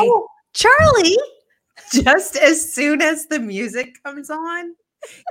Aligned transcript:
Oh, 0.00 0.26
Charlie, 0.54 1.18
just 1.92 2.36
as 2.36 2.72
soon 2.72 3.02
as 3.02 3.26
the 3.26 3.38
music 3.38 4.02
comes 4.04 4.30
on, 4.30 4.74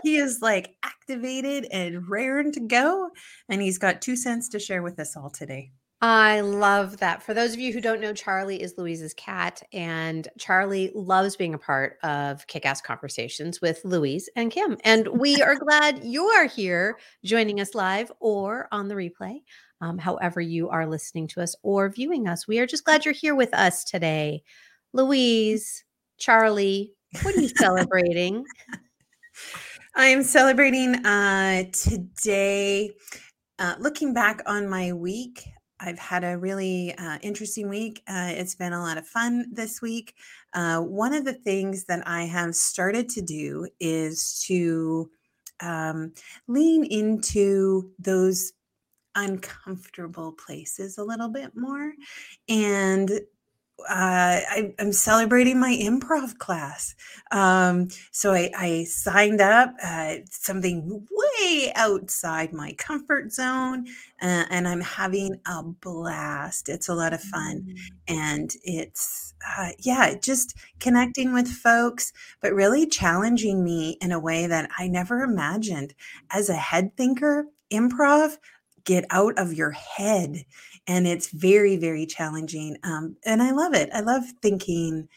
he 0.03 0.17
is 0.17 0.41
like 0.41 0.75
activated 0.83 1.67
and 1.71 2.07
raring 2.09 2.51
to 2.53 2.59
go. 2.59 3.09
And 3.49 3.61
he's 3.61 3.77
got 3.77 4.01
two 4.01 4.15
cents 4.15 4.49
to 4.49 4.59
share 4.59 4.83
with 4.83 4.99
us 4.99 5.15
all 5.15 5.29
today. 5.29 5.71
I 6.03 6.41
love 6.41 6.97
that. 6.97 7.21
For 7.21 7.35
those 7.35 7.53
of 7.53 7.59
you 7.59 7.71
who 7.71 7.79
don't 7.79 8.01
know, 8.01 8.11
Charlie 8.11 8.59
is 8.59 8.73
Louise's 8.75 9.13
cat, 9.13 9.61
and 9.71 10.27
Charlie 10.39 10.91
loves 10.95 11.35
being 11.35 11.53
a 11.53 11.59
part 11.59 11.99
of 12.01 12.47
kick 12.47 12.65
ass 12.65 12.81
conversations 12.81 13.61
with 13.61 13.81
Louise 13.85 14.27
and 14.35 14.49
Kim. 14.49 14.77
And 14.83 15.07
we 15.07 15.39
are 15.43 15.55
glad 15.59 16.03
you 16.03 16.25
are 16.25 16.47
here 16.47 16.97
joining 17.23 17.59
us 17.61 17.75
live 17.75 18.11
or 18.19 18.67
on 18.71 18.87
the 18.87 18.95
replay, 18.95 19.41
um, 19.81 19.97
however, 19.97 20.39
you 20.39 20.69
are 20.69 20.87
listening 20.87 21.27
to 21.29 21.41
us 21.41 21.55
or 21.63 21.89
viewing 21.89 22.27
us. 22.27 22.47
We 22.47 22.59
are 22.59 22.67
just 22.67 22.85
glad 22.85 23.03
you're 23.03 23.13
here 23.13 23.35
with 23.35 23.53
us 23.53 23.83
today. 23.83 24.43
Louise, 24.93 25.83
Charlie, 26.17 26.93
what 27.23 27.35
are 27.35 27.41
you 27.41 27.49
celebrating? 27.49 28.45
I'm 29.95 30.23
celebrating 30.23 31.05
uh, 31.05 31.63
today. 31.73 32.91
Uh, 33.59 33.75
looking 33.79 34.13
back 34.13 34.41
on 34.45 34.69
my 34.69 34.93
week, 34.93 35.43
I've 35.79 35.99
had 35.99 36.23
a 36.23 36.37
really 36.37 36.95
uh, 36.97 37.17
interesting 37.21 37.67
week. 37.67 38.03
Uh, 38.07 38.31
it's 38.33 38.55
been 38.55 38.73
a 38.73 38.81
lot 38.81 38.97
of 38.97 39.07
fun 39.07 39.47
this 39.51 39.81
week. 39.81 40.13
Uh, 40.53 40.79
one 40.79 41.13
of 41.13 41.25
the 41.25 41.33
things 41.33 41.85
that 41.85 42.07
I 42.07 42.23
have 42.23 42.55
started 42.55 43.09
to 43.09 43.21
do 43.21 43.67
is 43.79 44.43
to 44.47 45.09
um, 45.59 46.13
lean 46.47 46.85
into 46.85 47.91
those 47.99 48.53
uncomfortable 49.15 50.31
places 50.33 50.97
a 50.97 51.03
little 51.03 51.29
bit 51.29 51.51
more 51.55 51.93
and 52.47 53.11
uh, 53.89 54.41
I, 54.49 54.73
am 54.79 54.91
celebrating 54.91 55.59
my 55.59 55.75
improv 55.81 56.37
class. 56.37 56.95
Um, 57.31 57.89
so 58.11 58.33
I, 58.33 58.51
I, 58.57 58.83
signed 58.85 59.41
up, 59.41 59.73
uh, 59.83 60.17
something 60.29 61.07
way 61.11 61.71
outside 61.75 62.53
my 62.53 62.73
comfort 62.73 63.31
zone, 63.31 63.87
uh, 64.21 64.45
and 64.49 64.67
I'm 64.67 64.81
having 64.81 65.39
a 65.45 65.63
blast. 65.63 66.69
It's 66.69 66.89
a 66.89 66.93
lot 66.93 67.13
of 67.13 67.21
fun. 67.21 67.65
Mm. 67.67 67.77
And 68.07 68.53
it's, 68.63 69.33
uh, 69.57 69.69
yeah, 69.79 70.15
just 70.21 70.55
connecting 70.79 71.33
with 71.33 71.47
folks, 71.47 72.13
but 72.41 72.53
really 72.53 72.85
challenging 72.85 73.63
me 73.63 73.97
in 74.01 74.11
a 74.11 74.19
way 74.19 74.47
that 74.47 74.69
I 74.77 74.87
never 74.87 75.21
imagined. 75.21 75.93
As 76.29 76.49
a 76.49 76.55
head 76.55 76.95
thinker, 76.95 77.45
improv, 77.71 78.37
get 78.85 79.05
out 79.09 79.37
of 79.37 79.53
your 79.53 79.71
head 79.71 80.45
and 80.87 81.07
it's 81.07 81.29
very 81.31 81.77
very 81.77 82.05
challenging 82.05 82.77
um, 82.83 83.15
and 83.25 83.41
i 83.41 83.51
love 83.51 83.73
it 83.73 83.89
i 83.93 83.99
love 83.99 84.23
thinking 84.41 85.07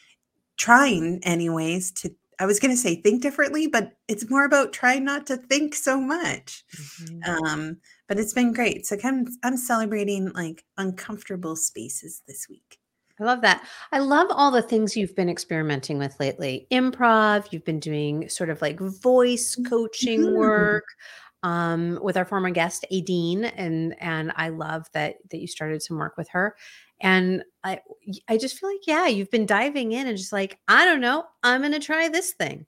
trying 0.57 1.19
anyways 1.23 1.91
to 1.91 2.13
i 2.39 2.45
was 2.45 2.59
going 2.59 2.71
to 2.71 2.77
say 2.77 2.95
think 2.95 3.21
differently 3.21 3.67
but 3.67 3.93
it's 4.07 4.29
more 4.29 4.45
about 4.45 4.73
trying 4.73 5.03
not 5.03 5.25
to 5.25 5.37
think 5.37 5.75
so 5.75 5.99
much 5.99 6.63
mm-hmm. 6.75 7.45
um, 7.45 7.77
but 8.07 8.19
it's 8.19 8.33
been 8.33 8.53
great 8.53 8.85
so 8.85 8.97
I'm, 9.03 9.27
I'm 9.43 9.57
celebrating 9.57 10.31
like 10.33 10.63
uncomfortable 10.77 11.55
spaces 11.55 12.21
this 12.27 12.47
week 12.49 12.79
I 13.19 13.23
love 13.23 13.41
that. 13.41 13.65
I 13.93 13.99
love 13.99 14.27
all 14.29 14.51
the 14.51 14.61
things 14.61 14.97
you've 14.97 15.15
been 15.15 15.29
experimenting 15.29 15.97
with 15.97 16.19
lately. 16.19 16.67
Improv, 16.69 17.47
you've 17.51 17.63
been 17.63 17.79
doing 17.79 18.27
sort 18.27 18.49
of 18.49 18.61
like 18.61 18.77
voice 18.79 19.55
coaching 19.67 20.21
mm-hmm. 20.21 20.35
work 20.35 20.83
um, 21.45 21.99
with 22.01 22.17
our 22.17 22.25
former 22.25 22.49
guest 22.49 22.85
Adine, 22.91 23.45
and 23.45 23.95
and 24.01 24.33
I 24.35 24.49
love 24.49 24.87
that 24.93 25.17
that 25.29 25.37
you 25.37 25.45
started 25.45 25.83
some 25.83 25.97
work 25.97 26.17
with 26.17 26.27
her. 26.29 26.55
And 26.99 27.43
I 27.63 27.81
I 28.27 28.37
just 28.37 28.57
feel 28.59 28.71
like 28.71 28.87
yeah, 28.87 29.05
you've 29.05 29.29
been 29.29 29.45
diving 29.45 29.91
in 29.91 30.07
and 30.07 30.17
just 30.17 30.33
like 30.33 30.57
I 30.67 30.85
don't 30.85 31.01
know, 31.01 31.23
I'm 31.43 31.61
gonna 31.61 31.79
try 31.79 32.09
this 32.09 32.31
thing. 32.31 32.65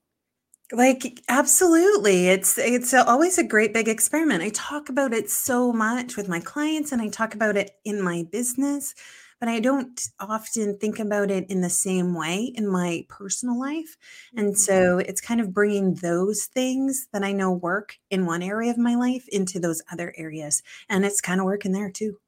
Like 0.72 1.22
absolutely. 1.28 2.28
It's 2.28 2.60
it's 2.60 2.94
always 2.94 3.40
a 3.40 3.44
great 3.44 3.74
big 3.74 3.88
experiment. 3.88 4.44
I 4.44 4.50
talk 4.50 4.90
about 4.90 5.12
it 5.12 5.32
so 5.32 5.74
much 5.74 6.16
with 6.16 6.30
my 6.30 6.40
clients 6.40 6.92
and 6.92 7.02
I 7.02 7.08
talk 7.08 7.34
about 7.34 7.58
it 7.58 7.72
in 7.84 8.00
my 8.00 8.28
business 8.32 8.94
but 9.40 9.50
I 9.50 9.60
don't 9.60 10.00
often 10.20 10.78
think 10.78 11.00
about 11.00 11.32
it 11.32 11.50
in 11.50 11.62
the 11.62 11.70
same 11.70 12.16
way 12.16 12.52
in 12.56 12.68
my 12.68 13.06
personal 13.08 13.60
life. 13.60 13.98
And 14.36 14.50
mm-hmm. 14.50 14.56
so 14.56 14.98
it's 15.00 15.22
kind 15.22 15.40
of 15.40 15.54
bringing 15.54 15.96
those 15.96 16.46
things 16.46 17.08
that 17.14 17.24
I 17.24 17.32
know 17.32 17.52
work 17.52 17.98
in 18.10 18.26
one 18.26 18.42
area 18.42 18.72
of 18.72 18.78
my 18.78 18.96
life 18.96 19.28
into 19.30 19.60
those 19.60 19.82
other 19.92 20.14
areas. 20.18 20.64
And 20.90 21.06
it's 21.06 21.22
kind 21.22 21.40
of 21.40 21.46
working 21.46 21.72
there 21.72 21.92
too. 21.92 22.20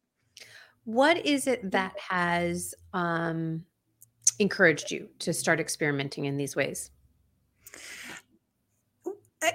What 0.85 1.25
is 1.25 1.47
it 1.47 1.71
that 1.71 1.93
has 2.09 2.73
um, 2.93 3.65
encouraged 4.39 4.91
you 4.91 5.09
to 5.19 5.33
start 5.33 5.59
experimenting 5.59 6.25
in 6.25 6.37
these 6.37 6.55
ways? 6.55 6.89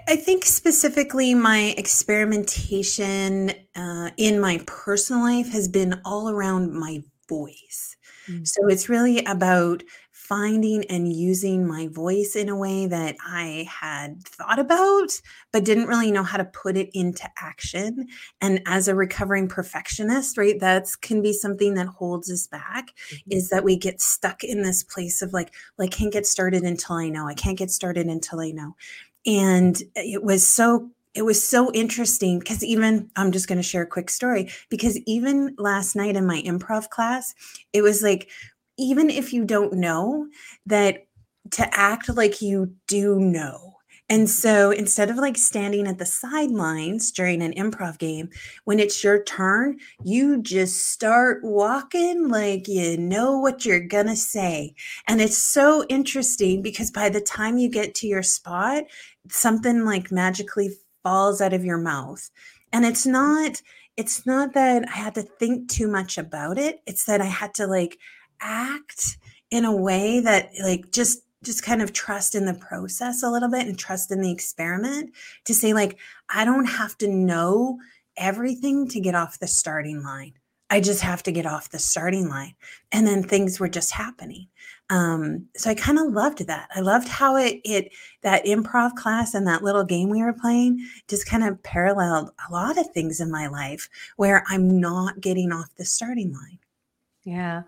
I 0.09 0.17
think 0.17 0.47
specifically 0.47 1.35
my 1.35 1.75
experimentation 1.77 3.53
uh, 3.77 4.11
in 4.17 4.41
my 4.41 4.63
personal 4.67 5.23
life 5.23 5.53
has 5.53 5.69
been 5.69 6.01
all 6.07 6.31
around 6.31 6.73
my 6.73 7.03
voice. 7.29 7.97
Mm. 8.29 8.47
So 8.47 8.67
it's 8.69 8.89
really 8.89 9.25
about 9.25 9.83
finding 10.11 10.85
and 10.87 11.13
using 11.13 11.67
my 11.67 11.87
voice 11.89 12.35
in 12.35 12.49
a 12.49 12.57
way 12.57 12.87
that 12.87 13.15
I 13.21 13.69
had 13.69 14.23
thought 14.25 14.59
about, 14.59 15.21
but 15.53 15.65
didn't 15.65 15.89
really 15.89 16.11
know 16.11 16.23
how 16.23 16.39
to 16.39 16.45
put 16.47 16.79
it 16.79 16.89
into 16.95 17.29
action. 17.37 18.07
And 18.41 18.63
as 18.67 18.89
a 18.89 18.95
recovering 18.95 19.49
perfectionist, 19.49 20.39
right, 20.39 20.59
that's 20.59 20.97
can 20.97 21.21
be 21.21 21.35
something 21.35 21.75
that 21.75 21.89
holds 21.89 22.31
us 22.31 22.47
back 22.47 22.95
mm-hmm. 23.11 23.33
is 23.33 23.51
that 23.51 23.65
we 23.65 23.77
get 23.77 24.01
stuck 24.01 24.43
in 24.43 24.63
this 24.63 24.83
place 24.83 25.21
of 25.21 25.35
like, 25.35 25.53
well, 25.77 25.87
I 25.87 25.91
can't 25.91 26.13
get 26.13 26.27
started 26.27 26.63
until 26.63 26.97
I 26.97 27.11
know. 27.11 27.29
I 27.29 27.35
can't 27.35 27.59
get 27.59 27.71
started 27.71 28.07
until 28.07 28.41
I 28.41 28.51
know. 28.53 28.77
And 29.27 29.83
it 29.95 30.23
was 30.23 30.47
so 30.47 30.91
it 31.15 31.23
was 31.23 31.43
so 31.43 31.73
interesting 31.73 32.41
because 32.41 32.65
even 32.65 33.11
I'm 33.17 33.33
just 33.33 33.49
going 33.49 33.59
to 33.59 33.63
share 33.63 33.83
a 33.83 33.87
quick 33.87 34.11
story 34.11 34.51
because 34.69 34.99
even 35.07 35.55
last 35.59 35.95
night 35.95 36.17
in 36.17 36.27
my 36.27 36.43
improv 36.43 36.91
class, 36.91 37.35
it 37.73 37.83
was 37.83 38.03
like, 38.03 38.31
even 38.77 39.09
if 39.11 39.33
you 39.33 39.45
don't 39.45 39.75
know, 39.75 40.27
that 40.67 41.07
to 41.53 41.79
act 41.79 42.09
like 42.09 42.43
you 42.43 42.75
do 42.89 43.21
know. 43.21 43.71
And 44.11 44.29
so 44.29 44.71
instead 44.71 45.09
of 45.09 45.17
like 45.17 45.39
standing 45.39 45.87
at 45.87 45.99
the 45.99 46.05
sidelines 46.05 47.11
during 47.11 47.41
an 47.43 47.55
improv 47.55 47.99
game, 47.99 48.29
when 48.65 48.79
it's 48.79 49.03
your 49.03 49.23
turn, 49.23 49.79
you 50.03 50.43
just 50.43 50.91
start 50.91 51.43
walking 51.43 52.29
like 52.29 52.69
you 52.69 52.99
know 52.99 53.39
what 53.39 53.65
you're 53.65 53.81
going 53.81 54.09
to 54.09 54.17
say. 54.17 54.75
And 55.07 55.23
it's 55.23 55.39
so 55.39 55.87
interesting 55.89 56.61
because 56.61 56.91
by 56.91 57.09
the 57.09 57.21
time 57.21 57.57
you 57.57 57.71
get 57.71 57.95
to 57.97 58.07
your 58.07 58.23
spot, 58.23 58.85
something 59.31 59.87
like 59.87 60.13
magically 60.13 60.71
falls 61.05 61.41
out 61.41 61.53
of 61.53 61.65
your 61.65 61.79
mouth. 61.79 62.29
And 62.73 62.85
it's 62.85 63.07
not 63.07 63.63
it's 63.97 64.27
not 64.27 64.55
that 64.55 64.89
I 64.89 64.97
had 64.97 65.15
to 65.15 65.23
think 65.23 65.69
too 65.69 65.87
much 65.87 66.19
about 66.19 66.59
it. 66.59 66.81
It's 66.85 67.05
that 67.05 67.21
I 67.21 67.27
had 67.27 67.55
to 67.55 67.69
like 67.69 67.97
act 68.41 69.19
in 69.53 69.65
a 69.65 69.75
way 69.75 70.19
that 70.19 70.51
like 70.65 70.91
just 70.91 71.21
just 71.45 71.63
kind 71.63 71.83
of 71.83 71.93
trust 71.93 72.35
in 72.35 72.47
the 72.47 72.55
process 72.55 73.23
a 73.23 73.31
little 73.31 73.51
bit 73.51 73.67
and 73.67 73.79
trust 73.79 74.11
in 74.11 74.23
the 74.23 74.33
experiment 74.33 75.13
to 75.45 75.55
say 75.55 75.73
like 75.73 75.99
I 76.29 76.45
don't 76.45 76.67
have 76.67 76.99
to 76.99 77.09
know 77.09 77.79
everything 78.17 78.89
to 78.89 79.01
get 79.01 79.15
off 79.15 79.39
the 79.39 79.47
starting 79.47 80.03
line. 80.03 80.35
I 80.71 80.81
just 80.81 81.03
have 81.03 81.23
to 81.25 81.33
get 81.33 81.47
off 81.47 81.71
the 81.71 81.79
starting 81.79 82.29
line. 82.29 82.55
And 82.91 83.07
then 83.07 83.23
things 83.23 83.61
were 83.61 83.69
just 83.69 83.93
happening. 83.93 84.49
Um, 84.91 85.47
so 85.57 85.71
I 85.71 85.75
kind 85.75 85.99
of 85.99 86.13
loved 86.13 86.47
that. 86.47 86.69
I 86.75 86.81
loved 86.81 87.09
how 87.09 87.37
it 87.37 87.61
it 87.65 87.93
that 88.23 88.45
improv 88.45 88.95
class 88.95 89.35
and 89.35 89.47
that 89.47 89.63
little 89.63 89.85
game 89.85 90.11
we 90.11 90.23
were 90.23 90.33
playing 90.35 90.87
just 91.09 91.27
kind 91.27 91.43
of 91.43 91.63
paralleled 91.63 92.31
a 92.49 92.53
lot 92.53 92.79
of 92.79 92.91
things 92.91 93.21
in 93.21 93.31
my 93.31 93.47
life 93.47 93.89
where 94.17 94.45
I'm 94.49 94.81
not 94.81 95.21
getting 95.21 95.53
off 95.53 95.75
the 95.77 95.85
starting 95.85 96.33
line. 96.33 96.59
Yeah. 97.25 97.63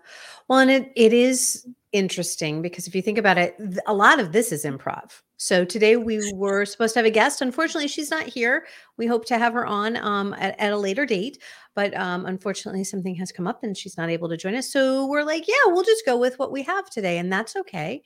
Well, 0.47 0.59
and 0.59 0.69
it 0.69 0.91
it 0.95 1.13
is 1.13 1.67
interesting 1.93 2.61
because 2.61 2.87
if 2.87 2.95
you 2.95 3.01
think 3.01 3.17
about 3.17 3.37
it, 3.37 3.55
a 3.85 3.93
lot 3.93 4.19
of 4.19 4.31
this 4.31 4.51
is 4.51 4.65
improv. 4.65 5.21
So 5.37 5.63
today 5.63 5.95
we 5.95 6.31
were 6.33 6.65
supposed 6.65 6.93
to 6.93 6.99
have 6.99 7.05
a 7.05 7.11
guest. 7.11 7.41
Unfortunately, 7.41 7.87
she's 7.87 8.11
not 8.11 8.23
here. 8.23 8.65
We 8.97 9.05
hope 9.05 9.25
to 9.25 9.37
have 9.37 9.53
her 9.53 9.65
on 9.65 9.95
um, 9.97 10.33
at, 10.39 10.59
at, 10.59 10.73
a 10.73 10.77
later 10.77 11.05
date, 11.05 11.41
but 11.75 11.95
um, 11.95 12.25
unfortunately, 12.25 12.83
something 12.83 13.15
has 13.15 13.31
come 13.31 13.47
up 13.47 13.63
and 13.63 13.77
she's 13.77 13.97
not 13.97 14.09
able 14.09 14.29
to 14.29 14.37
join 14.37 14.55
us. 14.55 14.71
So 14.71 15.05
we're 15.05 15.23
like, 15.23 15.47
yeah, 15.47 15.53
we'll 15.67 15.83
just 15.83 16.05
go 16.05 16.17
with 16.17 16.39
what 16.39 16.51
we 16.51 16.63
have 16.63 16.89
today, 16.89 17.19
and 17.19 17.31
that's 17.31 17.55
okay. 17.55 18.01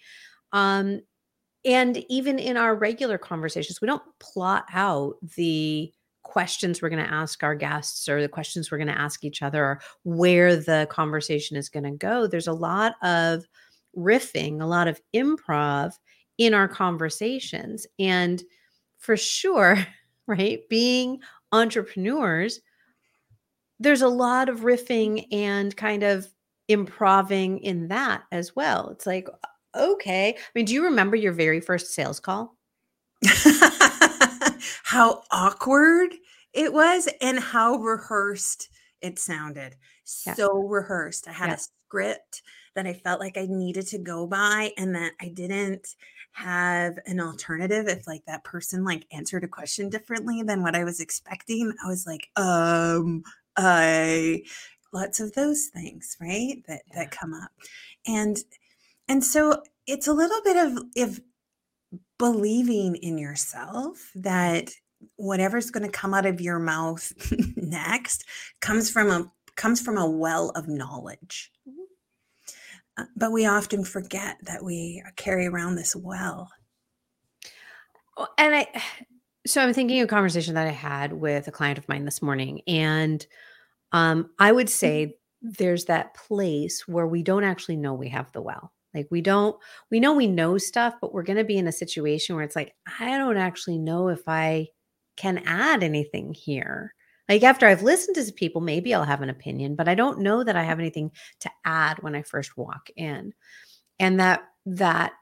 Um, 0.51 1.01
and 1.63 2.03
even 2.09 2.39
in 2.39 2.57
our 2.57 2.75
regular 2.75 3.17
conversations, 3.17 3.81
we 3.81 3.85
don't 3.85 4.03
plot 4.19 4.65
out 4.73 5.15
the 5.35 5.91
questions 6.23 6.81
we're 6.81 6.89
going 6.89 7.03
to 7.03 7.11
ask 7.11 7.43
our 7.43 7.55
guests 7.55 8.07
or 8.07 8.21
the 8.21 8.29
questions 8.29 8.71
we're 8.71 8.77
going 8.77 8.87
to 8.87 8.97
ask 8.97 9.23
each 9.23 9.41
other 9.41 9.63
or 9.63 9.81
where 10.03 10.55
the 10.55 10.87
conversation 10.89 11.57
is 11.57 11.69
going 11.69 11.83
to 11.83 11.91
go. 11.91 12.27
There's 12.27 12.47
a 12.47 12.53
lot 12.53 12.95
of 13.03 13.45
riffing, 13.97 14.61
a 14.61 14.65
lot 14.65 14.87
of 14.87 15.01
improv 15.13 15.93
in 16.37 16.53
our 16.53 16.67
conversations. 16.67 17.85
And 17.99 18.41
for 18.99 19.17
sure, 19.17 19.77
right, 20.27 20.61
being 20.69 21.19
entrepreneurs, 21.51 22.61
there's 23.79 24.01
a 24.01 24.07
lot 24.07 24.49
of 24.49 24.59
riffing 24.61 25.25
and 25.31 25.75
kind 25.75 26.03
of 26.03 26.27
improving 26.67 27.59
in 27.59 27.87
that 27.89 28.23
as 28.31 28.55
well. 28.55 28.89
It's 28.89 29.05
like, 29.07 29.27
okay. 29.75 30.35
I 30.37 30.39
mean, 30.55 30.65
do 30.65 30.73
you 30.73 30.83
remember 30.85 31.15
your 31.15 31.33
very 31.33 31.59
first 31.59 31.93
sales 31.93 32.19
call? 32.19 32.55
how 34.83 35.23
awkward 35.31 36.13
it 36.53 36.73
was 36.73 37.07
and 37.21 37.39
how 37.39 37.75
rehearsed 37.75 38.69
it 39.01 39.17
sounded. 39.19 39.75
Yeah. 40.25 40.33
So 40.35 40.51
rehearsed. 40.59 41.27
I 41.27 41.31
had 41.31 41.49
Yeah. 41.49 41.55
a 41.55 41.59
script 41.91 42.41
that 42.73 42.87
I 42.87 42.93
felt 42.93 43.19
like 43.19 43.37
I 43.37 43.47
needed 43.49 43.85
to 43.87 43.97
go 43.97 44.25
by 44.25 44.71
and 44.77 44.95
that 44.95 45.11
I 45.19 45.27
didn't 45.27 45.95
have 46.31 46.97
an 47.05 47.19
alternative 47.19 47.89
if 47.89 48.07
like 48.07 48.23
that 48.27 48.45
person 48.45 48.85
like 48.85 49.05
answered 49.11 49.43
a 49.43 49.47
question 49.49 49.89
differently 49.89 50.41
than 50.41 50.63
what 50.63 50.73
I 50.73 50.85
was 50.85 51.01
expecting. 51.01 51.73
I 51.83 51.89
was 51.89 52.07
like, 52.07 52.29
um, 52.37 53.23
I 53.57 54.43
lots 54.93 55.19
of 55.19 55.33
those 55.33 55.67
things, 55.67 56.15
right? 56.21 56.63
That 56.67 56.83
Yeah. 56.87 56.99
that 56.99 57.11
come 57.11 57.33
up. 57.33 57.51
And 58.07 58.37
and 59.09 59.21
so 59.21 59.61
it's 59.85 60.07
a 60.07 60.13
little 60.13 60.41
bit 60.45 60.55
of 60.55 60.83
if 60.95 61.19
believing 62.17 62.95
in 62.95 63.17
yourself 63.17 64.11
that 64.15 64.71
whatever's 65.17 65.71
going 65.71 65.83
to 65.83 65.91
come 65.91 66.13
out 66.13 66.25
of 66.25 66.39
your 66.39 66.59
mouth 66.59 67.11
next 67.57 68.23
comes 68.61 68.89
from 68.89 69.09
a 69.11 69.29
comes 69.57 69.81
from 69.81 69.97
a 69.97 70.09
well 70.09 70.51
of 70.51 70.69
knowledge. 70.69 71.51
Uh, 72.97 73.05
But 73.15 73.31
we 73.31 73.45
often 73.45 73.83
forget 73.83 74.37
that 74.43 74.63
we 74.63 75.03
carry 75.15 75.47
around 75.47 75.75
this 75.75 75.95
well. 75.95 76.49
And 78.37 78.55
I, 78.55 78.67
so 79.47 79.61
I'm 79.61 79.73
thinking 79.73 79.99
of 79.99 80.05
a 80.05 80.07
conversation 80.07 80.53
that 80.55 80.67
I 80.67 80.71
had 80.71 81.13
with 81.13 81.47
a 81.47 81.51
client 81.51 81.77
of 81.77 81.89
mine 81.89 82.05
this 82.05 82.21
morning, 82.21 82.61
and 82.67 83.25
um, 83.91 84.29
I 84.39 84.51
would 84.51 84.69
say 84.69 85.17
there's 85.41 85.85
that 85.85 86.13
place 86.13 86.87
where 86.87 87.07
we 87.07 87.23
don't 87.23 87.43
actually 87.43 87.77
know 87.77 87.93
we 87.93 88.09
have 88.09 88.31
the 88.31 88.41
well. 88.41 88.71
Like 88.93 89.07
we 89.09 89.21
don't, 89.21 89.57
we 89.89 89.99
know 89.99 90.13
we 90.13 90.27
know 90.27 90.57
stuff, 90.57 90.95
but 91.01 91.13
we're 91.13 91.23
going 91.23 91.37
to 91.37 91.43
be 91.43 91.57
in 91.57 91.67
a 91.67 91.71
situation 91.71 92.35
where 92.35 92.43
it's 92.43 92.55
like, 92.55 92.75
I 92.99 93.17
don't 93.17 93.37
actually 93.37 93.77
know 93.77 94.09
if 94.09 94.21
I 94.27 94.67
can 95.17 95.39
add 95.45 95.81
anything 95.81 96.33
here. 96.33 96.93
Like 97.31 97.43
after 97.43 97.65
I've 97.65 97.81
listened 97.81 98.17
to 98.17 98.33
people, 98.33 98.59
maybe 98.59 98.93
I'll 98.93 99.05
have 99.05 99.21
an 99.21 99.29
opinion, 99.29 99.75
but 99.75 99.87
I 99.87 99.95
don't 99.95 100.19
know 100.19 100.43
that 100.43 100.57
I 100.57 100.63
have 100.63 100.79
anything 100.79 101.11
to 101.39 101.51
add 101.63 102.03
when 102.03 102.13
I 102.13 102.23
first 102.23 102.57
walk 102.57 102.89
in. 102.97 103.33
And 103.99 104.19
that, 104.19 104.43
that 104.65 105.13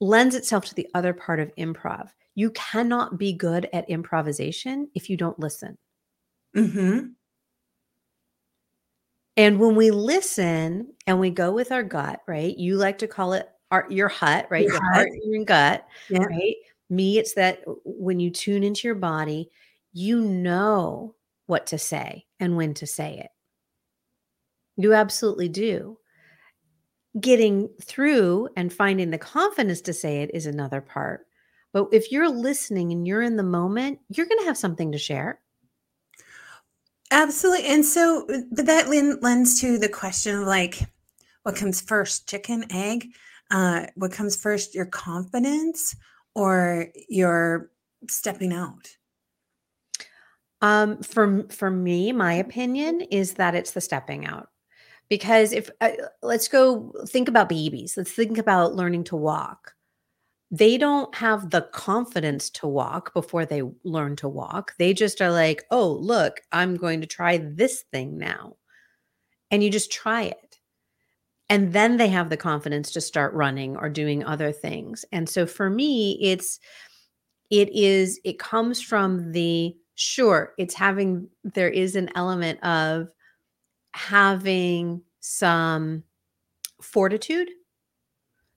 lends 0.00 0.34
itself 0.34 0.64
to 0.64 0.74
the 0.74 0.88
other 0.94 1.12
part 1.12 1.38
of 1.38 1.54
improv. 1.56 2.08
You 2.36 2.52
cannot 2.52 3.18
be 3.18 3.34
good 3.34 3.68
at 3.70 3.90
improvisation 3.90 4.88
if 4.94 5.10
you 5.10 5.18
don't 5.18 5.38
listen. 5.38 5.76
Mm-hmm. 6.56 7.08
And 9.36 9.60
when 9.60 9.76
we 9.76 9.90
listen 9.90 10.94
and 11.06 11.20
we 11.20 11.28
go 11.28 11.52
with 11.52 11.70
our 11.70 11.82
gut, 11.82 12.20
right? 12.26 12.56
You 12.56 12.78
like 12.78 12.96
to 12.96 13.06
call 13.06 13.34
it 13.34 13.46
our, 13.70 13.86
your 13.90 14.08
hut, 14.08 14.46
right? 14.48 14.64
Your 14.64 14.72
Your, 14.72 14.94
heart, 14.94 15.08
your 15.22 15.44
gut, 15.44 15.86
Yeah. 16.08 16.24
right? 16.24 16.54
Me, 16.88 17.18
it's 17.18 17.34
that 17.34 17.60
when 17.84 18.20
you 18.20 18.30
tune 18.30 18.64
into 18.64 18.88
your 18.88 18.94
body, 18.94 19.50
you 19.92 20.20
know 20.20 21.14
what 21.46 21.66
to 21.68 21.78
say 21.78 22.26
and 22.38 22.56
when 22.56 22.74
to 22.74 22.86
say 22.86 23.18
it. 23.18 23.30
You 24.76 24.94
absolutely 24.94 25.48
do. 25.48 25.98
Getting 27.20 27.68
through 27.82 28.48
and 28.56 28.72
finding 28.72 29.10
the 29.10 29.18
confidence 29.18 29.80
to 29.82 29.92
say 29.92 30.22
it 30.22 30.30
is 30.32 30.46
another 30.46 30.80
part. 30.80 31.26
But 31.72 31.88
if 31.92 32.12
you're 32.12 32.28
listening 32.28 32.92
and 32.92 33.06
you're 33.06 33.22
in 33.22 33.36
the 33.36 33.42
moment, 33.42 33.98
you're 34.08 34.26
going 34.26 34.38
to 34.40 34.46
have 34.46 34.56
something 34.56 34.92
to 34.92 34.98
share. 34.98 35.40
Absolutely. 37.10 37.66
And 37.66 37.84
so, 37.84 38.26
but 38.52 38.66
that 38.66 38.88
lends 38.88 39.60
to 39.60 39.78
the 39.78 39.88
question 39.88 40.36
of 40.36 40.46
like, 40.46 40.80
what 41.42 41.56
comes 41.56 41.80
first, 41.80 42.28
chicken, 42.28 42.64
egg? 42.70 43.08
Uh, 43.50 43.86
what 43.96 44.12
comes 44.12 44.36
first, 44.36 44.74
your 44.74 44.86
confidence 44.86 45.96
or 46.34 46.86
your 47.08 47.70
stepping 48.08 48.52
out? 48.52 48.88
Um, 50.62 51.02
for 51.02 51.44
for 51.50 51.70
me, 51.70 52.12
my 52.12 52.34
opinion 52.34 53.00
is 53.10 53.34
that 53.34 53.54
it's 53.54 53.72
the 53.72 53.80
stepping 53.80 54.26
out. 54.26 54.48
Because 55.08 55.52
if 55.52 55.70
uh, 55.80 55.92
let's 56.22 56.48
go 56.48 56.92
think 57.08 57.28
about 57.28 57.48
babies, 57.50 57.96
let's 57.96 58.12
think 58.12 58.38
about 58.38 58.76
learning 58.76 59.04
to 59.04 59.16
walk. 59.16 59.74
They 60.50 60.78
don't 60.78 61.14
have 61.16 61.50
the 61.50 61.62
confidence 61.72 62.50
to 62.50 62.68
walk 62.68 63.14
before 63.14 63.46
they 63.46 63.62
learn 63.84 64.16
to 64.16 64.28
walk. 64.28 64.74
They 64.78 64.94
just 64.94 65.20
are 65.22 65.32
like, 65.32 65.64
"Oh, 65.70 65.92
look, 65.92 66.40
I'm 66.52 66.76
going 66.76 67.00
to 67.02 67.08
try 67.08 67.38
this 67.38 67.84
thing 67.92 68.18
now." 68.18 68.56
And 69.50 69.62
you 69.62 69.70
just 69.70 69.92
try 69.92 70.22
it. 70.24 70.58
And 71.48 71.72
then 71.72 71.96
they 71.96 72.08
have 72.08 72.30
the 72.30 72.36
confidence 72.36 72.90
to 72.92 73.00
start 73.00 73.34
running 73.34 73.76
or 73.76 73.88
doing 73.88 74.24
other 74.24 74.52
things. 74.52 75.04
And 75.12 75.28
so 75.28 75.46
for 75.46 75.70
me, 75.70 76.18
it's 76.22 76.60
it 77.50 77.70
is 77.74 78.20
it 78.24 78.38
comes 78.38 78.80
from 78.82 79.32
the 79.32 79.76
sure 80.00 80.54
it's 80.58 80.74
having 80.74 81.28
there 81.44 81.68
is 81.68 81.96
an 81.96 82.10
element 82.14 82.62
of 82.64 83.08
having 83.92 85.02
some 85.20 86.02
fortitude 86.80 87.48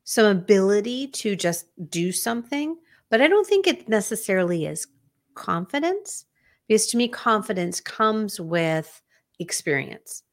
some 0.06 0.26
ability 0.26 1.08
to 1.08 1.36
just 1.36 1.66
do 1.90 2.12
something 2.12 2.78
but 3.10 3.22
i 3.22 3.28
don't 3.28 3.48
think 3.48 3.68
it 3.68 3.90
necessarily 3.90 4.66
is 4.66 4.88
confidence 5.36 6.26
because 6.68 6.88
to 6.88 6.98
me 6.98 7.08
confidence 7.08 7.82
comes 7.82 8.40
with 8.40 9.02
experience. 9.40 10.24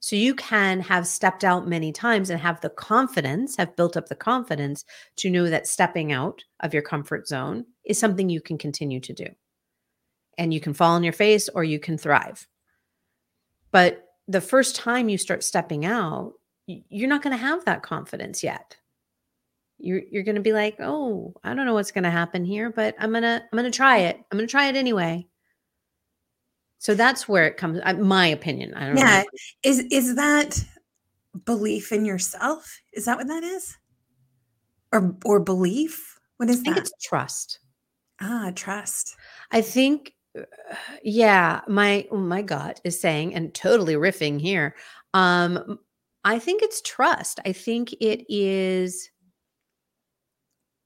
So 0.00 0.16
you 0.16 0.34
can 0.34 0.80
have 0.80 1.06
stepped 1.06 1.44
out 1.44 1.66
many 1.66 1.90
times 1.90 2.28
and 2.28 2.40
have 2.40 2.60
the 2.60 2.68
confidence 2.68 3.56
have 3.56 3.74
built 3.74 3.96
up 3.96 4.08
the 4.08 4.14
confidence 4.14 4.84
to 5.16 5.30
know 5.30 5.48
that 5.48 5.66
stepping 5.66 6.12
out 6.12 6.44
of 6.60 6.74
your 6.74 6.82
comfort 6.82 7.26
zone 7.26 7.64
is 7.86 7.98
something 7.98 8.28
you 8.28 8.40
can 8.40 8.58
continue 8.58 9.00
to 9.00 9.14
do 9.14 9.26
and 10.38 10.52
you 10.52 10.60
can 10.60 10.74
fall 10.74 10.92
on 10.94 11.04
your 11.04 11.12
face 11.12 11.48
or 11.48 11.64
you 11.64 11.78
can 11.78 11.96
thrive. 11.98 12.46
But 13.70 14.04
the 14.28 14.40
first 14.40 14.76
time 14.76 15.08
you 15.08 15.18
start 15.18 15.42
stepping 15.44 15.84
out, 15.84 16.34
you're 16.66 17.08
not 17.08 17.22
going 17.22 17.36
to 17.36 17.42
have 17.42 17.64
that 17.64 17.82
confidence 17.82 18.42
yet. 18.42 18.76
You're 19.78 20.02
you're 20.10 20.22
going 20.22 20.36
to 20.36 20.40
be 20.40 20.52
like, 20.52 20.76
"Oh, 20.78 21.34
I 21.42 21.52
don't 21.52 21.66
know 21.66 21.74
what's 21.74 21.90
going 21.90 22.04
to 22.04 22.10
happen 22.10 22.44
here, 22.44 22.70
but 22.70 22.94
I'm 22.98 23.10
going 23.10 23.22
to 23.24 23.42
I'm 23.42 23.58
going 23.58 23.70
to 23.70 23.76
try 23.76 23.98
it. 23.98 24.16
I'm 24.30 24.38
going 24.38 24.46
to 24.46 24.50
try 24.50 24.68
it 24.68 24.76
anyway." 24.76 25.26
So 26.78 26.94
that's 26.94 27.28
where 27.28 27.46
it 27.46 27.56
comes 27.56 27.80
uh, 27.82 27.94
my 27.94 28.28
opinion. 28.28 28.74
I 28.74 28.86
don't 28.86 28.96
Yeah. 28.96 29.22
know. 29.22 29.24
Is 29.62 29.80
is 29.90 30.14
that 30.16 30.62
belief 31.44 31.90
in 31.92 32.04
yourself? 32.04 32.78
Is 32.92 33.04
that 33.06 33.18
what 33.18 33.26
that 33.26 33.42
is? 33.42 33.76
Or 34.92 35.16
or 35.24 35.40
belief? 35.40 36.18
What 36.36 36.48
is 36.48 36.60
I 36.60 36.62
think 36.62 36.76
that? 36.76 36.86
it's 36.86 37.04
trust. 37.06 37.58
Ah, 38.20 38.52
trust. 38.54 39.16
I 39.50 39.60
think 39.60 40.14
yeah, 41.02 41.60
my 41.68 42.06
my 42.12 42.42
gut 42.42 42.80
is 42.84 43.00
saying 43.00 43.34
and 43.34 43.54
totally 43.54 43.94
riffing 43.94 44.40
here. 44.40 44.74
Um 45.14 45.78
I 46.24 46.38
think 46.38 46.62
it's 46.62 46.80
trust. 46.82 47.38
I 47.44 47.52
think 47.52 47.92
it 48.00 48.24
is 48.28 49.10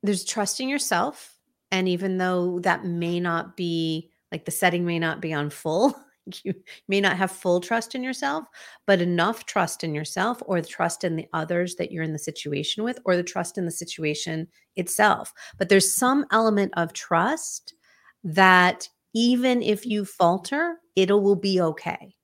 there's 0.03 0.25
trust 0.25 0.61
in 0.61 0.69
yourself 0.69 1.39
and 1.71 1.89
even 1.89 2.19
though 2.19 2.61
that 2.61 2.85
may 2.85 3.21
not 3.21 3.57
be 3.57 4.11
like 4.33 4.45
the 4.45 4.51
setting 4.51 4.85
may 4.85 4.99
not 4.99 5.21
be 5.21 5.33
on 5.33 5.51
full 5.51 5.95
you 6.45 6.55
may 6.89 7.01
not 7.01 7.17
have 7.17 7.31
full 7.31 7.61
trust 7.61 7.95
in 7.95 8.03
yourself 8.03 8.45
but 8.87 9.01
enough 9.01 9.47
trust 9.47 9.83
in 9.83 9.95
yourself 9.95 10.43
or 10.47 10.61
the 10.61 10.69
trust 10.69 11.05
in 11.05 11.17
the 11.17 11.27
others 11.33 11.75
that 11.77 11.91
you're 11.91 12.05
in 12.05 12.13
the 12.13 12.19
situation 12.19 12.85
with 12.85 12.99
or 13.05 13.17
the 13.17 13.23
trust 13.23 13.59
in 13.59 13.65
the 13.65 13.71
situation 13.71 14.47
itself 14.77 15.33
but 15.59 15.69
there's 15.69 15.93
some 15.93 16.25
element 16.31 16.73
of 16.77 16.93
trust 16.93 17.75
that 18.23 18.89
even 19.15 19.63
if 19.63 19.87
you 19.87 20.05
falter 20.05 20.79
it 20.97 21.11
will 21.11 21.37
be 21.37 21.61
okay 21.61 22.15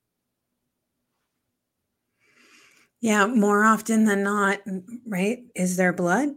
Yeah, 3.01 3.27
more 3.27 3.63
often 3.63 4.05
than 4.05 4.23
not, 4.23 4.59
right? 5.05 5.39
Is 5.55 5.77
there 5.77 5.93
blood? 5.93 6.29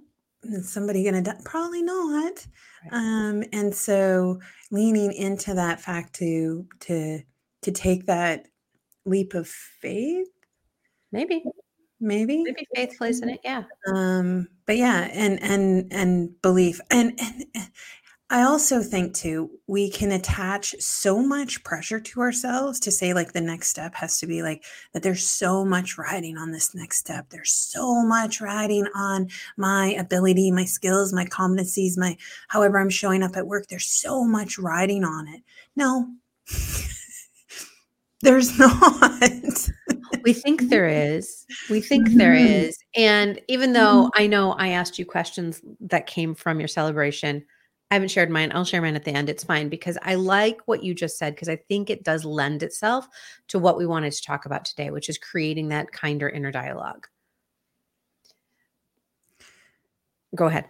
Is 0.43 0.71
somebody 0.71 1.03
going 1.03 1.15
to 1.15 1.23
die? 1.23 1.41
Probably 1.45 1.83
not. 1.83 2.47
Right. 2.85 2.93
Um, 2.93 3.45
and 3.53 3.75
so 3.75 4.41
leaning 4.71 5.13
into 5.13 5.55
that 5.55 5.81
fact 5.81 6.15
to 6.17 6.67
to 6.81 7.21
to 7.63 7.73
take 7.73 8.07
that 8.07 8.47
leap 9.07 9.35
of 9.35 9.49
faith, 9.49 10.29
maybe 11.13 11.45
maybe. 12.01 12.45
maybe 12.45 12.67
faith 12.75 12.95
plays 12.99 13.21
in 13.23 13.31
it 13.31 13.41
yeah 13.45 13.65
Um, 13.87 14.49
but 14.67 14.77
yeah, 14.77 15.09
and 15.13 15.43
and 15.43 15.93
and 15.93 16.43
belief, 16.43 16.81
and 16.91 17.19
and 17.21 17.45
and 17.55 17.71
I 18.31 18.43
also 18.43 18.83
think 18.83 19.15
too, 19.15 19.51
we 19.67 19.91
can 19.91 20.13
attach 20.13 20.75
so 20.81 21.23
much 21.23 21.65
pressure 21.65 21.99
to 21.99 22.21
ourselves 22.21 22.79
to 22.81 22.91
say 22.91 23.15
like 23.15 23.33
the 23.33 23.41
next 23.41 23.69
step 23.69 23.95
has 23.95 24.19
to 24.19 24.27
be 24.27 24.43
like 24.43 24.65
that. 24.93 25.03
There's 25.03 25.29
so 25.29 25.65
much 25.65 25.97
riding 25.97 26.37
on 26.37 26.51
this 26.53 26.75
next 26.75 26.99
step. 26.99 27.31
There's 27.31 27.53
so 27.53 28.03
much 28.05 28.43
riding 28.43 28.87
on 28.95 29.29
my 29.57 29.95
ability, 29.99 30.51
my 30.51 30.67
skills, 30.67 31.11
my 31.15 31.25
competencies, 31.25 31.93
my 31.97 32.19
however 32.49 32.79
I'm 32.79 32.91
showing 32.91 33.23
up 33.23 33.35
at 33.35 33.47
work. 33.47 33.67
There's 33.69 33.87
so 33.87 34.25
much 34.25 34.59
riding 34.59 35.05
on 35.05 35.27
it. 35.29 35.43
No. 35.75 36.09
There's 38.21 38.59
not. 38.59 39.71
we 40.23 40.33
think 40.35 40.69
there 40.69 40.89
is. 40.89 41.47
We 41.71 41.81
think 41.89 42.11
there 42.11 42.35
Mhm. 42.35 42.65
is. 42.69 42.79
And 42.95 43.41
even 43.49 43.73
though 43.73 44.11
I 44.15 44.27
know 44.27 44.53
I 44.53 44.69
asked 44.69 44.99
you 44.99 45.07
questions 45.07 45.63
that 45.81 46.07
came 46.07 46.35
from 46.35 46.59
your 46.59 46.69
celebration, 46.69 47.45
I 47.91 47.95
haven't 47.95 48.11
shared 48.11 48.31
mine. 48.31 48.53
I'll 48.55 48.65
share 48.65 48.83
mine 48.83 48.97
at 48.97 49.05
the 49.05 49.13
end. 49.13 49.31
It's 49.31 49.45
fine 49.45 49.69
because 49.71 49.97
I 50.03 50.15
like 50.15 50.61
what 50.67 50.85
you 50.85 50.95
just 50.95 51.17
said 51.17 51.35
because 51.35 51.49
I 51.49 51.57
think 51.57 51.89
it 51.89 52.05
does 52.05 52.25
lend 52.25 52.63
itself 52.63 53.09
to 53.49 53.59
what 53.59 53.79
we 53.79 53.87
wanted 53.87 54.13
to 54.13 54.23
talk 54.23 54.45
about 54.45 54.67
today, 54.67 54.91
which 54.91 55.09
is 55.09 55.17
creating 55.17 55.69
that 55.69 55.91
kinder 55.93 56.29
inner 56.29 56.51
dialogue. 56.53 57.07
Go 60.35 60.47
ahead. 60.47 60.67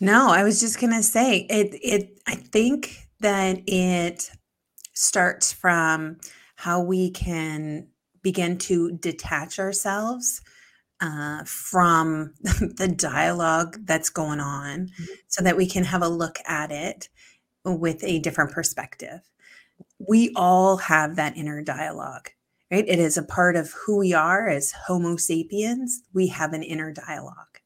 No, 0.00 0.30
I 0.30 0.42
was 0.42 0.58
just 0.58 0.80
gonna 0.80 1.02
say 1.02 1.46
it 1.50 1.78
it 1.82 2.20
I 2.26 2.34
think 2.34 3.08
that 3.20 3.60
it 3.66 4.30
starts 4.94 5.52
from 5.52 6.18
how 6.56 6.80
we 6.80 7.10
can 7.10 7.88
begin 8.22 8.56
to 8.56 8.92
detach 8.92 9.58
ourselves 9.58 10.40
uh, 11.00 11.44
from 11.44 12.34
the 12.40 12.88
dialogue 12.96 13.78
that's 13.84 14.10
going 14.10 14.40
on 14.40 14.88
Mhm. 14.88 15.06
so 15.28 15.42
that 15.42 15.56
we 15.56 15.66
can 15.66 15.84
have 15.84 16.02
a 16.02 16.08
look 16.08 16.38
at 16.46 16.70
it 16.70 17.08
with 17.64 18.02
a 18.04 18.18
different 18.20 18.52
perspective. 18.52 19.20
We 19.98 20.32
all 20.36 20.76
have 20.78 21.16
that 21.16 21.36
inner 21.36 21.62
dialogue, 21.62 22.30
right? 22.70 22.84
It 22.86 22.98
is 22.98 23.16
a 23.16 23.22
part 23.22 23.56
of 23.56 23.72
who 23.72 23.98
we 23.98 24.12
are 24.12 24.48
as 24.48 24.72
Homo 24.86 25.16
sapiens. 25.16 26.02
We 26.12 26.28
have 26.28 26.52
an 26.52 26.62
inner 26.62 26.92
dialogue. 26.92 27.58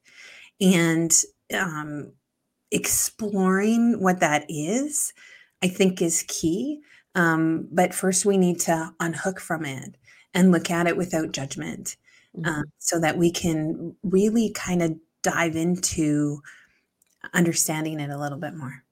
And 0.61 1.11
um, 1.53 2.13
exploring 2.71 4.01
what 4.01 4.19
that 4.19 4.45
is, 4.49 5.13
I 5.63 5.67
think, 5.67 6.01
is 6.01 6.25
key. 6.27 6.81
Um, 7.15 7.67
but 7.71 7.93
first, 7.93 8.25
we 8.25 8.37
need 8.37 8.59
to 8.61 8.93
unhook 8.99 9.39
from 9.39 9.65
it 9.65 9.95
and 10.33 10.51
look 10.51 10.69
at 10.69 10.87
it 10.87 10.97
without 10.97 11.31
judgment 11.31 11.97
Mhm. 12.37 12.47
uh, 12.47 12.63
so 12.77 12.99
that 12.99 13.17
we 13.17 13.31
can 13.31 13.95
really 14.03 14.51
kind 14.51 14.81
of 14.81 14.97
dive 15.21 15.55
into 15.55 16.41
understanding 17.33 17.99
it 17.99 18.09
a 18.11 18.17
little 18.19 18.37
bit 18.39 18.55
more. 18.55 18.83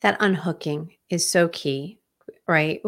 That 0.00 0.16
unhooking 0.20 0.94
is 1.10 1.28
so 1.28 1.48
key, 1.48 1.98
right? 2.46 2.80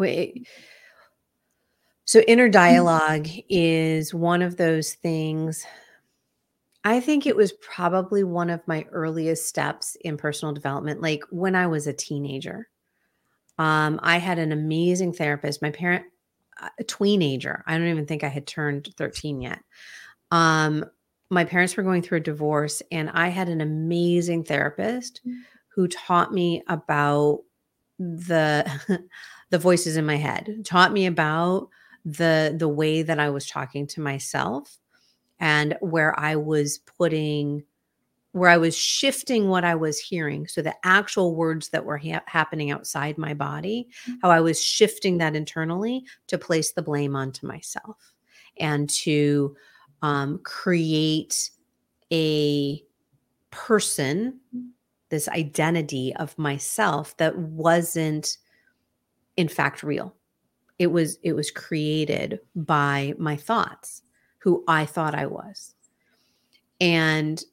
So, 2.05 2.19
inner 2.21 2.49
dialogue 2.49 3.27
is 3.49 4.13
one 4.13 4.41
of 4.41 4.57
those 4.57 4.93
things. 4.93 5.65
I 6.83 6.99
think 6.99 7.25
it 7.25 7.35
was 7.35 7.53
probably 7.53 8.23
one 8.23 8.49
of 8.49 8.67
my 8.67 8.85
earliest 8.91 9.47
steps 9.47 9.95
in 10.01 10.17
personal 10.17 10.53
development, 10.53 11.01
like 11.01 11.23
when 11.29 11.55
I 11.55 11.67
was 11.67 11.87
a 11.87 11.93
teenager. 11.93 12.67
Um, 13.59 13.99
I 14.03 14.17
had 14.19 14.39
an 14.39 14.51
amazing 14.51 15.13
therapist. 15.13 15.61
My 15.61 15.71
parent, 15.71 16.05
a 16.79 16.83
teenager, 16.83 17.63
I 17.67 17.77
don't 17.77 17.87
even 17.87 18.05
think 18.05 18.23
I 18.23 18.29
had 18.29 18.47
turned 18.47 18.93
13 18.97 19.41
yet. 19.41 19.59
Um, 20.31 20.85
my 21.29 21.45
parents 21.45 21.75
were 21.75 21.83
going 21.83 22.01
through 22.01 22.19
a 22.19 22.21
divorce, 22.21 22.81
and 22.91 23.09
I 23.09 23.29
had 23.29 23.49
an 23.49 23.61
amazing 23.61 24.43
therapist 24.43 25.21
who 25.69 25.87
taught 25.87 26.33
me 26.33 26.63
about 26.67 27.39
the 27.99 28.69
the 29.49 29.59
voices 29.59 29.97
in 29.97 30.05
my 30.05 30.17
head, 30.17 30.63
taught 30.65 30.93
me 30.93 31.05
about 31.05 31.69
the 32.05 32.55
the 32.57 32.67
way 32.67 33.01
that 33.01 33.19
I 33.19 33.29
was 33.29 33.47
talking 33.47 33.87
to 33.87 34.01
myself 34.01 34.77
and 35.39 35.75
where 35.79 36.17
I 36.19 36.35
was 36.35 36.79
putting 36.97 37.63
where 38.33 38.49
I 38.49 38.57
was 38.57 38.75
shifting 38.75 39.47
what 39.47 39.63
I 39.63 39.75
was 39.75 39.99
hearing. 39.99 40.47
So 40.47 40.61
the 40.61 40.75
actual 40.83 41.35
words 41.35 41.69
that 41.69 41.85
were 41.85 41.99
ha- 41.99 42.23
happening 42.25 42.71
outside 42.71 43.17
my 43.17 43.33
body, 43.33 43.87
how 44.21 44.31
I 44.31 44.41
was 44.41 44.61
shifting 44.61 45.19
that 45.19 45.35
internally 45.35 46.03
to 46.27 46.37
place 46.37 46.73
the 46.73 46.81
blame 46.81 47.15
onto 47.15 47.45
myself 47.45 47.97
and 48.59 48.89
to 48.89 49.55
um, 50.01 50.39
create 50.43 51.51
a 52.11 52.83
person, 53.51 54.39
this 55.09 55.29
identity 55.29 56.15
of 56.15 56.37
myself 56.39 57.15
that 57.17 57.37
wasn't 57.37 58.37
in 59.37 59.47
fact 59.47 59.83
real. 59.83 60.15
It 60.79 60.87
was 60.87 61.19
it 61.21 61.33
was 61.33 61.51
created 61.51 62.39
by 62.55 63.13
my 63.19 63.35
thoughts, 63.35 64.01
who 64.39 64.63
I 64.67 64.85
thought 64.85 65.13
I 65.13 65.27
was. 65.27 65.75
And 66.81 67.43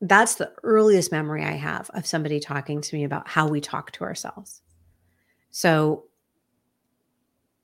that's 0.00 0.36
the 0.36 0.52
earliest 0.62 1.12
memory 1.12 1.44
I 1.44 1.52
have 1.52 1.90
of 1.90 2.06
somebody 2.06 2.40
talking 2.40 2.80
to 2.80 2.96
me 2.96 3.04
about 3.04 3.28
how 3.28 3.48
we 3.48 3.60
talk 3.60 3.92
to 3.92 4.04
ourselves. 4.04 4.62
So 5.50 6.06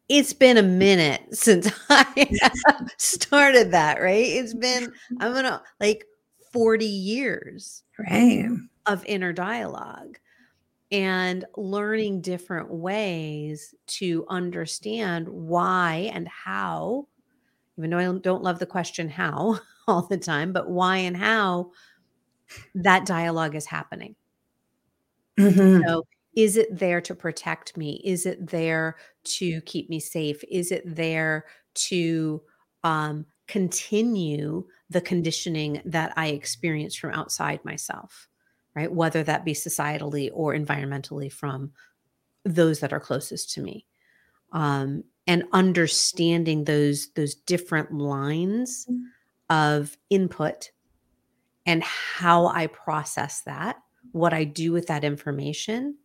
it's 0.08 0.32
been 0.32 0.56
a 0.56 0.62
minute 0.62 1.22
since 1.32 1.70
I 1.88 2.30
started 2.96 3.72
that, 3.72 4.00
right? 4.00 4.26
It's 4.26 4.54
been, 4.54 4.92
I'm 5.20 5.32
gonna 5.32 5.62
like 5.80 6.04
40 6.52 6.86
years 6.86 7.82
Right. 7.98 8.48
of 8.86 9.04
inner 9.06 9.32
dialogue 9.32 10.18
and 10.92 11.44
learning 11.56 12.22
different 12.22 12.70
ways 12.70 13.74
to 13.86 14.26
understand 14.28 15.28
why 15.28 16.10
and 16.14 16.28
how, 16.28 17.08
even 17.78 17.90
though 17.90 17.98
I 17.98 18.18
don't 18.20 18.42
love 18.44 18.58
the 18.58 18.66
question 18.66 19.08
how 19.08 19.60
all 19.88 20.02
the 20.02 20.18
time, 20.18 20.52
but 20.52 20.70
why 20.70 20.98
and 20.98 21.16
how 21.16 21.72
that 22.74 23.06
dialogue 23.06 23.54
is 23.54 23.66
happening. 23.66 24.16
Mhm. 25.38 25.82
So, 25.86 26.06
is 26.34 26.56
it 26.56 26.76
there 26.78 27.00
to 27.02 27.14
protect 27.14 27.76
me? 27.76 28.00
Is 28.04 28.26
it 28.26 28.48
there 28.48 28.96
to 29.24 29.60
keep 29.62 29.88
me 29.88 30.00
safe? 30.00 30.42
Is 30.50 30.70
it 30.70 30.82
there 30.84 31.46
to 31.88 32.42
um, 32.84 33.26
continue 33.48 34.66
the 34.90 35.00
conditioning 35.00 35.80
that 35.84 36.12
I 36.16 36.28
experience 36.28 36.94
from 36.94 37.12
outside 37.12 37.64
myself, 37.64 38.28
right? 38.74 38.92
Whether 38.92 39.22
that 39.24 39.44
be 39.44 39.52
societally 39.54 40.30
or 40.32 40.54
environmentally 40.54 41.32
from 41.32 41.72
those 42.44 42.80
that 42.80 42.92
are 42.92 43.00
closest 43.00 43.52
to 43.54 43.62
me. 43.62 43.86
Um, 44.52 45.04
and 45.26 45.44
understanding 45.52 46.64
those 46.64 47.10
those 47.14 47.34
different 47.34 47.92
lines 47.92 48.88
of 49.50 49.96
input 50.10 50.70
and 51.66 51.82
how 51.82 52.46
I 52.46 52.68
process 52.68 53.42
that, 53.42 53.76
what 54.12 54.32
I 54.32 54.44
do 54.44 54.72
with 54.72 54.86
that 54.86 55.04
information 55.04 55.96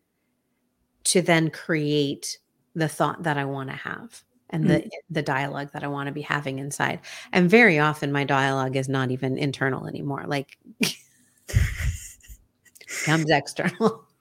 to 1.06 1.22
then 1.22 1.50
create 1.50 2.40
the 2.76 2.88
thought 2.88 3.24
that 3.24 3.38
I 3.38 3.46
want 3.46 3.70
to 3.70 3.76
have 3.76 4.24
and 4.50 4.70
the 4.70 4.80
mm. 4.80 4.90
the 5.10 5.22
dialogue 5.22 5.72
that 5.74 5.84
I 5.84 5.88
want 5.88 6.08
to 6.08 6.12
be 6.12 6.22
having 6.22 6.60
inside. 6.60 7.00
And 7.32 7.50
very 7.50 7.80
often 7.80 8.12
my 8.12 8.24
dialogue 8.24 8.76
is 8.76 8.90
not 8.90 9.12
even 9.12 9.38
internal 9.38 9.88
anymore. 9.88 10.26
Like 10.28 10.58
comes 13.06 13.30
external. 13.30 14.06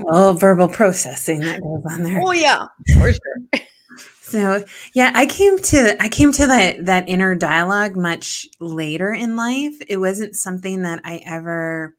Oh, 0.00 0.34
verbal 0.34 0.68
processing 0.68 1.40
that 1.40 1.62
goes 1.62 1.82
on 1.90 2.02
there. 2.02 2.20
oh 2.22 2.32
yeah, 2.32 2.66
for 2.98 3.10
sure. 3.14 3.38
So 4.20 4.64
yeah, 4.94 5.12
I 5.14 5.26
came 5.26 5.58
to 5.58 6.00
I 6.00 6.08
came 6.08 6.32
to 6.32 6.46
that 6.46 6.86
that 6.86 7.08
inner 7.08 7.34
dialogue 7.34 7.96
much 7.96 8.46
later 8.60 9.12
in 9.12 9.36
life. 9.36 9.74
It 9.88 9.96
wasn't 9.96 10.36
something 10.36 10.82
that 10.82 11.00
I 11.04 11.22
ever 11.26 11.96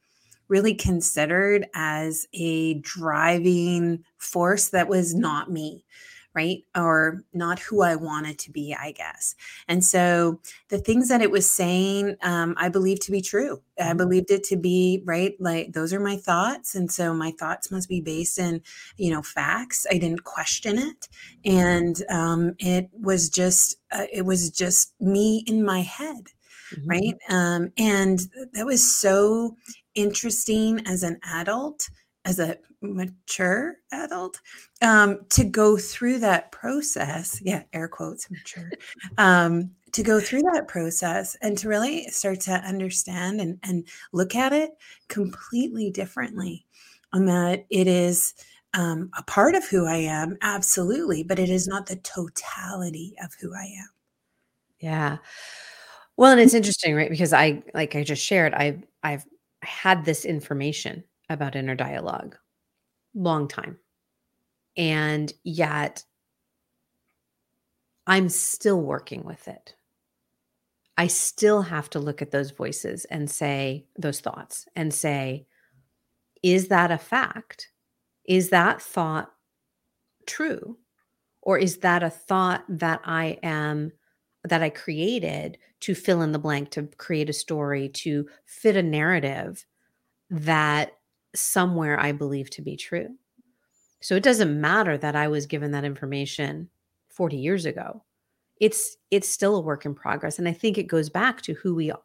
really 0.48 0.74
considered 0.74 1.68
as 1.74 2.28
a 2.34 2.76
driving 2.76 4.04
force 4.18 4.70
that 4.70 4.88
was 4.88 5.16
not 5.16 5.52
me, 5.52 5.86
right? 6.34 6.64
Or 6.76 7.24
not 7.34 7.60
who 7.60 7.82
I 7.82 7.96
wanted 7.96 8.40
to 8.40 8.52
be, 8.52 8.74
I 8.78 8.92
guess. 8.92 9.36
And 9.68 9.84
so 9.84 10.40
the 10.70 10.78
things 10.80 11.10
that 11.10 11.22
it 11.22 11.32
was 11.32 11.50
saying, 11.50 12.16
um, 12.22 12.54
I 12.58 12.70
believed 12.70 13.02
to 13.04 13.12
be 13.12 13.22
true. 13.22 13.62
I 13.80 13.94
Mhm. 13.94 13.94
believed 13.94 14.32
it 14.32 14.44
to 14.46 14.58
be 14.58 15.02
right. 15.06 15.36
Like 15.40 15.74
those 15.74 15.94
are 15.94 16.00
my 16.00 16.16
thoughts, 16.18 16.76
and 16.76 16.92
so 16.92 17.14
my 17.14 17.32
thoughts 17.32 17.72
must 17.72 17.90
be 17.90 18.00
based 18.02 18.38
in, 18.40 18.62
you 18.98 19.12
know, 19.12 19.22
facts. 19.22 19.86
I 19.90 19.98
didn't 19.98 20.24
question 20.24 20.78
it 20.78 21.08
and 21.44 21.96
um, 22.10 22.56
it 22.60 22.90
was 22.94 23.30
just 23.30 23.78
uh, 23.92 24.06
it 24.12 24.24
was 24.24 24.50
just 24.50 24.94
me 25.00 25.44
in 25.48 25.64
my 25.64 25.82
head 25.82 26.30
Mhm. 26.72 26.92
right 26.92 27.16
um, 27.30 27.72
and 27.78 28.20
that 28.54 28.66
was 28.66 29.00
so 29.00 29.56
interesting 29.96 30.86
as 30.88 31.04
an 31.04 31.20
adult 31.24 31.90
as 32.26 32.40
a 32.40 32.58
mature 32.82 33.76
adult 33.92 34.40
um, 34.82 35.20
to 35.30 35.44
go 35.44 35.78
through 35.78 36.20
that 36.20 36.52
process 36.52 37.40
yeah 37.44 37.64
air 37.74 37.88
quotes 37.88 38.30
mature 38.32 38.72
um, 39.18 39.72
to 39.92 40.04
go 40.04 40.20
through 40.20 40.42
that 40.54 40.68
process 40.68 41.36
and 41.42 41.58
to 41.58 41.68
really 41.68 42.08
start 42.08 42.40
to 42.40 42.52
understand 42.52 43.42
and, 43.42 43.60
and 43.64 43.88
look 44.14 44.36
at 44.36 44.54
it 44.54 44.72
completely 45.10 45.90
differently 45.92 46.66
on 47.14 47.26
that 47.26 47.66
it 47.70 47.88
is 47.88 48.34
um, 48.74 49.10
a 49.18 49.24
part 49.24 49.56
of 49.56 49.68
who 49.68 49.86
I 49.86 49.98
am, 49.98 50.38
absolutely, 50.42 51.24
but 51.24 51.40
it 51.40 51.50
is 51.50 51.68
not 51.68 51.86
the 51.86 51.98
totality 51.98 53.14
of 53.24 53.34
who 53.40 53.54
I 53.54 53.64
am. 53.64 53.90
Yeah. 54.80 55.18
Well, 56.18 56.32
and 56.32 56.42
it's 56.42 56.54
interesting, 56.54 56.96
right? 56.96 57.10
Because 57.10 57.34
I, 57.34 57.64
like 57.74 57.96
I 57.96 58.04
just 58.04 58.24
shared, 58.24 58.54
I've 58.54 58.84
I've 59.04 59.26
had 59.64 60.06
this 60.06 60.26
information 60.26 61.04
about 61.34 61.56
inner 61.56 61.76
dialogue 61.76 62.38
long 63.14 63.48
time, 63.48 63.78
and 64.78 65.34
yet 65.44 66.04
I'm 68.08 68.30
still 68.30 68.82
working 68.82 69.24
with 69.24 69.48
it. 69.48 69.76
I 70.98 71.08
still 71.08 71.62
have 71.64 71.90
to 71.92 72.00
look 72.00 72.22
at 72.22 72.32
those 72.32 72.52
voices 72.52 73.06
and 73.06 73.30
say, 73.30 73.86
those 73.98 74.20
thoughts 74.20 74.68
and 74.76 74.94
say, 74.94 75.48
is 76.44 76.68
that 76.68 76.92
a 76.92 76.98
fact? 76.98 77.72
Is 78.26 78.50
that 78.50 78.82
thought 78.82 79.32
true? 80.28 80.78
Or 81.42 81.58
is 81.58 81.78
that 81.78 82.04
a 82.04 82.10
thought 82.10 82.64
that 82.70 83.02
I 83.04 83.40
am, 83.42 83.92
that 84.44 84.62
I 84.62 84.70
created 84.70 85.58
to 85.82 85.96
fill 85.96 86.22
in 86.22 86.32
the 86.32 86.40
blank, 86.40 86.70
to 86.72 86.84
create 86.98 87.30
a 87.30 87.34
story, 87.34 87.90
to 87.90 88.28
fit 88.46 88.76
a 88.76 88.84
narrative 88.84 89.66
that 90.30 90.92
somewhere 91.36 92.00
I 92.00 92.12
believe 92.12 92.50
to 92.52 92.62
be 92.62 92.76
true? 92.76 93.10
So 94.02 94.16
it 94.16 94.24
doesn't 94.24 94.60
matter 94.60 94.98
that 94.98 95.16
I 95.16 95.28
was 95.28 95.46
given 95.46 95.72
that 95.72 95.86
information 95.86 96.70
40 97.10 97.38
years 97.38 97.66
ago. 97.66 98.04
It's 98.60 98.98
it's 99.10 99.28
still 99.28 99.56
a 99.56 99.62
work 99.62 99.86
in 99.86 99.96
progress 99.96 100.40
and 100.40 100.48
I 100.48 100.54
think 100.54 100.78
it 100.78 100.84
goes 100.84 101.10
back 101.10 101.42
to 101.44 101.54
who 101.56 101.76
we 101.76 101.92
are, 101.92 102.02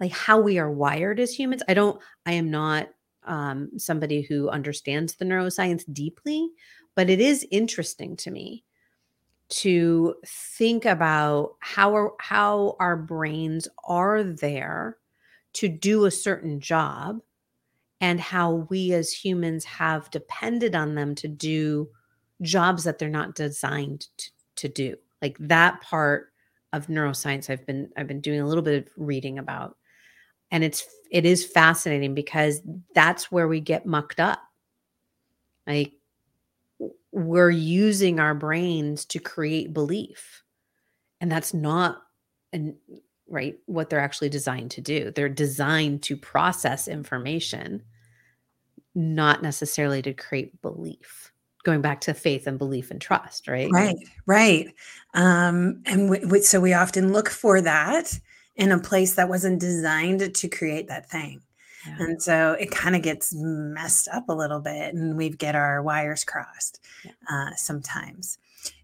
like 0.00 0.12
how 0.12 0.40
we 0.40 0.58
are 0.58 0.70
wired 0.70 1.20
as 1.20 1.32
humans. 1.32 1.62
I 1.68 1.74
don't 1.74 2.00
I 2.26 2.32
am 2.32 2.50
not 2.50 2.88
um, 3.24 3.70
somebody 3.78 4.22
who 4.22 4.48
understands 4.48 5.14
the 5.14 5.24
neuroscience 5.24 5.84
deeply, 5.92 6.50
but 6.94 7.10
it 7.10 7.20
is 7.20 7.46
interesting 7.50 8.16
to 8.18 8.30
me 8.30 8.64
to 9.50 10.14
think 10.26 10.84
about 10.84 11.56
how 11.60 11.92
our, 11.92 12.14
how 12.20 12.76
our 12.78 12.96
brains 12.96 13.68
are 13.84 14.22
there 14.22 14.96
to 15.54 15.68
do 15.68 16.04
a 16.04 16.10
certain 16.10 16.60
job 16.60 17.20
and 18.00 18.20
how 18.20 18.66
we 18.70 18.92
as 18.92 19.12
humans 19.12 19.64
have 19.64 20.10
depended 20.10 20.74
on 20.74 20.94
them 20.94 21.14
to 21.16 21.28
do 21.28 21.88
jobs 22.42 22.84
that 22.84 22.98
they're 22.98 23.08
not 23.08 23.34
designed 23.34 24.06
to, 24.16 24.30
to 24.56 24.68
do. 24.68 24.96
Like 25.20 25.36
that 25.40 25.80
part 25.82 26.28
of 26.72 26.86
neuroscience 26.86 27.50
i've 27.50 27.66
been 27.66 27.90
i've 27.96 28.06
been 28.06 28.20
doing 28.20 28.40
a 28.40 28.46
little 28.46 28.62
bit 28.62 28.86
of 28.86 28.92
reading 28.96 29.38
about. 29.38 29.76
And 30.50 30.64
it's 30.64 30.86
it 31.10 31.26
is 31.26 31.44
fascinating 31.44 32.14
because 32.14 32.60
that's 32.94 33.30
where 33.30 33.48
we 33.48 33.60
get 33.60 33.86
mucked 33.86 34.20
up. 34.20 34.40
Like 35.66 35.92
we're 37.12 37.50
using 37.50 38.20
our 38.20 38.34
brains 38.34 39.04
to 39.06 39.18
create 39.18 39.72
belief. 39.72 40.42
And 41.20 41.30
that's 41.30 41.52
not 41.52 42.02
and 42.52 42.74
right 43.28 43.56
what 43.66 43.90
they're 43.90 44.00
actually 44.00 44.28
designed 44.28 44.70
to 44.72 44.80
do. 44.80 45.10
They're 45.10 45.28
designed 45.28 46.02
to 46.04 46.16
process 46.16 46.88
information 46.88 47.82
not 48.94 49.42
necessarily 49.42 50.02
to 50.02 50.12
create 50.12 50.60
belief 50.62 51.32
going 51.64 51.80
back 51.80 52.00
to 52.00 52.14
faith 52.14 52.46
and 52.46 52.58
belief 52.58 52.90
and 52.90 53.00
trust 53.00 53.46
right 53.46 53.70
right 53.70 53.96
right 54.26 54.74
um 55.14 55.82
and 55.86 56.08
we, 56.08 56.18
we, 56.20 56.40
so 56.40 56.60
we 56.60 56.72
often 56.72 57.12
look 57.12 57.28
for 57.28 57.60
that 57.60 58.18
in 58.56 58.72
a 58.72 58.78
place 58.78 59.14
that 59.14 59.28
wasn't 59.28 59.60
designed 59.60 60.34
to 60.34 60.48
create 60.48 60.88
that 60.88 61.08
thing 61.08 61.40
yeah. 61.86 61.96
and 62.00 62.22
so 62.22 62.52
it 62.58 62.70
kind 62.70 62.96
of 62.96 63.02
gets 63.02 63.32
messed 63.34 64.08
up 64.08 64.28
a 64.28 64.34
little 64.34 64.60
bit 64.60 64.94
and 64.94 65.16
we 65.16 65.28
get 65.28 65.54
our 65.54 65.82
wires 65.82 66.24
crossed 66.24 66.80
yeah. 67.04 67.12
uh, 67.30 67.54
sometimes 67.56 68.38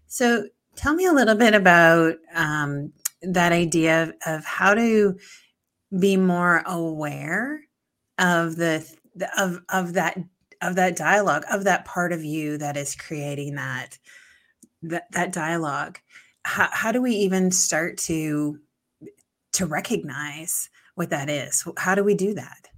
so 0.07 0.45
tell 0.75 0.93
me 0.93 1.05
a 1.05 1.11
little 1.13 1.35
bit 1.35 1.53
about 1.53 2.15
um, 2.33 2.93
that 3.21 3.51
idea 3.51 4.03
of, 4.03 4.13
of 4.25 4.45
how 4.45 4.73
to 4.73 5.17
be 5.99 6.15
more 6.15 6.63
aware 6.65 7.61
of 8.19 8.55
the 8.55 8.87
of 9.37 9.59
of 9.69 9.93
that 9.93 10.17
of 10.61 10.75
that 10.75 10.95
dialogue 10.95 11.43
of 11.51 11.63
that 11.65 11.85
part 11.85 12.11
of 12.11 12.23
you 12.23 12.57
that 12.57 12.77
is 12.77 12.95
creating 12.95 13.55
that 13.55 13.97
that 14.81 15.11
that 15.11 15.31
dialogue 15.31 15.99
how, 16.47 16.69
how 16.71 16.91
do 16.93 17.01
we 17.01 17.11
even 17.11 17.51
start 17.51 17.97
to 17.97 18.57
to 19.51 19.65
recognize 19.65 20.69
what 20.95 21.09
that 21.09 21.29
is? 21.29 21.67
How 21.77 21.93
do 21.93 22.03
we 22.03 22.15
do 22.15 22.33
that? 22.35 22.69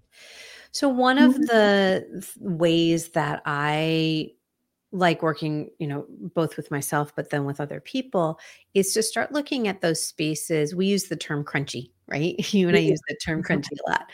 So 0.72 0.90
one 0.90 1.18
of 1.18 1.34
mm-hmm. 1.34 1.44
the 1.44 2.28
ways 2.40 3.10
that 3.10 3.42
i 3.46 4.32
like 4.92 5.22
working 5.22 5.70
you 5.78 5.86
know 5.86 6.04
both 6.10 6.58
with 6.58 6.72
myself 6.72 7.14
but 7.16 7.30
then 7.30 7.46
with 7.46 7.62
other 7.62 7.80
people 7.80 8.40
is 8.74 8.92
to 8.92 9.04
start 9.04 9.32
looking 9.32 9.68
at 9.68 9.82
those 9.82 10.02
spaces. 10.02 10.74
We 10.74 10.88
use 10.88 11.06
the 11.06 11.16
term 11.16 11.44
crunchy 11.44 11.92
right? 12.12 12.36
You 12.54 12.68
and 12.68 12.78
i 12.78 12.82
use 12.82 13.00
the 13.08 13.16
term 13.16 13.44
crunchy 13.44 13.78
a 13.88 13.90
lot. 13.90 14.10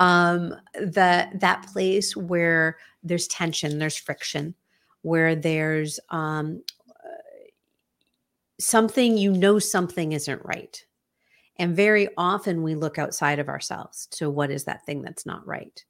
Um 0.00 0.54
that 0.80 1.40
that 1.40 1.66
place 1.72 2.16
where 2.16 2.78
there's 3.02 3.28
tension 3.28 3.78
there's 3.78 3.96
friction 3.96 4.54
where 5.02 5.34
there's 5.34 6.00
um 6.10 6.62
something 8.60 9.16
you 9.16 9.32
know 9.32 9.58
something 9.58 10.12
isn't 10.12 10.44
right. 10.44 10.84
And 11.58 11.74
very 11.74 12.08
often 12.16 12.62
we 12.62 12.74
look 12.74 12.98
outside 12.98 13.38
of 13.38 13.48
ourselves 13.48 14.06
to 14.12 14.30
what 14.30 14.50
is 14.50 14.64
that 14.64 14.84
thing 14.86 15.02
that's 15.02 15.26
not 15.26 15.46
right. 15.46 15.84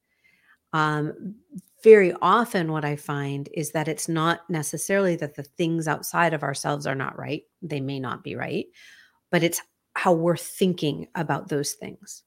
Um, 0.72 1.36
very 1.84 2.12
often 2.20 2.72
what 2.72 2.84
I 2.84 2.96
find 2.96 3.48
is 3.54 3.70
that 3.72 3.88
it's 3.88 4.08
not 4.08 4.48
necessarily 4.50 5.16
that 5.16 5.36
the 5.36 5.44
things 5.44 5.86
outside 5.86 6.34
of 6.34 6.42
ourselves 6.42 6.86
are 6.86 6.94
not 6.94 7.18
right. 7.18 7.42
They 7.62 7.80
may 7.80 8.00
not 8.00 8.24
be 8.24 8.34
right, 8.34 8.66
but 9.30 9.42
it's 9.42 9.60
how 9.98 10.12
we're 10.12 10.36
thinking 10.36 11.08
about 11.14 11.48
those 11.48 11.72
things. 11.72 12.22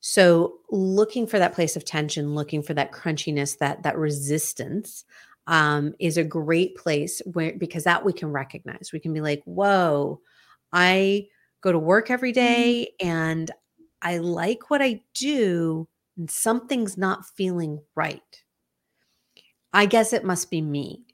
So 0.00 0.58
looking 0.70 1.26
for 1.26 1.38
that 1.38 1.54
place 1.54 1.76
of 1.76 1.84
tension, 1.84 2.34
looking 2.34 2.62
for 2.62 2.74
that 2.74 2.92
crunchiness, 2.92 3.58
that 3.58 3.82
that 3.82 3.98
resistance 3.98 5.04
um, 5.46 5.94
is 5.98 6.16
a 6.16 6.24
great 6.24 6.76
place 6.76 7.20
where 7.32 7.52
because 7.56 7.84
that 7.84 8.04
we 8.04 8.12
can 8.12 8.32
recognize. 8.32 8.90
We 8.92 9.00
can 9.00 9.12
be 9.12 9.20
like, 9.20 9.42
whoa, 9.44 10.20
I 10.72 11.28
go 11.62 11.72
to 11.72 11.78
work 11.78 12.10
every 12.10 12.32
mm-hmm. 12.32 13.06
and 13.06 13.50
I 14.02 14.18
like 14.18 14.70
what 14.70 14.80
I 14.80 15.02
do, 15.14 15.86
and 16.16 16.30
something's 16.30 16.96
not 16.96 17.26
feeling 17.36 17.80
right 17.94 18.22
I 19.72 19.86
guess 19.86 20.12
it 20.12 20.24
must 20.24 20.50
be 20.50 20.60
me. 20.60 21.04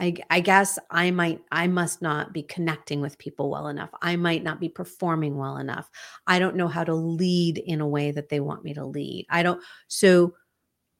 I, 0.00 0.14
I, 0.30 0.40
guess 0.40 0.78
I 0.90 1.10
might, 1.10 1.40
I 1.50 1.66
must 1.66 2.02
not 2.02 2.32
be 2.32 2.42
connecting 2.42 3.00
with 3.00 3.18
people 3.18 3.50
well 3.50 3.68
enough. 3.68 3.90
I 4.00 4.16
might 4.16 4.42
not 4.42 4.60
be 4.60 4.68
performing 4.68 5.36
well 5.36 5.56
enough. 5.56 5.90
I 6.26 6.38
don't 6.38 6.56
know 6.56 6.68
how 6.68 6.84
to 6.84 6.94
lead 6.94 7.58
in 7.58 7.80
a 7.80 7.88
way 7.88 8.10
that 8.12 8.28
they 8.28 8.40
want 8.40 8.64
me 8.64 8.74
to 8.74 8.84
lead. 8.84 9.26
I 9.30 9.42
don't. 9.42 9.62
So 9.88 10.34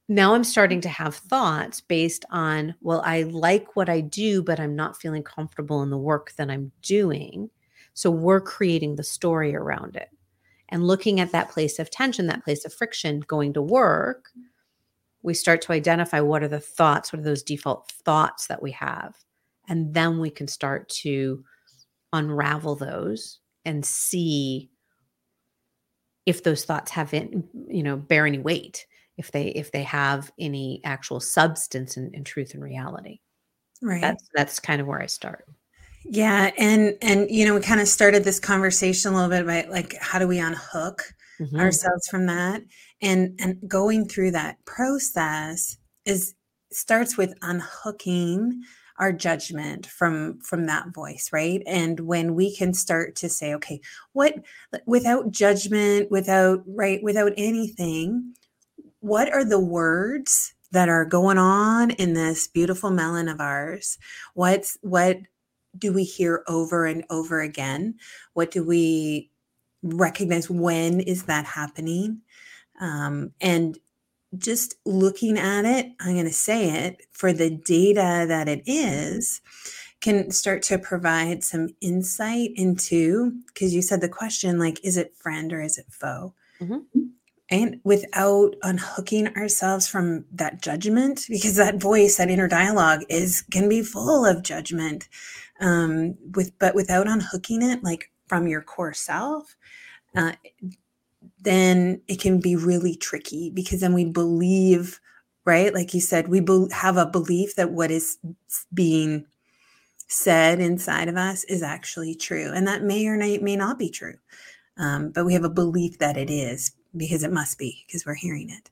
now 0.08 0.34
I'm 0.34 0.44
starting 0.44 0.80
to 0.82 0.88
have 0.88 1.14
thoughts 1.14 1.80
based 1.80 2.24
on, 2.30 2.74
well, 2.80 3.02
I 3.04 3.24
like 3.24 3.76
what 3.76 3.88
I 3.88 4.00
do, 4.00 4.42
but 4.42 4.58
I'm 4.58 4.74
not 4.74 4.96
feeling 4.96 5.22
comfortable 5.22 5.82
in 5.82 5.90
the 5.90 5.98
work 5.98 6.32
that 6.36 6.50
I'm 6.50 6.72
doing. 6.82 7.50
So 7.94 8.10
we're 8.10 8.40
creating 8.40 8.96
the 8.96 9.04
story 9.04 9.54
around 9.54 9.96
it 9.96 10.08
and 10.70 10.86
looking 10.86 11.20
at 11.20 11.32
that 11.32 11.50
place 11.50 11.78
of 11.78 11.90
tension, 11.90 12.26
that 12.26 12.44
place 12.44 12.64
of 12.64 12.72
friction, 12.72 13.20
going 13.20 13.52
to 13.54 13.62
work 13.62 14.30
we 15.28 15.34
start 15.34 15.60
to 15.60 15.72
identify 15.72 16.20
what 16.20 16.42
are 16.42 16.48
the 16.48 16.58
thoughts, 16.58 17.12
what 17.12 17.20
are 17.20 17.24
those 17.24 17.42
default 17.42 17.92
thoughts 18.02 18.46
that 18.46 18.62
we 18.62 18.70
have. 18.70 19.14
And 19.68 19.92
then 19.92 20.20
we 20.20 20.30
can 20.30 20.48
start 20.48 20.88
to 21.02 21.44
unravel 22.14 22.76
those 22.76 23.38
and 23.66 23.84
see 23.84 24.70
if 26.24 26.42
those 26.42 26.64
thoughts 26.64 26.90
have 26.92 27.12
not 27.12 27.28
you 27.68 27.82
know 27.82 27.98
bear 27.98 28.26
any 28.26 28.38
weight 28.38 28.86
if 29.18 29.30
they 29.30 29.48
if 29.48 29.70
they 29.70 29.82
have 29.82 30.32
any 30.38 30.80
actual 30.84 31.20
substance 31.20 31.98
and, 31.98 32.14
and 32.14 32.24
truth 32.24 32.54
and 32.54 32.62
reality 32.62 33.20
right 33.82 34.00
that's 34.00 34.26
that's 34.34 34.58
kind 34.58 34.80
of 34.80 34.86
where 34.86 35.02
i 35.02 35.06
start 35.06 35.44
yeah 36.04 36.50
and 36.56 36.96
and 37.02 37.30
you 37.30 37.44
know 37.44 37.54
we 37.54 37.60
kind 37.60 37.80
of 37.80 37.88
started 37.88 38.24
this 38.24 38.40
conversation 38.40 39.12
a 39.12 39.14
little 39.14 39.28
bit 39.28 39.42
about 39.42 39.70
like 39.70 39.94
how 40.00 40.18
do 40.18 40.26
we 40.26 40.38
unhook 40.38 41.14
mm-hmm. 41.38 41.60
ourselves 41.60 42.08
from 42.08 42.24
that 42.24 42.62
and 43.00 43.34
and 43.38 43.58
going 43.68 44.06
through 44.06 44.30
that 44.32 44.64
process 44.64 45.78
is 46.04 46.34
starts 46.70 47.16
with 47.16 47.34
unhooking 47.42 48.62
our 48.98 49.12
judgment 49.12 49.86
from 49.86 50.38
from 50.40 50.66
that 50.66 50.92
voice 50.94 51.30
right? 51.32 51.62
And 51.66 52.00
when 52.00 52.34
we 52.34 52.54
can 52.54 52.74
start 52.74 53.14
to 53.16 53.28
say 53.28 53.54
okay 53.54 53.80
what 54.12 54.34
without 54.86 55.30
judgment 55.30 56.10
without 56.10 56.62
right 56.66 57.02
without 57.02 57.32
anything 57.36 58.34
what 59.00 59.32
are 59.32 59.44
the 59.44 59.60
words 59.60 60.54
that 60.72 60.88
are 60.88 61.04
going 61.04 61.38
on 61.38 61.90
in 61.92 62.14
this 62.14 62.46
beautiful 62.46 62.90
melon 62.90 63.28
of 63.28 63.40
ours? 63.40 63.98
What's 64.34 64.78
what 64.82 65.18
do 65.76 65.92
we 65.92 66.04
hear 66.04 66.42
over 66.48 66.84
and 66.86 67.04
over 67.10 67.40
again? 67.40 67.94
What 68.34 68.50
do 68.50 68.64
we 68.64 69.30
recognize? 69.82 70.50
When 70.50 71.00
is 71.00 71.24
that 71.24 71.44
happening 71.44 72.20
um, 72.80 73.32
and 73.40 73.78
just 74.36 74.74
looking 74.84 75.38
at 75.38 75.64
it 75.64 75.86
i'm 76.00 76.12
going 76.12 76.24
to 76.26 76.32
say 76.32 76.86
it 76.86 77.06
for 77.12 77.32
the 77.32 77.48
data 77.48 78.26
that 78.28 78.46
it 78.48 78.62
is 78.66 79.40
can 80.00 80.30
start 80.30 80.62
to 80.62 80.78
provide 80.78 81.42
some 81.42 81.68
insight 81.80 82.50
into 82.54 83.32
because 83.46 83.74
you 83.74 83.80
said 83.80 84.00
the 84.00 84.08
question 84.08 84.58
like 84.58 84.84
is 84.84 84.98
it 84.98 85.16
friend 85.16 85.52
or 85.52 85.62
is 85.62 85.78
it 85.78 85.86
foe 85.88 86.34
mm-hmm. 86.60 86.76
and 87.48 87.80
without 87.84 88.54
unhooking 88.62 89.28
ourselves 89.28 89.88
from 89.88 90.26
that 90.30 90.60
judgment 90.60 91.24
because 91.30 91.56
that 91.56 91.80
voice 91.80 92.16
that 92.16 92.30
inner 92.30 92.48
dialogue 92.48 93.00
is 93.08 93.42
can 93.50 93.66
be 93.66 93.82
full 93.82 94.26
of 94.26 94.42
judgment 94.42 95.08
um, 95.60 96.16
with 96.34 96.56
but 96.58 96.74
without 96.74 97.08
unhooking 97.08 97.62
it 97.62 97.82
like 97.82 98.10
from 98.28 98.46
your 98.46 98.62
core 98.62 98.94
self, 98.94 99.56
uh, 100.14 100.32
then 101.40 102.00
it 102.08 102.20
can 102.20 102.40
be 102.40 102.56
really 102.56 102.94
tricky 102.94 103.50
because 103.50 103.80
then 103.80 103.94
we 103.94 104.04
believe, 104.04 105.00
right? 105.44 105.72
Like 105.72 105.94
you 105.94 106.00
said, 106.00 106.28
we 106.28 106.40
be- 106.40 106.68
have 106.72 106.96
a 106.96 107.06
belief 107.06 107.54
that 107.56 107.70
what 107.70 107.90
is 107.90 108.18
being 108.74 109.26
said 110.08 110.60
inside 110.60 111.08
of 111.08 111.16
us 111.16 111.44
is 111.44 111.62
actually 111.62 112.14
true, 112.14 112.52
and 112.54 112.66
that 112.66 112.82
may 112.82 113.06
or 113.06 113.16
may 113.16 113.56
not 113.56 113.78
be 113.78 113.90
true. 113.90 114.14
Um, 114.78 115.10
but 115.10 115.24
we 115.24 115.34
have 115.34 115.44
a 115.44 115.50
belief 115.50 115.98
that 115.98 116.16
it 116.16 116.30
is 116.30 116.72
because 116.96 117.22
it 117.22 117.32
must 117.32 117.58
be 117.58 117.84
because 117.86 118.06
we're 118.06 118.14
hearing 118.14 118.50
it. 118.50 118.70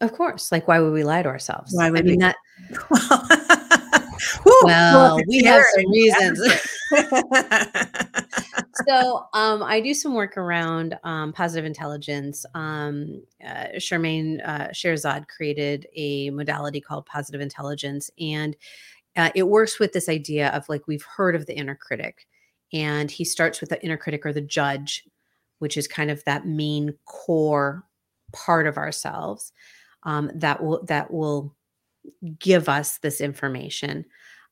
Of 0.00 0.12
course. 0.12 0.50
Like, 0.50 0.66
why 0.66 0.80
would 0.80 0.92
we 0.92 1.04
lie 1.04 1.22
to 1.22 1.28
ourselves? 1.28 1.72
Why 1.74 1.90
would 1.90 2.00
I 2.00 2.02
mean, 2.02 2.14
we? 2.14 2.18
that, 2.18 2.36
Woo, 4.44 4.52
well, 4.62 5.16
look, 5.16 5.26
we 5.28 5.42
have 5.44 5.64
some 5.74 5.90
reasons. 5.90 6.40
so 8.88 9.26
um, 9.32 9.62
I 9.62 9.80
do 9.80 9.94
some 9.94 10.14
work 10.14 10.36
around 10.36 10.98
um, 11.04 11.32
positive 11.32 11.64
intelligence. 11.64 12.44
Um, 12.54 13.22
uh, 13.46 13.78
Chamine 13.78 14.40
uh, 14.42 14.68
Shirzad 14.68 15.28
created 15.28 15.86
a 15.94 16.30
modality 16.30 16.80
called 16.80 17.06
positive 17.06 17.40
intelligence, 17.40 18.10
and 18.18 18.56
uh, 19.16 19.30
it 19.34 19.44
works 19.44 19.78
with 19.78 19.92
this 19.92 20.08
idea 20.08 20.48
of 20.50 20.68
like 20.68 20.86
we've 20.86 21.04
heard 21.04 21.34
of 21.34 21.46
the 21.46 21.56
inner 21.56 21.74
critic, 21.74 22.26
and 22.72 23.10
he 23.10 23.24
starts 23.24 23.60
with 23.60 23.70
the 23.70 23.82
inner 23.84 23.96
critic 23.96 24.24
or 24.24 24.32
the 24.32 24.40
judge, 24.40 25.04
which 25.58 25.76
is 25.76 25.86
kind 25.88 26.10
of 26.10 26.22
that 26.24 26.46
main 26.46 26.94
core 27.04 27.84
part 28.32 28.66
of 28.66 28.76
ourselves 28.76 29.52
um, 30.04 30.30
that 30.34 30.62
will 30.62 30.84
that 30.84 31.12
will 31.12 31.54
give 32.38 32.68
us 32.68 32.98
this 32.98 33.20
information. 33.20 34.04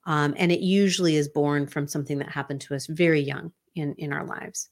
Um, 0.07 0.35
and 0.39 0.51
it 0.51 0.61
usually 0.61 1.17
is 1.17 1.29
born 1.29 1.67
from 1.67 1.87
something 1.87 2.19
that 2.19 2.31
happened 2.31 2.63
to 2.63 2.75
us 2.75 2.87
very 2.87 3.21
young 3.21 3.53
in 3.81 3.95
in 3.95 4.13
our 4.13 4.25
lives. 4.25 4.69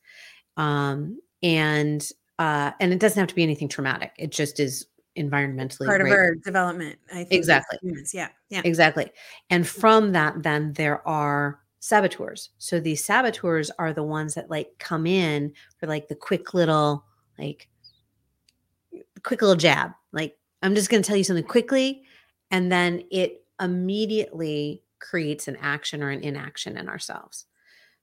Um 0.57 1.21
and 1.43 2.07
uh 2.39 2.73
and 2.81 2.93
it 2.93 2.99
doesn't 2.99 3.19
have 3.19 3.29
to 3.29 3.35
be 3.35 3.43
anything 3.43 3.69
traumatic. 3.69 4.13
It 4.19 4.31
just 4.31 4.61
is 4.61 4.87
environmentally 5.17 5.87
part 5.87 6.01
of 6.01 6.09
our 6.09 6.37
development. 6.37 6.99
I 7.11 7.25
think 7.25 7.33
Exactly. 7.33 7.79
Yeah, 8.13 8.29
yeah. 8.51 8.63
exactly. 8.65 9.11
And 9.51 9.67
from 9.67 10.13
that 10.13 10.43
then 10.43 10.73
there 10.75 11.07
are 11.07 11.61
saboteurs. 11.81 12.51
So 12.59 12.81
these 12.81 13.05
saboteurs 13.05 13.71
are 13.79 13.93
the 13.93 14.03
ones 14.03 14.35
that 14.35 14.51
like 14.51 14.71
come 14.79 15.07
in 15.07 15.53
for 15.79 15.87
like 15.87 16.09
the 16.09 16.15
quick 16.15 16.55
little 16.55 17.05
like 17.39 17.69
quick 19.23 19.43
little 19.43 19.57
jab. 19.57 19.93
Like 20.13 20.39
i'm 20.63 20.75
just 20.75 20.91
going 20.91 21.03
to 21.03 21.07
tell 21.07 21.17
you 21.17 21.25
something 21.25 21.45
quickly 21.45 22.03
and 22.51 22.71
then 22.71 23.03
it 23.11 23.45
immediately 23.61 24.83
creates 25.01 25.49
an 25.49 25.57
action 25.61 26.03
or 26.03 26.11
an 26.11 26.23
inaction 26.23 26.77
in 26.77 26.89
ourselves 26.89 27.47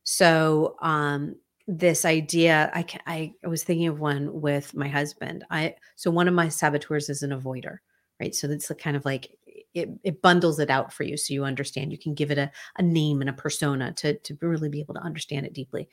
so 0.06 0.78
um 0.82 1.36
this 1.68 2.06
idea 2.06 2.72
I, 2.76 2.84
ca- 2.84 3.02
I 3.08 3.34
was 3.44 3.64
thinking 3.64 3.88
of 3.88 4.00
one 4.00 4.40
with 4.40 4.76
my 4.76 4.88
husband. 4.88 5.44
I 5.50 5.76
so 5.96 6.12
one 6.12 6.28
of 6.28 6.34
my 6.36 6.48
saboteurs 6.48 7.10
is 7.10 7.24
an 7.24 7.32
avoider 7.32 7.80
right? 8.22 8.34
So 8.34 8.48
like 8.48 8.70
kind 8.80 8.96
of 8.96 9.04
like 9.04 9.38
it, 9.74 9.90
it 10.04 10.22
bundles 10.22 10.60
it 10.60 10.70
out 10.70 10.94
for 10.94 11.04
you 11.04 11.18
so 11.18 11.34
you 11.34 11.44
understand. 11.44 11.92
You 11.92 11.98
can 11.98 12.14
give 12.14 12.32
it 12.32 12.38
a, 12.38 12.50
a 12.78 12.82
name 12.82 13.20
and 13.20 13.30
a 13.30 13.34
persona 13.34 13.92
to 13.94 14.14
to 14.20 14.38
really 14.42 14.70
be 14.70 14.80
able 14.80 14.94
to 14.94 15.02
understand 15.02 15.46
it 15.46 15.54
deeply. 15.54 15.90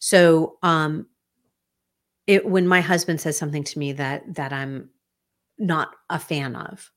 So 0.00 0.58
um 0.62 1.06
it 2.26 2.46
when 2.46 2.66
my 2.66 2.80
husband 2.80 3.20
says 3.20 3.36
something 3.36 3.64
to 3.64 3.78
me 3.78 3.92
that 3.92 4.22
that 4.34 4.52
i'm 4.52 4.90
not 5.58 5.90
a 6.08 6.18
fan 6.18 6.56
of 6.56 6.90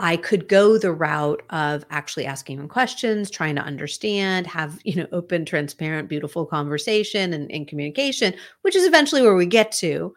I 0.00 0.16
could 0.16 0.48
go 0.48 0.78
the 0.78 0.92
route 0.92 1.42
of 1.50 1.84
actually 1.90 2.24
asking 2.24 2.58
him 2.58 2.68
questions, 2.68 3.30
trying 3.30 3.56
to 3.56 3.62
understand, 3.62 4.46
have, 4.46 4.78
you 4.84 4.96
know, 4.96 5.06
open, 5.12 5.44
transparent, 5.44 6.08
beautiful 6.08 6.46
conversation 6.46 7.32
and, 7.32 7.50
and 7.50 7.66
communication, 7.66 8.34
which 8.62 8.76
is 8.76 8.86
eventually 8.86 9.22
where 9.22 9.34
we 9.34 9.46
get 9.46 9.72
to. 9.72 10.14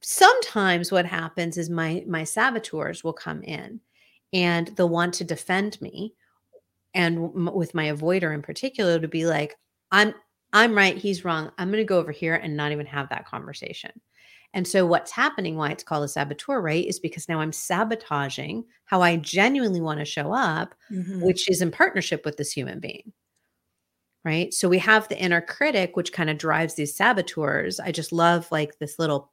Sometimes 0.00 0.92
what 0.92 1.04
happens 1.04 1.58
is 1.58 1.68
my 1.68 2.04
my 2.06 2.22
saboteurs 2.22 3.02
will 3.02 3.12
come 3.12 3.42
in 3.42 3.80
and 4.32 4.68
they'll 4.68 4.88
want 4.88 5.14
to 5.14 5.24
defend 5.24 5.80
me. 5.80 6.14
And 6.94 7.52
with 7.52 7.74
my 7.74 7.86
avoider 7.86 8.32
in 8.32 8.40
particular, 8.40 9.00
to 9.00 9.08
be 9.08 9.26
like, 9.26 9.56
I'm 9.90 10.14
I'm 10.52 10.76
right, 10.76 10.96
he's 10.96 11.24
wrong. 11.24 11.50
I'm 11.58 11.70
gonna 11.72 11.82
go 11.82 11.98
over 11.98 12.12
here 12.12 12.36
and 12.36 12.56
not 12.56 12.70
even 12.70 12.86
have 12.86 13.08
that 13.08 13.26
conversation. 13.26 13.90
And 14.54 14.66
so 14.66 14.86
what's 14.86 15.10
happening, 15.12 15.56
why 15.56 15.70
it's 15.70 15.84
called 15.84 16.04
a 16.04 16.08
saboteur, 16.08 16.60
right, 16.60 16.86
is 16.86 16.98
because 17.00 17.28
now 17.28 17.40
I'm 17.40 17.52
sabotaging 17.52 18.64
how 18.86 19.02
I 19.02 19.16
genuinely 19.16 19.80
want 19.80 19.98
to 20.00 20.04
show 20.04 20.32
up, 20.32 20.74
Mhm. 20.90 21.22
which 21.22 21.48
is 21.50 21.60
in 21.62 21.70
partnership 21.70 22.24
with 22.24 22.36
this 22.36 22.52
human 22.52 22.80
being. 22.80 23.12
Right. 24.24 24.52
So 24.52 24.68
we 24.68 24.78
have 24.78 25.08
the 25.08 25.18
inner 25.18 25.40
critic, 25.40 25.94
which 25.96 26.12
kind 26.12 26.28
of 26.28 26.38
drives 26.38 26.74
these 26.74 26.96
saboteurs. 26.96 27.78
I 27.78 27.92
just 27.92 28.12
love 28.12 28.50
like 28.50 28.78
this 28.78 28.98
little 28.98 29.32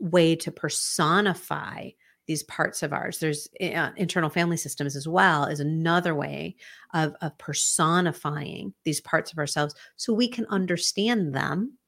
way 0.00 0.36
to 0.36 0.52
personify 0.52 1.90
these 2.28 2.44
parts 2.44 2.82
of 2.82 2.92
ours. 2.92 3.18
There's 3.18 3.48
uh, 3.60 3.90
internal 3.96 4.30
family 4.30 4.56
systems 4.56 4.96
as 4.96 5.08
well, 5.08 5.44
is 5.46 5.60
another 5.60 6.14
way 6.14 6.56
of, 6.94 7.14
of 7.22 7.36
personifying 7.38 8.74
these 8.84 9.00
parts 9.00 9.32
of 9.32 9.38
ourselves 9.38 9.74
so 9.96 10.14
we 10.14 10.28
can 10.28 10.46
understand 10.46 11.34
them 11.34 11.78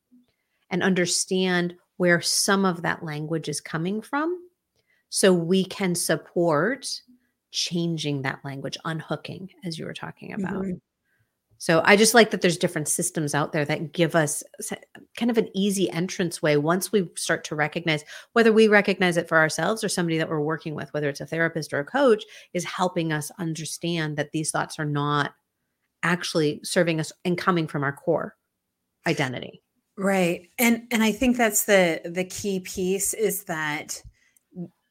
and 0.71 0.83
understand 0.83 1.77
where 1.97 2.21
some 2.21 2.65
of 2.65 2.83
that 2.83 3.05
language 3.05 3.49
is 3.49 3.61
coming 3.61 4.03
from. 4.03 4.41
So 5.11 5.33
we 5.33 5.65
can 5.65 5.95
support 5.95 6.89
changing 7.53 8.23
that 8.23 8.45
language 8.45 8.77
unhooking 8.85 9.49
as 9.65 9.79
you 9.79 9.87
were 9.87 9.95
talking 9.95 10.33
about. 10.33 10.65
Mhm. 10.65 10.81
so 11.57 11.81
i 11.85 11.95
just 11.95 12.13
like 12.15 12.33
that 12.33 12.41
there's 12.41 12.59
different 12.59 12.89
systems 12.89 13.33
out 13.33 13.53
there 13.53 13.65
that 13.65 13.93
give 13.93 14.17
us 14.17 14.43
kind 15.17 15.31
of 15.31 15.39
an 15.39 15.49
easy 15.55 15.89
entrance 15.91 16.43
way 16.43 16.57
once 16.57 16.91
we 16.91 17.09
start 17.15 17.45
to 17.45 17.55
recognize 17.55 18.05
whether 18.33 18.53
we 18.53 18.67
recognize 18.67 19.17
it 19.17 19.29
for 19.29 19.39
ourselves 19.39 19.85
or 19.85 19.89
somebody 19.89 20.19
that 20.19 20.29
we're 20.29 20.41
working 20.41 20.75
with 20.75 20.93
whether 20.93 21.09
it's 21.09 21.21
a 21.21 21.27
therapist 21.27 21.73
or 21.73 21.79
a 21.79 21.85
coach 21.85 22.25
is 22.55 22.65
helping 22.65 23.13
us 23.13 23.31
understand 23.39 24.17
that 24.17 24.33
these 24.33 24.51
thoughts 24.51 24.81
are 24.81 24.85
not 24.85 25.33
actually 26.03 26.61
serving 26.65 26.99
us 26.99 27.13
and 27.25 27.39
coming 27.39 27.69
from 27.69 27.85
our 27.85 27.93
core 27.93 28.37
identity 29.07 29.63
Right. 29.97 30.51
And 30.59 30.87
and 30.91 31.03
I 31.05 31.13
think 31.13 31.37
that's 31.37 31.65
the 31.65 32.01
the 32.05 32.25
key 32.25 32.61
piece 32.61 33.15
is 33.15 33.45
that 33.45 34.03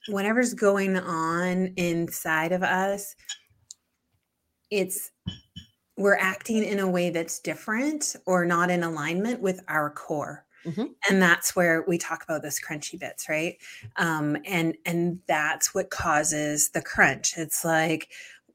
whatever's 0.10 0.54
going 0.54 0.98
on 0.98 1.74
inside 1.78 2.52
of 2.54 2.64
us, 2.64 3.16
it's 4.72 5.12
we're 5.98 6.18
acting 6.18 6.64
in 6.64 6.80
a 6.80 6.90
way 6.90 7.10
that's 7.12 7.40
different 7.40 8.16
or 8.26 8.46
not 8.46 8.72
in 8.72 8.84
alignment 8.84 9.42
with 9.42 9.62
our 9.68 9.90
core. 9.92 10.46
Mhm. 10.66 10.96
And 11.10 11.22
that's 11.22 11.56
where 11.56 11.84
we 11.88 11.98
talk 11.98 12.24
about 12.24 12.44
those 12.44 12.60
crunchy 12.60 13.00
bits, 13.00 13.30
right? 13.30 13.58
Um, 13.98 14.38
and 14.46 14.78
and 14.86 15.20
that's 15.28 15.76
what 15.76 15.90
causes 15.92 16.72
the 16.72 16.82
crunch. 16.82 17.38
It's 17.38 17.66
like 17.66 18.12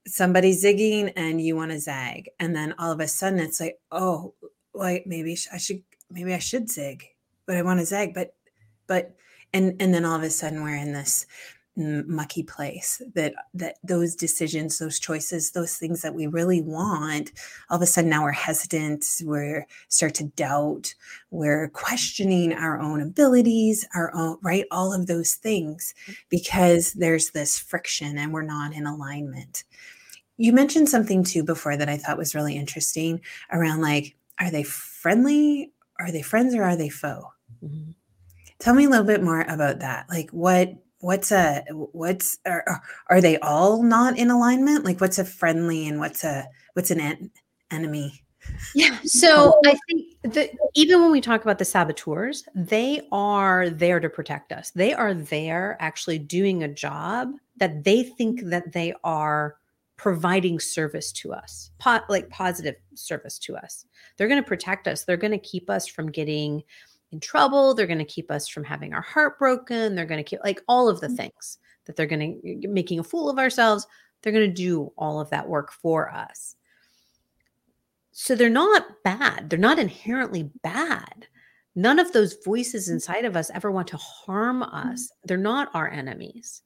somebody's 0.07 0.65
zigging 0.65 1.13
and 1.17 1.41
you 1.43 1.57
want 1.57 1.73
to 1.73 1.81
zag, 1.81 2.31
and 2.41 2.57
then 2.57 2.75
all 2.79 2.93
of 2.93 3.01
a 3.01 3.09
sudden 3.09 3.39
it's 3.41 3.61
like, 3.61 3.79
oh, 3.93 4.35
like 4.75 5.05
maybe 5.07 5.37
I 5.53 5.59
should 5.59 5.83
maybe 6.11 6.35
I 6.35 6.39
should 6.39 6.71
zig, 6.71 7.05
but 7.47 7.57
I 7.57 7.63
want 7.63 7.81
to 7.81 7.87
zag, 7.87 8.15
but 8.15 8.35
but 8.87 9.15
and 9.53 9.81
and 9.81 9.93
then 9.93 10.05
all 10.05 10.17
of 10.17 10.23
a 10.23 10.31
sudden 10.31 10.63
we're 10.63 10.77
in 10.77 10.93
this 10.93 11.27
mucky 11.79 12.43
place 12.43 13.01
that 13.15 13.33
that 13.55 13.77
those 13.85 14.17
decisions, 14.17 14.79
those 14.79 14.99
choices, 14.99 15.53
those 15.53 15.77
things 15.77 16.03
that 16.03 16.15
we 16.15 16.27
really 16.27 16.61
want, 16.61 17.31
all 17.71 17.77
of 17.77 17.83
a 17.83 17.87
sudden 17.87 18.11
now 18.11 18.25
we're 18.25 18.33
hesitant, 18.33 19.05
we're 19.23 19.65
start 19.89 20.15
to 20.15 20.25
doubt, 20.25 20.93
we're 21.31 21.69
questioning 21.69 22.53
our 22.53 22.81
own 22.81 23.01
abilities, 23.01 23.87
our 23.95 24.13
own 24.15 24.39
right, 24.43 24.65
all 24.73 24.93
of 24.93 25.07
those 25.07 25.35
things 25.35 25.95
because 26.29 26.95
there's 26.95 27.31
this 27.31 27.59
friction 27.59 28.19
and 28.19 28.33
we're 28.33 28.43
not 28.43 28.73
in 28.73 28.85
alignment. 28.85 29.63
You 30.37 30.53
mentioned 30.53 30.89
something 30.89 31.23
too 31.23 31.45
before 31.45 31.77
that 31.77 31.89
I 31.89 31.97
thought 31.97 32.19
was 32.19 32.35
really 32.35 32.57
interesting 32.57 33.21
around 33.53 33.83
like, 33.83 34.17
are 34.41 34.51
they 34.51 34.65
friendly? 34.65 35.73
Are 35.99 36.11
they 36.13 36.23
friends 36.23 36.55
or 36.55 36.63
are 36.63 36.77
they 36.77 36.89
foe? 36.89 37.33
Mhm. 37.65 37.95
Tell 38.59 38.75
me 38.75 38.85
a 38.85 38.89
little 38.89 39.05
bit 39.07 39.23
more 39.23 39.43
about 39.43 39.81
that. 39.81 40.07
Like 40.09 40.31
what 40.31 40.75
what's 41.01 41.31
a 41.31 41.65
what's 41.71 42.39
are, 42.45 42.65
are- 42.67 42.83
are 43.09 43.21
they 43.21 43.39
all 43.39 43.83
not 43.83 44.19
in 44.19 44.31
alignment? 44.31 44.85
Like 44.85 45.01
what's 45.01 45.19
a 45.19 45.25
friendly 45.25 45.87
and 45.87 45.99
what's 45.99 46.25
a 46.25 46.49
what's 46.75 46.91
an 46.91 47.01
en- 47.01 47.31
enemy? 47.71 48.25
Yeah. 48.75 48.99
So 49.05 49.61
I 49.65 49.77
think 49.89 50.35
that 50.35 50.51
even 50.75 51.01
when 51.03 51.11
we 51.13 51.21
talk 51.21 51.43
about 51.43 51.59
the 51.59 51.65
saboteurs, 51.65 52.45
they 52.55 53.07
are 53.13 53.71
there 53.71 54.01
to 54.01 54.09
protect 54.09 54.53
us. 54.53 54.71
They 54.71 54.93
are 54.95 55.15
there 55.15 55.77
actually 55.81 56.19
doing 56.19 56.63
a 56.63 56.69
job 56.69 57.33
that 57.59 57.85
they 57.85 58.03
think 58.03 58.43
that 58.45 58.73
they 58.73 58.95
are 59.05 59.57
providing 59.99 60.61
service 60.61 61.13
to 61.13 61.33
us, 61.33 61.73
po- 61.79 62.01
like 62.09 62.31
positive 62.31 62.77
service 62.95 63.39
to 63.41 63.57
us. 63.57 63.85
They're 64.17 64.29
going 64.29 64.43
to 64.43 64.49
protect 64.49 64.89
us. 64.89 65.05
They're 65.05 65.19
going 65.19 65.33
to 65.33 65.39
keep 65.39 65.69
us 65.69 65.87
from 65.87 66.11
getting 66.11 66.63
in 67.11 67.21
trouble. 67.21 67.75
They're 67.75 67.87
going 67.87 67.99
to 67.99 68.05
keep 68.05 68.31
us 68.31 68.49
from 68.49 68.65
having 68.65 68.95
our 68.95 69.03
heart 69.03 69.39
broken. 69.39 69.95
They're 69.95 70.07
going 70.07 70.25
to 70.25 70.29
keep 70.29 70.41
like 70.45 70.63
all 70.69 70.89
of 70.89 71.01
the 71.01 71.09
mm. 71.09 71.17
things 71.17 71.59
that 71.85 71.97
they're 71.97 72.07
going 72.07 72.41
to 72.41 72.69
making 72.69 73.01
a 73.01 73.05
fool 73.05 73.29
of 73.29 73.39
ourselves. 73.39 73.87
They're 74.23 74.33
going 74.33 74.49
to 74.49 74.55
do 74.55 74.93
all 74.97 75.21
of 75.21 75.31
that 75.31 75.49
work 75.49 75.73
for 75.73 76.11
us. 76.11 76.55
So 78.13 78.35
they're 78.35 78.51
not 78.51 78.87
bad. 79.05 79.51
They're 79.51 79.59
not 79.59 79.79
inherently 79.79 80.51
bad. 80.63 81.27
None 81.75 81.99
of 81.99 82.13
those 82.13 82.37
voices 82.45 82.89
mm. 82.89 82.93
inside 82.93 83.25
of 83.25 83.37
us 83.37 83.51
ever 83.53 83.73
want 83.73 83.89
to 83.89 83.97
harm 83.97 84.63
mm. 84.63 84.93
us. 84.93 85.11
They're 85.25 85.37
not 85.37 85.71
our 85.75 85.91
enemies. 85.91 86.63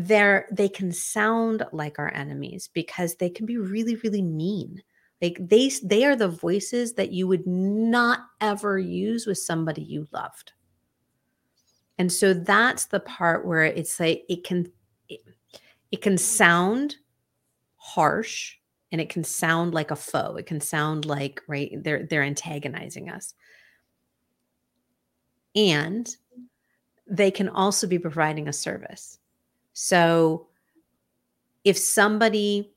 They're 0.00 0.46
they 0.52 0.68
can 0.68 0.92
sound 0.92 1.64
like 1.72 1.98
our 1.98 2.12
enemies 2.14 2.70
because 2.72 3.16
they 3.16 3.28
can 3.28 3.46
be 3.46 3.56
really 3.56 3.96
really 3.96 4.22
mean. 4.22 4.82
Like 5.20 5.36
they 5.40 5.70
they 5.82 6.04
are 6.04 6.14
the 6.14 6.28
voices 6.28 6.94
that 6.94 7.10
you 7.10 7.26
would 7.26 7.46
not 7.46 8.20
ever 8.40 8.78
use 8.78 9.26
with 9.26 9.38
somebody 9.38 9.82
you 9.82 10.06
loved. 10.12 10.52
And 11.98 12.12
so 12.12 12.32
that's 12.32 12.86
the 12.86 13.00
part 13.00 13.44
where 13.44 13.64
it's 13.64 13.98
like 13.98 14.24
it 14.28 14.44
can 14.44 14.70
it, 15.08 15.20
it 15.90 16.00
can 16.00 16.16
sound 16.16 16.96
harsh 17.76 18.54
and 18.92 19.00
it 19.00 19.08
can 19.08 19.24
sound 19.24 19.74
like 19.74 19.90
a 19.90 19.96
foe. 19.96 20.36
It 20.36 20.46
can 20.46 20.60
sound 20.60 21.06
like 21.06 21.42
right 21.48 21.72
they're 21.82 22.04
they're 22.04 22.22
antagonizing 22.22 23.10
us. 23.10 23.34
And 25.56 26.08
they 27.10 27.32
can 27.32 27.48
also 27.48 27.88
be 27.88 27.98
providing 27.98 28.46
a 28.46 28.52
service. 28.52 29.18
So 29.80 30.48
if 31.62 31.78
somebody 31.78 32.72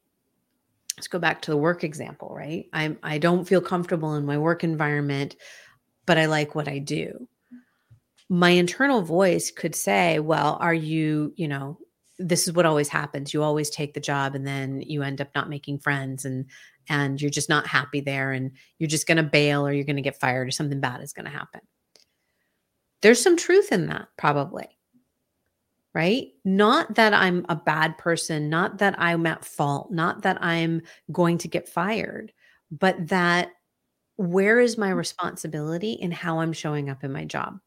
let's 0.95 1.07
go 1.07 1.17
back 1.17 1.41
to 1.41 1.49
the 1.49 1.57
work 1.57 1.83
example, 1.83 2.31
right? 2.31 2.67
I'm 2.73 2.99
I 3.01 3.17
don't 3.17 3.47
feel 3.47 3.59
comfortable 3.59 4.13
in 4.13 4.23
my 4.23 4.37
work 4.37 4.63
environment, 4.63 5.35
but 6.05 6.19
I 6.19 6.27
like 6.27 6.53
what 6.53 6.67
I 6.67 6.77
do. 6.77 7.27
My 8.29 8.51
internal 8.51 9.01
voice 9.01 9.49
could 9.49 9.73
say, 9.73 10.19
well, 10.19 10.59
are 10.61 10.75
you, 10.75 11.33
you 11.37 11.47
know, 11.47 11.79
this 12.19 12.47
is 12.47 12.53
what 12.53 12.67
always 12.67 12.87
happens. 12.87 13.33
You 13.33 13.41
always 13.41 13.71
take 13.71 13.95
the 13.95 13.99
job 13.99 14.35
and 14.35 14.45
then 14.45 14.83
you 14.83 15.01
end 15.01 15.21
up 15.21 15.29
not 15.33 15.49
making 15.49 15.79
friends 15.79 16.23
and 16.23 16.45
and 16.87 17.19
you're 17.19 17.31
just 17.31 17.49
not 17.49 17.65
happy 17.65 18.01
there 18.01 18.31
and 18.31 18.51
you're 18.77 18.87
just 18.87 19.07
going 19.07 19.17
to 19.17 19.23
bail 19.23 19.65
or 19.65 19.73
you're 19.73 19.85
going 19.85 19.95
to 19.95 20.03
get 20.03 20.19
fired 20.19 20.47
or 20.47 20.51
something 20.51 20.79
bad 20.79 21.01
is 21.01 21.13
going 21.13 21.25
to 21.25 21.31
happen. 21.31 21.61
There's 23.01 23.23
some 23.23 23.37
truth 23.37 23.71
in 23.71 23.87
that 23.87 24.07
probably. 24.19 24.67
Right? 25.93 26.29
Not 26.45 26.95
that 26.95 27.13
I'm 27.13 27.45
a 27.49 27.55
bad 27.55 27.97
person, 27.97 28.49
not 28.49 28.77
that 28.77 28.95
I'm 28.97 29.25
at 29.25 29.43
fault, 29.43 29.91
not 29.91 30.21
that 30.21 30.41
I'm 30.41 30.83
going 31.11 31.37
to 31.39 31.49
get 31.49 31.67
fired, 31.67 32.31
but 32.71 33.07
that 33.09 33.49
where 34.15 34.61
is 34.61 34.77
my 34.77 34.91
mm. 34.91 34.95
responsibility 34.95 35.93
in 35.93 36.11
how 36.11 36.39
I'm 36.39 36.53
showing 36.53 36.89
up 36.89 37.03
in 37.03 37.11
my 37.11 37.25
job? 37.25 37.59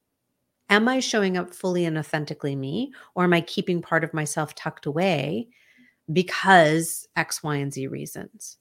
am 0.71 0.89
I 0.89 1.01
showing 1.01 1.37
up 1.37 1.55
fully 1.55 1.85
and 1.85 1.99
authentically 1.99 2.57
me, 2.57 2.93
or 3.15 3.25
am 3.25 3.33
I 3.33 3.41
keeping 3.41 3.83
part 3.83 4.05
of 4.05 4.15
myself 4.15 4.55
tucked 4.55 4.87
away 4.87 5.49
because 6.13 7.07
X, 7.17 7.43
Y, 7.43 7.57
and 7.57 7.73
Z 7.73 7.87
reasons? 7.89 8.59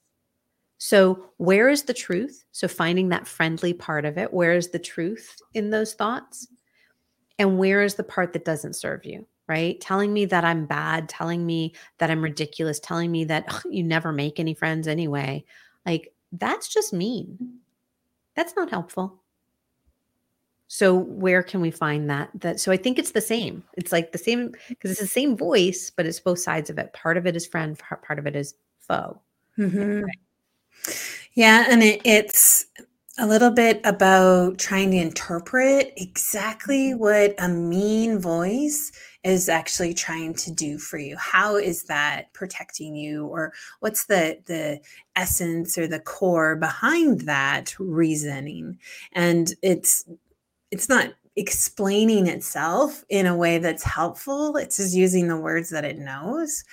So, 0.78 1.30
where 1.38 1.68
is 1.68 1.84
the 1.84 1.94
truth? 1.94 2.44
So, 2.52 2.68
finding 2.68 3.08
that 3.08 3.26
friendly 3.26 3.72
part 3.72 4.04
of 4.04 4.18
it, 4.18 4.32
where 4.32 4.52
is 4.52 4.70
the 4.70 4.78
truth 4.78 5.36
in 5.54 5.70
those 5.70 5.94
thoughts? 5.94 6.48
And 7.38 7.58
where 7.58 7.82
is 7.82 7.94
the 7.94 8.04
part 8.04 8.32
that 8.34 8.44
doesn't 8.44 8.76
serve 8.76 9.04
you, 9.04 9.26
right? 9.46 9.80
Telling 9.80 10.12
me 10.12 10.24
that 10.26 10.44
I'm 10.44 10.66
bad, 10.66 11.08
telling 11.08 11.44
me 11.44 11.74
that 11.98 12.10
I'm 12.10 12.22
ridiculous, 12.22 12.80
telling 12.80 13.10
me 13.10 13.24
that 13.24 13.44
ugh, 13.48 13.62
you 13.70 13.82
never 13.82 14.12
make 14.12 14.40
any 14.40 14.54
friends 14.54 14.88
anyway. 14.88 15.44
Like, 15.84 16.12
that's 16.32 16.68
just 16.68 16.92
mean. 16.92 17.58
That's 18.34 18.56
not 18.56 18.70
helpful. 18.70 19.20
So 20.66 20.94
where 20.94 21.42
can 21.42 21.60
we 21.60 21.70
find 21.70 22.10
that? 22.10 22.30
That 22.34 22.58
so 22.58 22.72
I 22.72 22.76
think 22.76 22.98
it's 22.98 23.12
the 23.12 23.20
same. 23.20 23.62
It's 23.74 23.92
like 23.92 24.12
the 24.12 24.18
same 24.18 24.54
because 24.68 24.90
it's 24.90 25.00
the 25.00 25.06
same 25.06 25.36
voice, 25.36 25.90
but 25.94 26.06
it's 26.06 26.18
both 26.20 26.38
sides 26.38 26.70
of 26.70 26.78
it. 26.78 26.92
Part 26.92 27.16
of 27.16 27.26
it 27.26 27.36
is 27.36 27.46
friend, 27.46 27.78
part 27.78 28.18
of 28.18 28.26
it 28.26 28.34
is 28.34 28.54
foe. 28.80 29.20
Mm-hmm. 29.58 30.04
Yeah, 31.34 31.66
and 31.68 31.82
it, 31.82 32.00
it's 32.04 32.66
a 33.18 33.26
little 33.26 33.50
bit 33.50 33.80
about 33.84 34.58
trying 34.58 34.90
to 34.90 34.96
interpret 34.96 35.92
exactly 35.96 36.90
mm-hmm. 36.90 36.98
what 36.98 37.34
a 37.38 37.48
mean 37.48 38.18
voice 38.18 38.90
is 39.24 39.48
actually 39.48 39.94
trying 39.94 40.34
to 40.34 40.50
do 40.52 40.78
for 40.78 40.98
you 40.98 41.16
how 41.16 41.56
is 41.56 41.84
that 41.84 42.32
protecting 42.34 42.94
you 42.94 43.26
or 43.26 43.52
what's 43.80 44.04
the 44.04 44.38
the 44.46 44.78
essence 45.16 45.78
or 45.78 45.86
the 45.86 46.00
core 46.00 46.56
behind 46.56 47.22
that 47.22 47.74
reasoning 47.78 48.78
and 49.12 49.54
it's 49.62 50.04
it's 50.70 50.88
not 50.88 51.12
explaining 51.36 52.26
itself 52.26 53.04
in 53.08 53.26
a 53.26 53.36
way 53.36 53.58
that's 53.58 53.82
helpful. 53.82 54.56
It's 54.56 54.76
just 54.76 54.94
using 54.94 55.28
the 55.28 55.36
words 55.36 55.70
that 55.70 55.84
it 55.84 55.98
knows. 55.98 56.64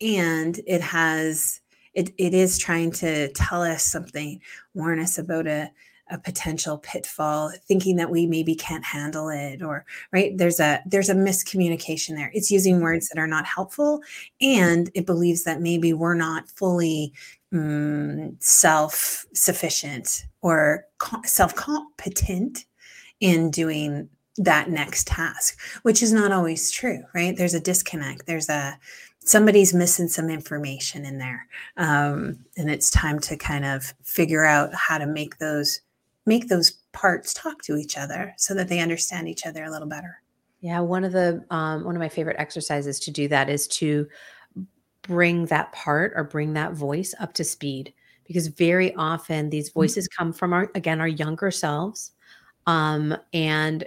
And 0.00 0.60
it 0.66 0.80
has 0.80 1.60
it 1.94 2.12
it 2.16 2.32
is 2.34 2.58
trying 2.58 2.90
to 2.92 3.30
tell 3.32 3.62
us 3.62 3.84
something, 3.84 4.40
warn 4.74 4.98
us 4.98 5.18
about 5.18 5.46
a 5.46 5.70
a 6.12 6.18
potential 6.18 6.78
pitfall 6.78 7.50
thinking 7.66 7.96
that 7.96 8.10
we 8.10 8.26
maybe 8.26 8.54
can't 8.54 8.84
handle 8.84 9.28
it 9.28 9.62
or 9.62 9.84
right 10.12 10.38
there's 10.38 10.60
a 10.60 10.80
there's 10.86 11.08
a 11.08 11.14
miscommunication 11.14 12.14
there 12.14 12.30
it's 12.34 12.50
using 12.50 12.80
words 12.80 13.08
that 13.08 13.18
are 13.18 13.26
not 13.26 13.46
helpful 13.46 14.00
and 14.40 14.90
it 14.94 15.06
believes 15.06 15.42
that 15.44 15.60
maybe 15.60 15.92
we're 15.92 16.14
not 16.14 16.48
fully 16.50 17.12
um, 17.52 18.36
self 18.40 19.26
sufficient 19.34 20.24
or 20.40 20.86
co- 20.98 21.22
self 21.24 21.54
competent 21.54 22.64
in 23.20 23.50
doing 23.50 24.08
that 24.38 24.70
next 24.70 25.06
task, 25.06 25.58
which 25.82 26.02
is 26.02 26.12
not 26.12 26.32
always 26.32 26.70
true, 26.70 27.02
right? 27.14 27.36
There's 27.36 27.54
a 27.54 27.60
disconnect. 27.60 28.26
There's 28.26 28.48
a 28.48 28.78
somebody's 29.24 29.72
missing 29.72 30.08
some 30.08 30.28
information 30.28 31.04
in 31.04 31.18
there, 31.18 31.46
um, 31.76 32.44
and 32.56 32.70
it's 32.70 32.90
time 32.90 33.18
to 33.20 33.36
kind 33.36 33.64
of 33.64 33.94
figure 34.02 34.44
out 34.44 34.74
how 34.74 34.98
to 34.98 35.06
make 35.06 35.38
those 35.38 35.80
make 36.26 36.48
those 36.48 36.72
parts 36.92 37.34
talk 37.34 37.62
to 37.62 37.76
each 37.76 37.96
other 37.96 38.34
so 38.36 38.54
that 38.54 38.68
they 38.68 38.80
understand 38.80 39.28
each 39.28 39.46
other 39.46 39.64
a 39.64 39.70
little 39.70 39.88
better. 39.88 40.22
Yeah, 40.60 40.80
one 40.80 41.04
of 41.04 41.12
the 41.12 41.44
um, 41.50 41.84
one 41.84 41.96
of 41.96 42.00
my 42.00 42.08
favorite 42.08 42.36
exercises 42.38 43.00
to 43.00 43.10
do 43.10 43.28
that 43.28 43.48
is 43.48 43.66
to 43.68 44.08
bring 45.02 45.46
that 45.46 45.72
part 45.72 46.12
or 46.14 46.22
bring 46.22 46.52
that 46.52 46.74
voice 46.74 47.14
up 47.18 47.34
to 47.34 47.44
speed 47.44 47.92
because 48.24 48.46
very 48.46 48.94
often 48.94 49.50
these 49.50 49.68
mm-hmm. 49.70 49.80
voices 49.80 50.06
come 50.06 50.32
from 50.32 50.52
our 50.52 50.70
again 50.76 51.00
our 51.00 51.08
younger 51.08 51.50
selves 51.50 52.12
um, 52.66 53.16
and 53.32 53.84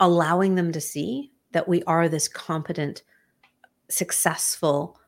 allowing 0.00 0.54
them 0.54 0.72
to 0.72 0.80
see 0.80 1.30
that 1.52 1.68
we 1.68 1.82
are 1.84 2.08
this 2.08 2.28
competent, 2.28 3.02
successful, 3.88 4.99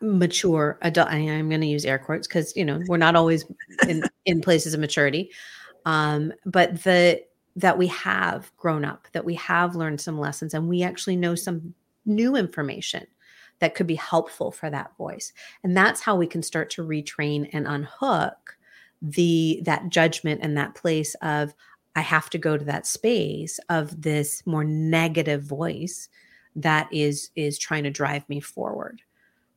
mature 0.00 0.78
adult. 0.82 1.08
I'm 1.08 1.48
going 1.48 1.60
to 1.60 1.66
use 1.66 1.84
air 1.84 1.98
quotes 1.98 2.26
because 2.26 2.54
you 2.56 2.64
know 2.64 2.80
we're 2.86 2.96
not 2.96 3.16
always 3.16 3.44
in 3.88 4.04
in 4.24 4.40
places 4.40 4.74
of 4.74 4.80
maturity, 4.80 5.30
um, 5.84 6.32
but 6.46 6.82
the 6.82 7.22
that 7.56 7.78
we 7.78 7.86
have 7.88 8.50
grown 8.56 8.84
up, 8.84 9.06
that 9.12 9.24
we 9.24 9.34
have 9.34 9.76
learned 9.76 10.00
some 10.00 10.18
lessons, 10.18 10.54
and 10.54 10.68
we 10.68 10.82
actually 10.82 11.16
know 11.16 11.34
some 11.34 11.74
new 12.04 12.36
information 12.36 13.06
that 13.60 13.74
could 13.74 13.86
be 13.86 13.94
helpful 13.94 14.50
for 14.50 14.68
that 14.70 14.96
voice. 14.96 15.32
And 15.62 15.76
that's 15.76 16.00
how 16.00 16.16
we 16.16 16.26
can 16.26 16.42
start 16.42 16.70
to 16.70 16.84
retrain 16.84 17.48
and 17.52 17.66
unhook 17.66 18.56
the 19.00 19.60
that 19.64 19.88
judgment 19.90 20.40
and 20.42 20.56
that 20.56 20.74
place 20.74 21.14
of 21.22 21.54
I 21.96 22.00
have 22.00 22.30
to 22.30 22.38
go 22.38 22.56
to 22.56 22.64
that 22.64 22.86
space 22.86 23.60
of 23.68 24.02
this 24.02 24.44
more 24.46 24.64
negative 24.64 25.42
voice 25.42 26.08
that 26.56 26.88
is 26.92 27.30
is 27.36 27.58
trying 27.58 27.84
to 27.84 27.90
drive 27.90 28.28
me 28.28 28.40
forward 28.40 29.02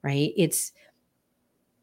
right 0.07 0.33
it's 0.37 0.71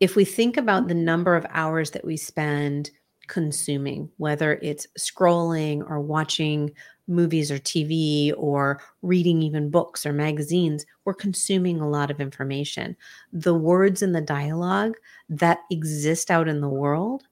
if 0.00 0.16
we 0.16 0.24
think 0.24 0.56
about 0.56 0.88
the 0.88 0.94
number 0.94 1.36
of 1.36 1.46
hours 1.50 1.90
that 1.92 2.04
we 2.04 2.16
spend 2.16 2.90
consuming 3.26 4.08
whether 4.16 4.58
it's 4.62 4.86
scrolling 4.98 5.78
or 5.88 6.00
watching 6.00 6.70
movies 7.06 7.50
or 7.50 7.58
TV 7.58 8.32
or 8.36 8.80
reading 9.02 9.42
even 9.42 9.70
books 9.70 10.06
or 10.06 10.12
magazines, 10.12 10.86
we're 11.04 11.14
consuming 11.14 11.80
a 11.80 11.88
lot 11.88 12.10
of 12.10 12.20
information. 12.20 12.96
The 13.32 13.54
words 13.54 14.02
and 14.02 14.14
the 14.14 14.20
dialogue 14.20 14.94
that 15.28 15.58
exist 15.70 16.30
out 16.30 16.48
in 16.48 16.60
the 16.60 16.68
world 16.68 17.24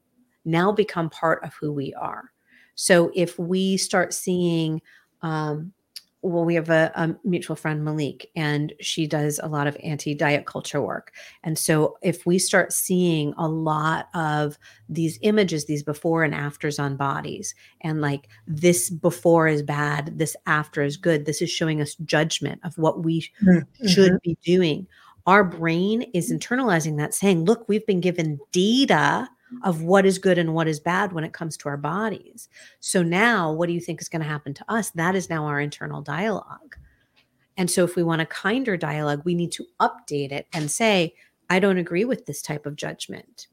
now 0.44 0.72
become 0.72 1.09
part 1.09 1.42
of 1.44 1.55
who 1.55 1.72
we 1.72 1.94
are. 1.94 2.33
So 2.74 3.11
if 3.14 3.38
we 3.38 3.76
start 3.76 4.12
seeing, 4.12 4.81
um, 5.22 5.72
well, 6.22 6.44
we 6.44 6.54
have 6.54 6.70
a, 6.70 6.92
a, 6.94 7.14
mutual 7.24 7.56
friend, 7.56 7.85
Malik, 7.85 8.30
and 8.37 8.72
she 8.80 9.08
does 9.08 9.40
a 9.42 9.48
lot 9.48 9.66
of 9.66 9.76
anti 9.82 10.14
diet 10.14 10.46
culture 10.46 10.80
work. 10.80 11.12
And 11.42 11.58
so, 11.58 11.98
if 12.00 12.24
we 12.24 12.38
start 12.38 12.72
seeing 12.72 13.35
a 13.37 13.48
lot 13.48 14.08
of 14.14 14.56
these 14.88 15.18
images, 15.22 15.66
these 15.66 15.82
before 15.82 16.22
and 16.22 16.35
afters 16.35 16.78
on 16.78 16.96
bodies, 16.96 17.54
and 17.80 18.00
like 18.00 18.28
this 18.46 18.88
before 18.88 19.48
is 19.48 19.62
bad, 19.62 20.16
this 20.16 20.37
after 20.46 20.82
is 20.82 20.96
good, 20.96 21.26
this 21.26 21.42
is 21.42 21.50
showing 21.50 21.80
us 21.80 21.96
judgment 22.04 22.61
of 22.62 22.78
what 22.78 23.02
we 23.02 23.28
mm-hmm. 23.42 23.87
should 23.88 24.20
be 24.22 24.38
doing. 24.44 24.87
Our 25.26 25.42
brain 25.42 26.02
is 26.14 26.32
internalizing 26.32 26.98
that, 26.98 27.14
saying, 27.14 27.44
Look, 27.44 27.68
we've 27.68 27.87
been 27.87 28.00
given 28.00 28.38
data 28.52 29.28
of 29.62 29.82
what 29.82 30.06
is 30.06 30.18
good 30.18 30.38
and 30.38 30.54
what 30.54 30.68
is 30.68 30.80
bad 30.80 31.12
when 31.12 31.24
it 31.24 31.32
comes 31.32 31.56
to 31.58 31.68
our 31.68 31.76
bodies. 31.76 32.48
So 32.80 33.02
now, 33.02 33.52
what 33.52 33.66
do 33.66 33.72
you 33.72 33.80
think 33.80 34.00
is 34.00 34.08
going 34.08 34.22
to 34.22 34.28
happen 34.28 34.54
to 34.54 34.64
us? 34.68 34.90
That 34.90 35.14
is 35.14 35.30
now 35.30 35.46
our 35.46 35.60
internal 35.60 36.02
dialogue. 36.02 36.76
And 37.56 37.70
so, 37.70 37.84
if 37.84 37.96
we 37.96 38.02
want 38.02 38.22
a 38.22 38.26
kinder 38.26 38.76
dialogue, 38.76 39.22
we 39.24 39.34
need 39.34 39.52
to 39.52 39.66
update 39.80 40.32
it 40.32 40.46
and 40.52 40.70
say, 40.70 41.14
I 41.50 41.58
don't 41.58 41.78
agree 41.78 42.04
with 42.04 42.26
this 42.26 42.40
type 42.40 42.66
of 42.66 42.76
judgment. 42.76 43.48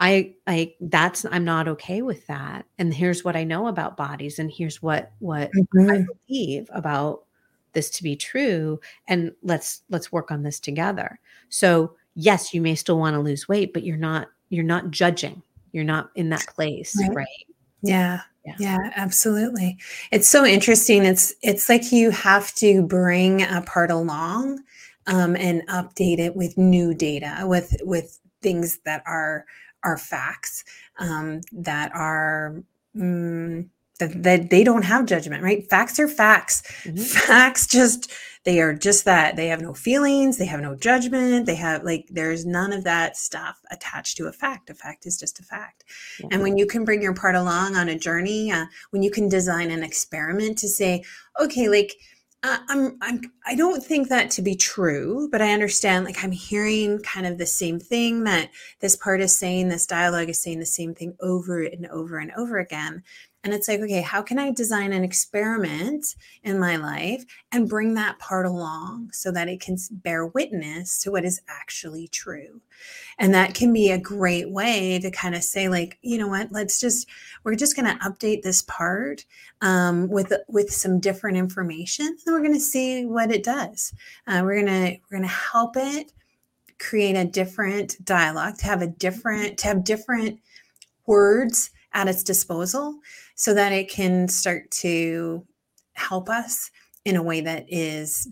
I 0.00 0.34
I 0.46 0.74
that's 0.80 1.26
I'm 1.30 1.44
not 1.44 1.68
okay 1.68 2.02
with 2.02 2.26
that. 2.26 2.64
And 2.78 2.92
here's 2.92 3.22
what 3.22 3.36
I 3.36 3.44
know 3.44 3.68
about 3.68 3.96
bodies 3.96 4.38
and 4.38 4.50
here's 4.50 4.82
what 4.82 5.12
what 5.18 5.50
mm-hmm. 5.52 5.90
I 5.90 6.04
believe 6.26 6.68
about 6.72 7.24
this 7.72 7.90
to 7.90 8.02
be 8.02 8.16
true 8.16 8.80
and 9.06 9.32
let's 9.42 9.82
let's 9.90 10.10
work 10.10 10.30
on 10.30 10.42
this 10.42 10.58
together. 10.58 11.20
So, 11.50 11.94
yes, 12.14 12.54
you 12.54 12.62
may 12.62 12.74
still 12.74 12.98
want 12.98 13.14
to 13.14 13.20
lose 13.20 13.46
weight, 13.46 13.72
but 13.72 13.84
you're 13.84 13.96
not 13.96 14.28
you're 14.50 14.64
not 14.64 14.90
judging. 14.90 15.42
You're 15.72 15.84
not 15.84 16.10
in 16.14 16.28
that 16.30 16.46
place, 16.54 16.96
right? 17.00 17.14
right? 17.14 17.46
Yeah. 17.82 18.20
Yeah. 18.44 18.54
yeah. 18.58 18.90
absolutely. 18.96 19.78
It's 20.10 20.28
so 20.28 20.44
interesting. 20.44 21.04
It's 21.04 21.34
it's 21.42 21.68
like 21.68 21.92
you 21.92 22.10
have 22.10 22.54
to 22.56 22.82
bring 22.82 23.42
a 23.42 23.62
part 23.66 23.90
along 23.90 24.60
um, 25.06 25.36
and 25.36 25.66
update 25.68 26.18
it 26.18 26.36
with 26.36 26.58
new 26.58 26.94
data, 26.94 27.42
with 27.44 27.76
with 27.82 28.18
things 28.42 28.78
that 28.84 29.02
are 29.06 29.44
are 29.84 29.96
facts 29.96 30.64
um, 30.98 31.40
that 31.52 31.90
are 31.94 32.62
mm, 32.96 33.68
that, 34.00 34.22
that 34.22 34.50
they 34.50 34.64
don't 34.64 34.82
have 34.82 35.06
judgment 35.06 35.42
right? 35.42 35.68
Facts 35.70 35.98
are 35.98 36.08
facts. 36.08 36.62
Mm-hmm. 36.82 36.96
facts 36.96 37.66
just 37.66 38.12
they 38.44 38.60
are 38.60 38.72
just 38.72 39.04
that. 39.04 39.36
They 39.36 39.48
have 39.48 39.60
no 39.60 39.74
feelings. 39.74 40.38
They 40.38 40.46
have 40.46 40.60
no 40.60 40.74
judgment. 40.74 41.46
They 41.46 41.56
have 41.56 41.84
like 41.84 42.08
there's 42.10 42.44
none 42.46 42.72
of 42.72 42.84
that 42.84 43.16
stuff 43.16 43.60
attached 43.70 44.16
to 44.16 44.26
a 44.26 44.32
fact. 44.32 44.70
A 44.70 44.74
fact 44.74 45.06
is 45.06 45.18
just 45.18 45.38
a 45.40 45.42
fact. 45.42 45.84
Yeah. 46.18 46.28
and 46.32 46.42
when 46.42 46.56
you 46.56 46.66
can 46.66 46.84
bring 46.84 47.02
your 47.02 47.14
part 47.14 47.34
along 47.34 47.76
on 47.76 47.88
a 47.88 47.98
journey 47.98 48.50
uh, 48.50 48.66
when 48.90 49.02
you 49.02 49.10
can 49.10 49.28
design 49.28 49.70
an 49.70 49.82
experiment 49.82 50.58
to 50.58 50.68
say 50.68 51.04
okay 51.40 51.68
like 51.68 51.94
uh, 52.42 52.56
I'm, 52.68 52.96
I'm, 53.02 53.20
I 53.46 53.54
don't 53.54 53.84
think 53.84 54.08
that 54.08 54.30
to 54.32 54.42
be 54.42 54.54
true, 54.54 55.28
but 55.30 55.42
I 55.42 55.52
understand, 55.52 56.06
like, 56.06 56.24
I'm 56.24 56.32
hearing 56.32 56.98
kind 57.00 57.26
of 57.26 57.36
the 57.36 57.44
same 57.44 57.78
thing 57.78 58.24
that 58.24 58.50
this 58.80 58.96
part 58.96 59.20
is 59.20 59.36
saying, 59.36 59.68
this 59.68 59.86
dialogue 59.86 60.30
is 60.30 60.42
saying 60.42 60.58
the 60.58 60.64
same 60.64 60.94
thing 60.94 61.14
over 61.20 61.62
and 61.62 61.86
over 61.88 62.16
and 62.16 62.32
over 62.32 62.58
again. 62.58 63.02
And 63.42 63.54
it's 63.54 63.68
like, 63.68 63.80
okay, 63.80 64.02
how 64.02 64.20
can 64.20 64.38
I 64.38 64.50
design 64.50 64.92
an 64.92 65.02
experiment 65.02 66.14
in 66.42 66.58
my 66.58 66.76
life 66.76 67.24
and 67.50 67.68
bring 67.68 67.94
that 67.94 68.18
part 68.18 68.44
along 68.44 69.10
so 69.12 69.32
that 69.32 69.48
it 69.48 69.60
can 69.60 69.76
bear 69.90 70.26
witness 70.26 71.00
to 71.02 71.10
what 71.10 71.24
is 71.24 71.40
actually 71.48 72.08
true? 72.08 72.60
And 73.18 73.32
that 73.32 73.54
can 73.54 73.72
be 73.72 73.90
a 73.90 73.98
great 73.98 74.50
way 74.50 74.98
to 74.98 75.10
kind 75.10 75.34
of 75.34 75.42
say, 75.42 75.70
like, 75.70 75.98
you 76.02 76.18
know 76.18 76.28
what, 76.28 76.52
let's 76.52 76.78
just, 76.78 77.08
we're 77.42 77.54
just 77.54 77.76
going 77.76 77.86
to 77.86 78.04
update 78.04 78.42
this 78.42 78.62
part 78.62 79.24
um, 79.62 80.08
with, 80.08 80.32
with 80.48 80.70
some 80.70 81.00
different 81.00 81.38
information 81.38 82.06
and 82.06 82.34
we're 82.34 82.42
going 82.42 82.52
to 82.52 82.60
see 82.60 83.06
what 83.06 83.32
it 83.32 83.42
does. 83.42 83.94
Uh, 84.26 84.42
we're 84.44 84.62
going 84.62 84.66
to, 84.66 84.98
we're 85.10 85.18
going 85.18 85.28
to 85.28 85.34
help 85.34 85.76
it 85.76 86.12
create 86.78 87.16
a 87.16 87.24
different 87.24 88.02
dialogue, 88.04 88.56
to 88.58 88.66
have 88.66 88.82
a 88.82 88.86
different, 88.86 89.58
to 89.58 89.68
have 89.68 89.84
different 89.84 90.40
words 91.06 91.70
at 91.92 92.08
its 92.08 92.22
disposal 92.22 92.98
so 93.34 93.54
that 93.54 93.72
it 93.72 93.90
can 93.90 94.28
start 94.28 94.70
to 94.70 95.44
help 95.92 96.28
us 96.28 96.70
in 97.04 97.16
a 97.16 97.22
way 97.22 97.40
that 97.40 97.64
is 97.68 98.28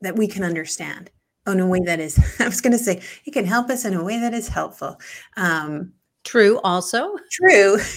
that 0.00 0.16
we 0.16 0.26
can 0.26 0.42
understand 0.42 1.10
in 1.46 1.60
a 1.60 1.66
way 1.66 1.80
that 1.80 2.00
is 2.00 2.18
i 2.40 2.46
was 2.46 2.60
going 2.60 2.72
to 2.72 2.78
say 2.78 3.00
it 3.24 3.32
can 3.32 3.44
help 3.44 3.70
us 3.70 3.84
in 3.84 3.94
a 3.94 4.04
way 4.04 4.18
that 4.18 4.34
is 4.34 4.48
helpful. 4.48 4.98
Um, 5.36 5.92
true 6.24 6.60
also. 6.62 7.14
true. 7.30 7.78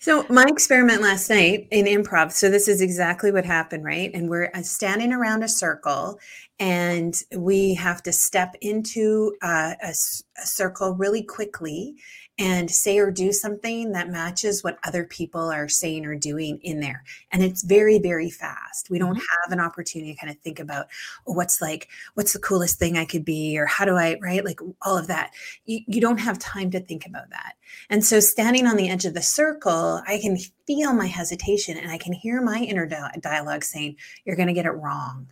So 0.00 0.24
my 0.28 0.44
experiment 0.46 1.02
last 1.02 1.28
night 1.28 1.66
in 1.72 1.86
improv 1.86 2.32
so 2.32 2.48
this 2.48 2.68
is 2.68 2.80
exactly 2.80 3.32
what 3.32 3.44
happened 3.44 3.84
right? 3.84 4.10
And 4.14 4.30
we're 4.30 4.50
uh, 4.54 4.62
standing 4.62 5.12
around 5.12 5.42
a 5.42 5.48
circle 5.48 6.18
and 6.60 7.20
we 7.36 7.74
have 7.74 8.02
to 8.04 8.12
step 8.12 8.54
into 8.60 9.34
uh, 9.42 9.74
a, 9.82 9.90
a, 9.90 10.46
circle 10.46 10.94
really 10.94 11.22
quickly 11.22 11.96
and 12.38 12.70
say 12.70 12.98
or 12.98 13.10
do 13.10 13.32
something 13.32 13.90
that 13.92 14.10
matches 14.10 14.62
what 14.62 14.78
other 14.84 15.04
people 15.04 15.50
are 15.50 15.68
saying 15.68 16.06
or 16.06 16.14
doing 16.14 16.60
in 16.62 16.78
there. 16.78 17.02
And 17.32 17.42
it's 17.42 17.64
very, 17.64 17.98
very 17.98 18.30
fast. 18.30 18.90
We 18.90 18.98
don't 18.98 19.16
mm-hmm. 19.16 19.42
have 19.42 19.52
an 19.52 19.60
opportunity 19.60 20.14
to 20.14 20.20
kind 20.20 20.30
of 20.30 20.38
think 20.38 20.60
about 20.60 20.86
oh, 21.26 21.32
what's 21.32 21.60
like, 21.60 21.88
what's 22.14 22.32
the 22.32 22.38
coolest 22.38 22.78
thing 22.78 22.96
I 22.96 23.04
could 23.04 23.24
be, 23.24 23.58
or 23.58 23.66
how 23.66 23.84
do 23.84 23.96
I, 23.96 24.18
right? 24.22 24.44
Like 24.44 24.60
all 24.82 24.96
of 24.96 25.08
that. 25.08 25.32
You, 25.64 25.80
you 25.86 26.00
don't 26.00 26.18
have 26.18 26.38
time 26.38 26.70
to 26.70 26.80
think 26.80 27.06
about 27.06 27.30
that. 27.30 27.54
And 27.90 28.04
so 28.04 28.20
standing 28.20 28.66
on 28.66 28.76
the 28.76 28.88
edge 28.88 29.04
of 29.04 29.14
the 29.14 29.22
circle, 29.22 30.00
I 30.06 30.18
can 30.22 30.38
feel 30.66 30.92
my 30.92 31.06
hesitation 31.06 31.76
and 31.76 31.90
I 31.90 31.98
can 31.98 32.12
hear 32.12 32.40
my 32.40 32.58
inner 32.58 32.86
dialogue 33.20 33.64
saying, 33.64 33.96
You're 34.24 34.36
going 34.36 34.48
to 34.48 34.54
get 34.54 34.66
it 34.66 34.70
wrong. 34.70 35.28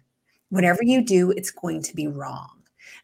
Whatever 0.49 0.83
you 0.83 1.05
do, 1.05 1.31
it's 1.31 1.51
going 1.51 1.83
to 1.83 1.95
be 1.95 2.09
wrong 2.09 2.56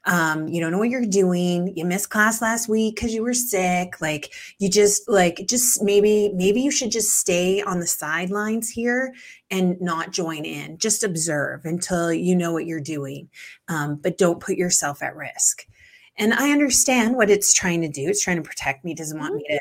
um, 0.04 0.48
you 0.48 0.60
don't 0.60 0.72
know 0.72 0.78
what 0.78 0.90
you're 0.90 1.04
doing. 1.06 1.72
You 1.76 1.84
missed 1.84 2.10
class 2.10 2.42
last 2.42 2.68
week 2.68 2.96
because 2.96 3.14
you 3.14 3.22
were 3.22 3.34
sick. 3.34 4.00
Like 4.00 4.32
you 4.58 4.68
just 4.68 5.08
like 5.08 5.44
just 5.48 5.82
maybe 5.82 6.32
maybe 6.34 6.60
you 6.60 6.70
should 6.70 6.90
just 6.90 7.18
stay 7.18 7.62
on 7.62 7.78
the 7.78 7.86
sidelines 7.86 8.68
here 8.68 9.14
and 9.50 9.80
not 9.80 10.12
join 10.12 10.44
in. 10.44 10.78
Just 10.78 11.04
observe 11.04 11.64
until 11.64 12.12
you 12.12 12.34
know 12.34 12.52
what 12.52 12.66
you're 12.66 12.80
doing 12.80 13.28
um, 13.68 13.96
but 13.96 14.18
don't 14.18 14.40
put 14.40 14.56
yourself 14.56 15.02
at 15.02 15.16
risk. 15.16 15.66
And 16.18 16.34
i 16.34 16.50
understand 16.50 17.16
what 17.16 17.30
it's 17.30 17.54
trying 17.54 17.80
to 17.82 17.88
do. 17.88 18.08
It's 18.08 18.22
trying 18.22 18.36
to 18.36 18.42
protect 18.42 18.84
me. 18.84 18.94
Doesn't 18.94 19.18
want 19.18 19.34
mm-hmm. 19.34 19.52
me 19.52 19.58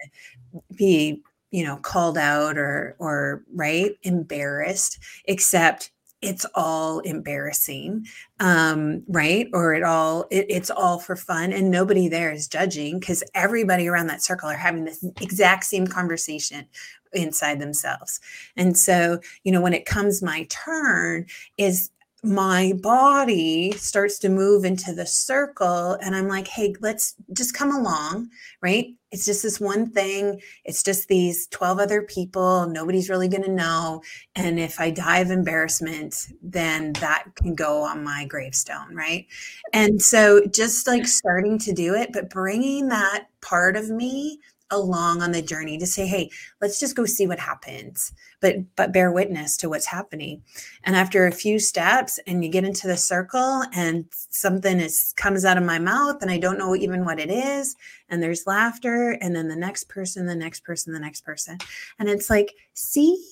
to 0.53 0.75
be 0.75 1.21
you 1.51 1.63
know 1.63 1.77
called 1.77 2.17
out 2.17 2.57
or 2.57 2.95
or 2.97 3.43
right 3.53 3.91
embarrassed 4.03 4.99
except 5.25 5.90
it's 6.21 6.45
all 6.55 6.99
embarrassing 6.99 8.05
um, 8.39 9.03
right? 9.07 9.47
Or 9.53 9.73
it 9.73 9.83
all 9.83 10.25
it, 10.31 10.47
it's 10.49 10.71
all 10.71 10.99
for 10.99 11.15
fun 11.15 11.53
and 11.53 11.69
nobody 11.69 12.07
there 12.07 12.31
is 12.31 12.47
judging 12.47 12.99
because 12.99 13.23
everybody 13.35 13.87
around 13.87 14.07
that 14.07 14.23
circle 14.23 14.49
are 14.49 14.55
having 14.55 14.85
this 14.85 15.05
exact 15.21 15.65
same 15.65 15.85
conversation 15.85 16.65
inside 17.13 17.59
themselves. 17.59 18.19
And 18.57 18.77
so 18.77 19.19
you 19.43 19.51
know 19.51 19.61
when 19.61 19.73
it 19.73 19.85
comes 19.85 20.23
my 20.23 20.47
turn 20.49 21.27
is 21.57 21.90
my 22.23 22.73
body 22.81 23.71
starts 23.73 24.19
to 24.19 24.29
move 24.29 24.63
into 24.63 24.93
the 24.93 25.05
circle 25.05 25.93
and 26.03 26.15
i'm 26.15 26.27
like 26.27 26.47
hey 26.47 26.73
let's 26.79 27.15
just 27.33 27.53
come 27.53 27.71
along 27.71 28.29
right? 28.61 28.93
It's 29.11 29.25
just 29.25 29.43
this 29.43 29.59
one 29.59 29.91
thing. 29.91 30.39
It's 30.63 30.83
just 30.83 31.07
these 31.09 31.47
12 31.47 31.79
other 31.79 32.01
people. 32.03 32.67
Nobody's 32.67 33.09
really 33.09 33.27
going 33.27 33.43
to 33.43 33.51
know. 33.51 34.01
And 34.35 34.59
if 34.59 34.79
i 34.79 34.89
die 34.89 35.19
of 35.19 35.31
embarrassment 35.31 36.27
then 36.41 36.93
that 36.93 37.25
can 37.35 37.55
go 37.55 37.83
on 37.83 38.03
my 38.03 38.25
gravestone 38.25 38.95
right? 38.95 39.25
And 39.73 40.01
so 40.01 40.45
just 40.47 40.87
like 40.87 41.05
starting 41.05 41.57
to 41.59 41.73
do 41.73 41.95
it 41.95 42.11
but 42.13 42.29
bringing 42.29 42.87
that 42.89 43.27
part 43.41 43.75
of 43.75 43.89
me 43.89 44.39
along 44.71 45.21
on 45.21 45.31
the 45.31 45.41
journey 45.41 45.77
to 45.77 45.85
say 45.85 46.07
hey 46.07 46.29
let's 46.61 46.79
just 46.79 46.95
go 46.95 47.05
see 47.05 47.27
what 47.27 47.39
happens 47.39 48.13
but 48.41 48.55
but 48.75 48.91
bear 48.91 49.11
witness 49.11 49.55
to 49.57 49.69
what's 49.69 49.85
happening. 49.85 50.41
And 50.83 50.95
after 50.95 51.25
a 51.25 51.31
few 51.31 51.59
steps 51.59 52.19
and 52.27 52.43
you 52.43 52.49
get 52.49 52.65
into 52.65 52.87
the 52.87 52.97
circle 52.97 53.63
and 53.73 54.05
something 54.11 54.79
is 54.79 55.13
comes 55.15 55.45
out 55.45 55.57
of 55.57 55.63
my 55.63 55.79
mouth 55.79 56.21
and 56.21 56.29
i 56.29 56.37
don't 56.37 56.57
know 56.57 56.75
even 56.75 57.05
what 57.05 57.19
it 57.19 57.29
is 57.29 57.75
and 58.09 58.21
there's 58.21 58.47
laughter 58.47 59.11
and 59.21 59.35
then 59.35 59.47
the 59.47 59.55
next 59.55 59.87
person 59.87 60.25
the 60.25 60.35
next 60.35 60.61
person 60.61 60.91
the 60.91 60.99
next 60.99 61.21
person. 61.21 61.57
And 61.99 62.09
it's 62.09 62.29
like 62.29 62.53
see? 62.73 63.23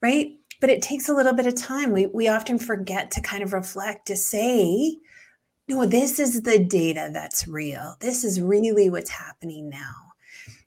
Right? 0.00 0.32
But 0.60 0.70
it 0.70 0.82
takes 0.82 1.08
a 1.08 1.14
little 1.14 1.32
bit 1.32 1.46
of 1.46 1.54
time. 1.54 1.92
We 1.92 2.06
we 2.06 2.28
often 2.28 2.58
forget 2.58 3.10
to 3.12 3.20
kind 3.20 3.42
of 3.42 3.52
reflect 3.52 4.06
to 4.06 4.16
say 4.16 4.96
no 5.68 5.86
this 5.86 6.18
is 6.18 6.42
the 6.42 6.58
data 6.58 7.10
that's 7.12 7.46
real. 7.46 7.96
This 8.00 8.24
is 8.24 8.40
really 8.40 8.90
what's 8.90 9.10
happening 9.10 9.68
now 9.68 10.11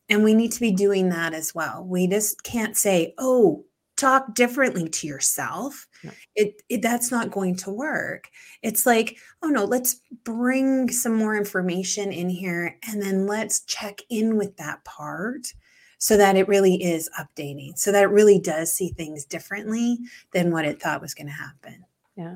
and 0.10 0.24
we 0.24 0.34
need 0.34 0.51
to 0.53 0.60
be 0.60 0.72
doing 0.72 1.10
that 1.10 1.34
as 1.34 1.53
well. 1.56 1.86
We 1.88 2.08
just 2.08 2.43
can't 2.43 2.78
say, 2.78 3.14
oh, 3.18 3.66
talk 3.97 4.36
differently 4.36 4.89
to 4.89 5.08
yourself. 5.08 5.88
No. 6.03 6.12
It, 6.36 6.62
it 6.70 6.82
that's 6.82 7.12
not 7.12 7.32
going 7.32 7.56
to 7.58 7.72
work. 7.72 8.30
It's 8.62 8.86
like, 8.86 9.18
oh 9.41 9.47
no, 9.47 9.64
let's 9.66 10.01
bring 10.24 10.89
some 10.89 11.14
more 11.14 11.36
information 11.36 12.12
in 12.12 12.30
here 12.30 12.78
and 12.88 13.01
then 13.01 13.26
let's 13.26 13.62
check 13.62 14.01
in 14.10 14.38
with 14.38 14.58
that 14.58 14.84
part 14.84 15.53
so 15.97 16.18
that 16.18 16.36
it 16.36 16.47
really 16.47 16.76
is 16.84 17.10
updating, 17.20 17.78
so 17.78 17.91
that 17.91 18.03
it 18.03 18.10
really 18.10 18.38
does 18.38 18.72
see 18.74 18.89
things 18.89 19.26
differently 19.26 19.97
than 20.34 20.51
what 20.51 20.66
it 20.66 20.82
thought 20.82 21.01
was 21.01 21.14
going 21.14 21.28
to 21.28 21.34
happen. 21.34 21.86
Yeah. 22.18 22.36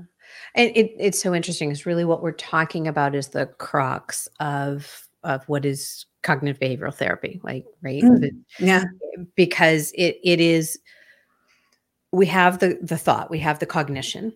And 0.55 0.71
it, 0.75 0.93
it's 0.97 1.21
so 1.21 1.33
interesting. 1.35 1.71
It's 1.71 1.85
really 1.85 2.05
what 2.05 2.21
we're 2.21 2.31
talking 2.31 2.87
about 2.87 3.15
is 3.15 3.29
the 3.29 3.45
crux 3.45 4.27
of 4.39 5.07
of 5.23 5.43
what 5.49 5.65
is 5.65 6.05
cognitive 6.23 6.59
behavioral 6.59 6.93
therapy 6.93 7.39
like 7.43 7.65
right 7.81 8.03
mm, 8.03 8.29
yeah 8.59 8.83
because 9.35 9.91
it 9.95 10.17
it 10.23 10.39
is 10.39 10.77
we 12.11 12.25
have 12.25 12.59
the 12.59 12.77
the 12.81 12.97
thought 12.97 13.29
we 13.31 13.39
have 13.39 13.59
the 13.59 13.65
cognition 13.65 14.33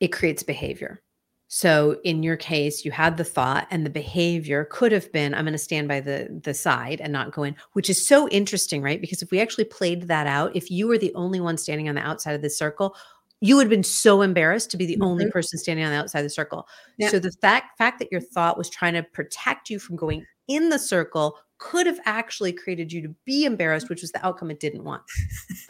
it 0.00 0.08
creates 0.08 0.42
behavior 0.42 1.00
so 1.46 2.00
in 2.02 2.22
your 2.22 2.36
case 2.36 2.84
you 2.84 2.90
had 2.90 3.16
the 3.16 3.24
thought 3.24 3.68
and 3.70 3.86
the 3.86 3.90
behavior 3.90 4.64
could 4.70 4.90
have 4.90 5.10
been 5.12 5.32
i'm 5.34 5.44
going 5.44 5.52
to 5.52 5.58
stand 5.58 5.86
by 5.86 6.00
the 6.00 6.40
the 6.42 6.54
side 6.54 7.00
and 7.00 7.12
not 7.12 7.30
go 7.32 7.44
in 7.44 7.54
which 7.74 7.88
is 7.88 8.04
so 8.04 8.28
interesting 8.30 8.82
right 8.82 9.00
because 9.00 9.22
if 9.22 9.30
we 9.30 9.40
actually 9.40 9.64
played 9.64 10.08
that 10.08 10.26
out 10.26 10.54
if 10.56 10.70
you 10.70 10.88
were 10.88 10.98
the 10.98 11.14
only 11.14 11.40
one 11.40 11.56
standing 11.56 11.88
on 11.88 11.94
the 11.94 12.00
outside 12.00 12.32
of 12.34 12.42
the 12.42 12.50
circle 12.50 12.96
you 13.44 13.56
would 13.56 13.64
have 13.64 13.70
been 13.70 13.82
so 13.82 14.22
embarrassed 14.22 14.70
to 14.70 14.76
be 14.76 14.86
the 14.86 14.98
only 15.00 15.24
Mhm. 15.24 15.32
person 15.32 15.58
standing 15.58 15.84
on 15.84 15.90
the 15.90 15.98
outside 15.98 16.20
of 16.20 16.26
the 16.26 16.30
circle. 16.30 16.68
Yeah. 16.96 17.08
So 17.08 17.18
the 17.18 17.32
fact 17.32 17.76
fact 17.76 17.98
that 17.98 18.12
your 18.12 18.20
thought 18.20 18.56
was 18.56 18.70
trying 18.70 18.94
to 18.94 19.02
protect 19.02 19.68
you 19.68 19.80
from 19.80 19.96
going 19.96 20.24
in 20.48 20.68
the 20.68 20.78
circle 20.78 21.36
could 21.58 21.86
have 21.86 22.00
actually 22.04 22.52
created 22.52 22.92
you 22.92 23.00
to 23.02 23.14
be 23.24 23.44
embarrassed, 23.44 23.88
which 23.88 24.02
was 24.02 24.10
the 24.10 24.24
outcome 24.26 24.50
it 24.50 24.58
didn't 24.58 24.82
want. 24.84 25.02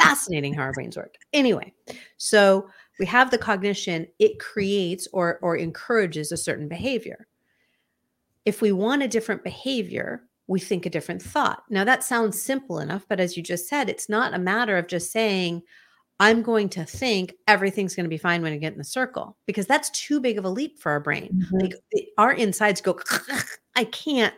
Fascinating 0.01 0.55
how 0.55 0.63
our 0.63 0.73
brains 0.73 0.97
work. 0.97 1.17
Anyway, 1.35 1.73
so 2.17 2.67
we 2.99 3.05
have 3.07 3.31
the 3.31 3.39
cognition, 3.39 4.07
it 4.19 4.39
creates 4.39 5.07
or 5.13 5.39
or 5.43 5.57
encourages 5.57 6.33
a 6.33 6.37
certain 6.37 6.69
behavior. 6.69 7.27
If 8.45 8.63
we 8.63 8.73
want 8.73 9.03
a 9.03 9.09
different 9.09 9.45
behavior, 9.45 10.25
we 10.47 10.61
think 10.61 10.87
a 10.87 10.91
different 10.91 11.23
thought. 11.23 11.63
Now 11.71 11.85
that 11.85 12.03
sounds 12.05 12.41
simple 12.41 12.79
enough, 12.79 13.05
but 13.09 13.21
as 13.21 13.37
you 13.37 13.43
just 13.43 13.69
said, 13.69 13.89
it's 13.89 14.09
not 14.09 14.35
a 14.35 14.39
matter 14.39 14.77
of 14.79 14.89
just 14.89 15.13
saying 15.13 15.63
I'm 16.21 16.43
going 16.43 16.69
to 16.71 16.85
think 16.85 17.35
everything's 17.49 17.95
going 17.95 18.05
to 18.05 18.11
be 18.11 18.19
fine 18.19 18.43
when 18.43 18.53
I 18.53 18.57
get 18.57 18.73
in 18.73 18.79
the 18.79 18.85
circle 18.85 19.37
because 19.47 19.67
that's 19.67 19.91
too 19.91 20.21
big 20.21 20.39
of 20.39 20.45
a 20.45 20.49
leap 20.49 20.79
for 20.79 20.93
our 20.93 21.01
brain. 21.01 21.31
Mhm. 21.53 21.63
Like 21.63 21.75
our 22.17 22.33
insides 22.33 22.81
go, 22.81 22.99
I 23.75 23.85
can't 23.85 24.35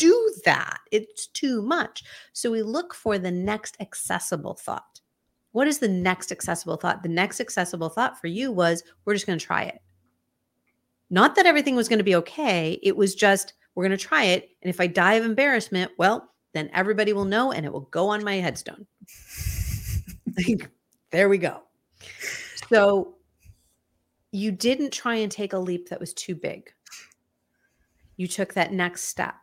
do 0.00 0.34
that. 0.44 0.78
It's 0.90 1.26
too 1.26 1.62
much. 1.62 2.02
So 2.32 2.50
we 2.50 2.62
look 2.62 2.94
for 2.94 3.18
the 3.18 3.30
next 3.30 3.76
accessible 3.80 4.54
thought. 4.54 5.00
What 5.52 5.66
is 5.66 5.78
the 5.78 5.88
next 5.88 6.32
accessible 6.32 6.76
thought? 6.76 7.02
The 7.02 7.08
next 7.08 7.40
accessible 7.40 7.88
thought 7.88 8.20
for 8.20 8.28
you 8.28 8.50
was, 8.52 8.82
we're 9.04 9.14
just 9.14 9.26
going 9.26 9.38
to 9.38 9.44
try 9.44 9.64
it. 9.64 9.80
Not 11.10 11.34
that 11.34 11.46
everything 11.46 11.74
was 11.76 11.88
going 11.88 11.98
to 11.98 12.04
be 12.04 12.14
okay. 12.16 12.78
It 12.82 12.96
was 12.96 13.14
just, 13.14 13.54
we're 13.74 13.86
going 13.86 13.98
to 13.98 14.04
try 14.04 14.24
it. 14.24 14.50
And 14.62 14.70
if 14.70 14.80
I 14.80 14.86
die 14.86 15.14
of 15.14 15.24
embarrassment, 15.24 15.90
well, 15.98 16.32
then 16.54 16.70
everybody 16.72 17.12
will 17.12 17.24
know 17.24 17.52
and 17.52 17.66
it 17.66 17.72
will 17.72 17.88
go 17.90 18.08
on 18.08 18.24
my 18.24 18.36
headstone. 18.36 18.86
There 21.10 21.28
we 21.28 21.38
go. 21.38 21.62
So 22.68 23.16
you 24.30 24.52
didn't 24.52 24.92
try 24.92 25.16
and 25.16 25.32
take 25.32 25.52
a 25.52 25.58
leap 25.58 25.88
that 25.88 25.98
was 25.98 26.14
too 26.14 26.36
big. 26.36 26.72
You 28.16 28.28
took 28.28 28.54
that 28.54 28.72
next 28.72 29.04
step. 29.04 29.34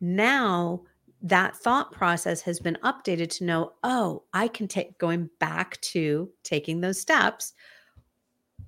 Now 0.00 0.82
that 1.22 1.56
thought 1.56 1.92
process 1.92 2.42
has 2.42 2.60
been 2.60 2.76
updated 2.84 3.30
to 3.30 3.44
know, 3.44 3.72
oh, 3.82 4.24
I 4.34 4.48
can 4.48 4.68
take 4.68 4.98
going 4.98 5.30
back 5.40 5.80
to 5.80 6.30
taking 6.42 6.80
those 6.80 7.00
steps. 7.00 7.54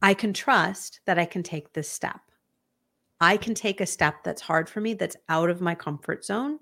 I 0.01 0.15
can 0.15 0.33
trust 0.33 1.01
that 1.07 1.19
I 1.19 1.27
can 1.27 1.43
take 1.43 1.73
this 1.73 1.89
step. 1.89 2.21
I 3.21 3.37
can 3.37 3.55
take 3.55 3.81
a 3.81 3.87
step 3.87 4.25
that's 4.25 4.43
hard 4.43 4.69
for 4.69 4.81
me, 4.81 4.95
that's 4.95 5.17
out 5.29 5.51
of 5.51 5.61
my 5.61 5.75
comfort 5.75 6.25
zone 6.25 6.59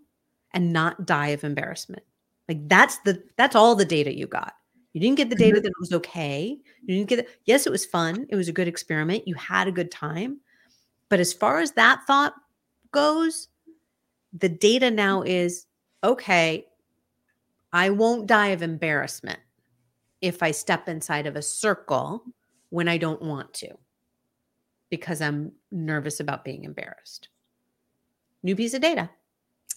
and 0.53 0.73
not 0.73 1.07
die 1.07 1.29
of 1.29 1.45
embarrassment. 1.45 2.03
Like 2.49 2.69
that's 2.69 2.99
the 2.99 3.23
that's 3.37 3.57
all 3.57 3.75
the 3.75 3.85
data 3.85 4.17
you 4.17 4.27
got. 4.27 4.55
You 4.93 5.01
didn't 5.01 5.17
get 5.17 5.31
the 5.31 5.37
data 5.37 5.57
mm-hmm. 5.57 5.63
that 5.63 5.71
it 5.71 5.81
was 5.81 5.93
okay. 5.93 6.57
You 6.83 6.97
didn't 6.97 7.09
get 7.09 7.19
it. 7.21 7.29
Yes, 7.45 7.67
it 7.67 7.71
was 7.71 7.85
fun. 7.85 8.27
It 8.31 8.37
was 8.37 8.49
a 8.49 8.53
good 8.53 8.69
experiment. 8.69 9.27
You 9.27 9.35
had 9.35 9.67
a 9.67 9.73
good 9.73 9.91
time. 9.91 10.41
But 11.09 11.21
as 11.21 11.33
far 11.33 11.59
as 11.61 11.73
that 11.73 12.03
thought 12.07 12.35
goes, 12.93 13.49
the 14.39 14.49
data 14.49 14.91
now 14.91 15.21
mm-hmm. 15.21 15.29
is 15.29 15.67
okay, 16.03 16.67
I 17.73 17.91
won't 17.91 18.27
die 18.27 18.49
of 18.49 18.63
embarrassment 18.63 19.41
if 20.21 20.43
I 20.43 20.51
step 20.51 20.89
inside 20.89 21.27
of 21.27 21.37
a 21.37 21.43
circle 21.43 22.23
when 22.71 22.89
I 22.89 22.99
don't 22.99 23.23
want 23.23 23.53
to 23.55 23.69
because 24.91 25.21
I'm 25.21 25.53
nervous 25.71 26.21
about 26.21 26.45
being 26.45 26.65
embarrassed. 26.65 27.29
New 28.43 28.55
piece 28.55 28.75
of 28.75 28.83
data. 28.83 29.11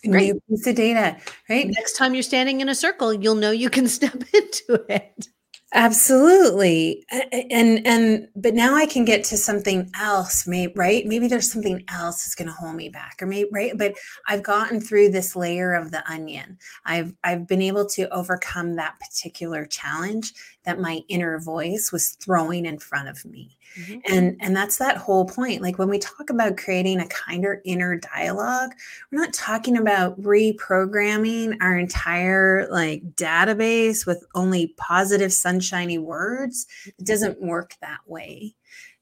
Great. 0.07 0.33
New 0.33 0.41
piece 0.49 0.67
of 0.67 0.75
data, 0.75 1.17
right? 1.49 1.67
Next 1.67 1.93
time 1.97 2.13
you're 2.13 2.23
standing 2.23 2.61
in 2.61 2.69
a 2.69 2.75
circle, 2.75 3.13
you'll 3.13 3.35
know 3.35 3.51
you 3.51 3.69
can 3.69 3.87
step 3.99 4.13
into 4.33 4.85
it. 4.89 5.27
Absolutely. 5.73 7.05
And 7.51 7.85
and 7.85 8.29
but 8.37 8.53
now 8.53 8.73
I 8.75 8.85
can 8.85 9.03
get 9.03 9.25
to 9.25 9.37
something 9.37 9.91
else, 9.99 10.47
maybe 10.47 10.71
right? 10.77 11.05
Maybe 11.05 11.27
there's 11.27 11.51
something 11.51 11.83
else 11.89 12.23
that's 12.23 12.35
going 12.35 12.47
to 12.47 12.53
hold 12.53 12.75
me 12.75 12.87
back 12.87 13.17
or 13.21 13.25
maybe 13.25 13.49
right, 13.51 13.77
but 13.77 13.93
I've 14.27 14.43
gotten 14.43 14.79
through 14.79 15.09
this 15.11 15.35
layer 15.35 15.73
of 15.73 15.91
the 15.91 16.09
onion. 16.09 16.57
I've 16.85 17.13
I've 17.23 17.47
been 17.47 17.61
able 17.61 17.85
to 17.89 18.07
overcome 18.13 18.75
that 18.75 18.95
particular 19.01 19.65
challenge 19.65 20.31
that 20.63 20.79
my 20.79 21.01
inner 21.09 21.37
voice 21.37 21.91
was 21.91 22.11
throwing 22.11 22.65
in 22.65 22.79
front 22.79 23.09
of 23.09 23.25
me. 23.25 23.56
And 24.05 24.37
and 24.39 24.55
that's 24.55 24.77
that 24.77 24.97
whole 24.97 25.25
point. 25.25 25.61
Like 25.61 25.77
when 25.77 25.89
we 25.89 25.99
talk 25.99 26.29
about 26.29 26.57
creating 26.57 26.99
a 26.99 27.07
kinder 27.07 27.61
inner 27.65 27.95
dialogue, 27.97 28.71
we're 29.11 29.19
not 29.19 29.33
talking 29.33 29.77
about 29.77 30.19
reprogramming 30.21 31.57
our 31.61 31.77
entire 31.77 32.67
like 32.71 33.03
database 33.15 34.05
with 34.05 34.25
only 34.35 34.73
positive 34.77 35.31
sunshiny 35.31 35.97
words. 35.97 36.65
It 36.85 37.05
doesn't 37.05 37.41
work 37.41 37.75
that 37.81 37.99
way. 38.07 38.55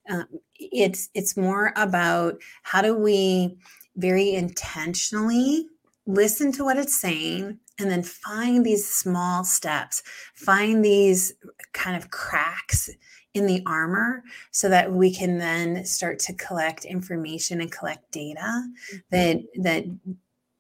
Um, 0.10 0.28
it's 0.56 1.10
it's 1.14 1.38
more 1.38 1.74
about 1.76 2.36
how 2.64 2.82
do 2.82 2.96
we 2.96 3.58
very 3.96 4.34
intentionally 4.34 5.68
listen 6.06 6.52
to 6.52 6.64
what 6.64 6.78
it's 6.78 7.00
saying 7.00 7.60
and 7.80 7.90
then 7.90 8.04
find 8.04 8.66
these 8.66 8.88
small 8.88 9.44
steps 9.44 10.04
find 10.36 10.86
these 10.86 11.34
kind 11.74 11.98
of 11.98 12.12
cracks 12.12 12.90
in 13.36 13.46
the 13.46 13.62
armor 13.66 14.24
so 14.52 14.70
that 14.70 14.92
we 14.92 15.14
can 15.14 15.38
then 15.38 15.86
start 15.86 16.18
to 16.20 16.34
collect 16.34 16.86
information 16.86 17.62
and 17.62 17.72
collect 17.72 18.10
data 18.12 18.64
that 19.12 19.44
that 19.56 19.86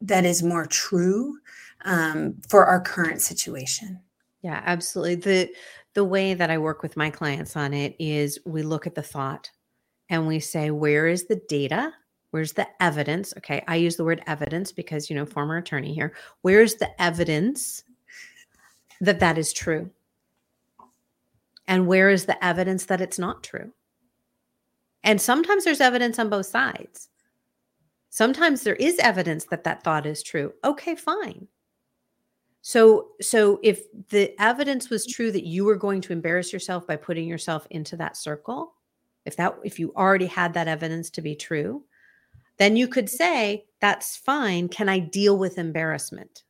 that 0.01 0.25
is 0.25 0.43
more 0.43 0.65
true 0.65 1.39
um, 1.85 2.35
for 2.47 2.65
our 2.65 2.81
current 2.81 3.21
situation. 3.21 3.99
Yeah, 4.41 4.61
absolutely. 4.65 5.15
The 5.15 5.53
the 5.93 6.03
way 6.03 6.33
that 6.33 6.51
I 6.51 6.57
work 6.57 6.83
with 6.83 6.97
my 6.97 7.09
clients 7.09 7.55
on 7.55 7.73
it 7.73 7.95
is 7.97 8.37
we 8.45 8.61
look 8.61 8.85
at 8.85 8.93
the 8.93 9.01
thought 9.01 9.49
and 10.09 10.27
we 10.27 10.39
say, 10.39 10.69
where 10.69 11.07
is 11.07 11.25
the 11.25 11.41
data? 11.47 11.93
Where's 12.31 12.51
the 12.51 12.67
evidence? 12.81 13.33
Okay, 13.37 13.63
I 13.69 13.77
use 13.77 13.95
the 13.95 14.03
word 14.03 14.21
evidence 14.27 14.73
because, 14.73 15.09
you 15.09 15.15
know, 15.15 15.25
former 15.25 15.55
attorney 15.55 15.93
here. 15.93 16.13
Where's 16.41 16.75
the 16.75 17.01
evidence 17.01 17.83
that 18.99 19.21
that 19.21 19.37
is 19.37 19.53
true? 19.53 19.89
And 21.67 21.87
where 21.87 22.09
is 22.09 22.25
the 22.25 22.43
evidence 22.43 22.85
that 22.85 23.01
it's 23.01 23.19
not 23.19 23.43
true? 23.43 23.71
And 25.03 25.21
sometimes 25.21 25.63
there's 25.63 25.81
evidence 25.81 26.19
on 26.19 26.29
both 26.29 26.47
sides. 26.47 27.09
Sometimes 28.09 28.61
there 28.63 28.75
is 28.75 28.97
evidence 28.99 29.45
that 29.45 29.63
that 29.65 29.83
thought 29.83 30.05
is 30.05 30.23
true. 30.23 30.53
Okay, 30.63 30.95
fine. 30.95 31.47
So 32.61 33.09
so 33.21 33.59
if 33.61 33.83
the 34.09 34.33
evidence 34.41 34.89
was 34.89 35.05
true 35.05 35.31
that 35.31 35.45
you 35.45 35.65
were 35.65 35.75
going 35.75 36.01
to 36.01 36.13
embarrass 36.13 36.51
yourself 36.51 36.87
by 36.87 36.95
putting 36.95 37.27
yourself 37.27 37.67
into 37.69 37.95
that 37.97 38.17
circle, 38.17 38.73
if 39.25 39.35
that 39.35 39.55
if 39.63 39.79
you 39.79 39.93
already 39.95 40.25
had 40.25 40.53
that 40.55 40.67
evidence 40.67 41.11
to 41.11 41.21
be 41.21 41.35
true, 41.35 41.83
then 42.57 42.75
you 42.75 42.87
could 42.87 43.09
say 43.09 43.65
that's 43.81 44.17
fine, 44.17 44.69
can 44.69 44.89
I 44.89 44.97
deal 44.97 45.37
with 45.37 45.59
embarrassment? 45.59 46.43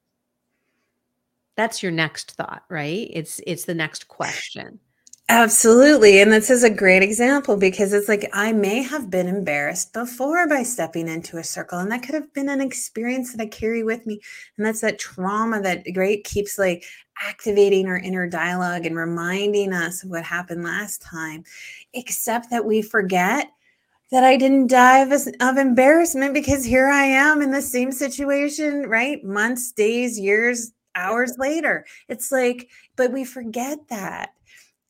That's 1.58 1.84
your 1.84 1.92
next 1.92 2.32
thought, 2.34 2.64
right? 2.70 3.10
It's 3.12 3.42
it's 3.46 3.66
the 3.66 3.76
next 3.76 4.08
question. 4.08 4.80
Absolutely. 5.28 6.22
And 6.22 6.32
this 6.32 6.52
is 6.52 6.64
a 6.64 6.70
great 6.70 7.02
example 7.02 7.58
because 7.58 7.94
it's 7.94 8.08
like 8.08 8.30
I 8.32 8.52
may 8.54 8.84
have 8.84 9.10
been 9.10 9.28
embarrassed 9.28 9.92
before 9.92 10.48
by 10.48 10.62
stepping 10.62 11.08
into 11.08 11.38
a 11.38 11.44
circle. 11.44 11.80
And 11.80 11.92
that 11.92 12.04
could 12.04 12.14
have 12.14 12.32
been 12.34 12.48
an 12.48 12.62
experience 12.62 13.32
that 13.34 13.42
I 13.42 13.48
carry 13.48 13.82
with 13.84 14.06
me. 14.06 14.20
And 14.58 14.66
that's 14.66 14.82
that 14.82 15.00
trauma 15.00 15.62
that 15.64 15.84
great 15.96 16.26
keeps 16.26 16.60
like 16.60 16.86
activating 17.24 17.88
our 17.88 17.98
inner 17.98 18.28
dialogue 18.30 18.86
and 18.86 18.96
reminding 18.96 19.74
us 19.74 20.04
of 20.04 20.12
what 20.12 20.24
happened 20.24 20.64
last 20.64 21.02
time, 21.02 21.44
except 21.94 22.52
that 22.52 22.66
we 22.66 22.84
forget 22.84 23.48
that 24.12 24.24
I 24.24 24.38
didn't 24.38 24.68
die 24.68 25.00
of, 25.00 25.12
of 25.42 25.58
embarrassment 25.58 26.34
because 26.34 26.64
here 26.64 26.88
I 26.88 27.04
am 27.06 27.42
in 27.42 27.52
the 27.52 27.62
same 27.62 27.92
situation, 27.92 28.84
right? 28.88 29.24
Months, 29.24 29.72
days, 29.72 30.20
years, 30.20 30.72
hours 30.96 31.34
later. 31.38 31.86
It's 32.08 32.32
like, 32.32 32.70
but 32.96 33.12
we 33.12 33.26
forget 33.26 33.80
that 33.90 34.32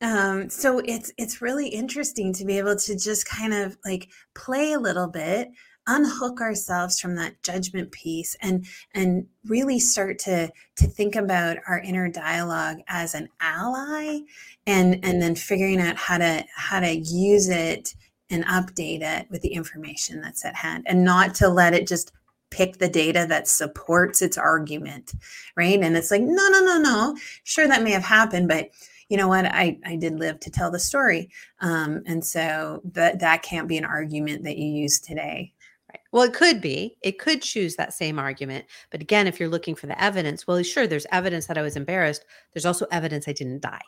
um 0.02 0.48
so 0.50 0.80
it's 0.84 1.12
it's 1.16 1.40
really 1.40 1.68
interesting 1.68 2.32
to 2.32 2.44
be 2.44 2.58
able 2.58 2.76
to 2.76 2.96
just 2.98 3.26
kind 3.28 3.54
of 3.54 3.78
like 3.84 4.08
play 4.34 4.72
a 4.72 4.78
little 4.78 5.08
bit 5.08 5.48
unhook 5.86 6.40
ourselves 6.40 6.98
from 6.98 7.14
that 7.14 7.40
judgment 7.42 7.92
piece 7.92 8.36
and 8.42 8.66
and 8.94 9.26
really 9.46 9.78
start 9.78 10.18
to 10.18 10.50
to 10.76 10.86
think 10.86 11.14
about 11.14 11.56
our 11.68 11.78
inner 11.78 12.08
dialogue 12.08 12.78
as 12.88 13.14
an 13.14 13.28
ally 13.40 14.18
and 14.66 14.98
and 15.04 15.22
then 15.22 15.34
figuring 15.34 15.80
out 15.80 15.96
how 15.96 16.18
to 16.18 16.44
how 16.54 16.80
to 16.80 16.92
use 16.92 17.48
it 17.48 17.94
and 18.28 18.44
update 18.46 19.02
it 19.02 19.30
with 19.30 19.40
the 19.42 19.52
information 19.52 20.20
that's 20.20 20.44
at 20.44 20.56
hand 20.56 20.84
and 20.88 21.04
not 21.04 21.34
to 21.34 21.48
let 21.48 21.72
it 21.72 21.86
just 21.86 22.12
pick 22.50 22.78
the 22.78 22.88
data 22.88 23.26
that 23.28 23.48
supports 23.48 24.22
its 24.22 24.38
argument 24.38 25.12
right? 25.56 25.80
And 25.80 25.96
it's 25.96 26.10
like 26.10 26.22
no 26.22 26.48
no 26.48 26.60
no 26.60 26.78
no. 26.78 27.16
Sure 27.44 27.66
that 27.66 27.82
may 27.82 27.92
have 27.92 28.04
happened 28.04 28.48
but 28.48 28.70
you 29.08 29.16
know 29.16 29.28
what 29.28 29.46
i 29.46 29.78
i 29.84 29.96
did 29.96 30.18
live 30.18 30.38
to 30.40 30.50
tell 30.50 30.70
the 30.70 30.78
story 30.78 31.30
um, 31.60 32.02
and 32.06 32.24
so 32.24 32.80
that 32.84 33.18
that 33.20 33.42
can't 33.42 33.68
be 33.68 33.78
an 33.78 33.84
argument 33.84 34.44
that 34.44 34.56
you 34.58 34.66
use 34.66 35.00
today 35.00 35.52
Right. 35.92 36.00
Well, 36.10 36.24
it 36.24 36.34
could 36.34 36.60
be. 36.60 36.96
It 37.02 37.18
could 37.18 37.42
choose 37.42 37.76
that 37.76 37.94
same 37.94 38.18
argument. 38.18 38.66
But 38.90 39.00
again, 39.00 39.26
if 39.26 39.38
you're 39.38 39.48
looking 39.48 39.74
for 39.74 39.86
the 39.86 40.00
evidence, 40.02 40.46
well, 40.46 40.62
sure, 40.62 40.86
there's 40.86 41.06
evidence 41.12 41.46
that 41.46 41.58
I 41.58 41.62
was 41.62 41.76
embarrassed. 41.76 42.24
There's 42.52 42.66
also 42.66 42.86
evidence 42.90 43.28
I 43.28 43.32
didn't 43.32 43.62
die. 43.62 43.82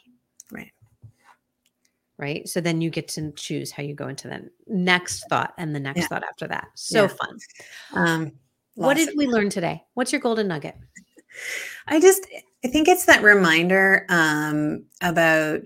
Right. 0.51 0.73
right? 2.16 2.49
So 2.49 2.61
then 2.61 2.81
you 2.81 2.91
get 2.91 3.09
to 3.09 3.33
choose 3.33 3.71
how 3.71 3.83
you 3.83 3.95
go 3.95 4.09
into 4.09 4.29
the 4.29 4.49
next 4.66 5.25
thought 5.29 5.55
and 5.59 5.75
the 5.75 5.81
next 5.81 6.01
yeah. 6.01 6.07
thought 6.07 6.25
after 6.25 6.47
that. 6.49 6.69
So 6.75 7.03
yeah. 7.03 7.09
fun. 7.09 7.39
Um, 7.93 8.33
what 8.75 8.97
did 8.97 9.11
we 9.16 9.27
learn 9.27 9.51
today? 9.51 9.83
What's 9.95 10.12
your 10.12 10.21
golden 10.21 10.49
nugget? 10.49 10.77
I 11.89 12.01
just, 12.01 12.27
I 12.64 12.68
think 12.68 12.88
it's 12.88 13.04
that 13.06 13.22
reminder 13.22 14.04
um, 14.09 14.84
about 15.00 15.61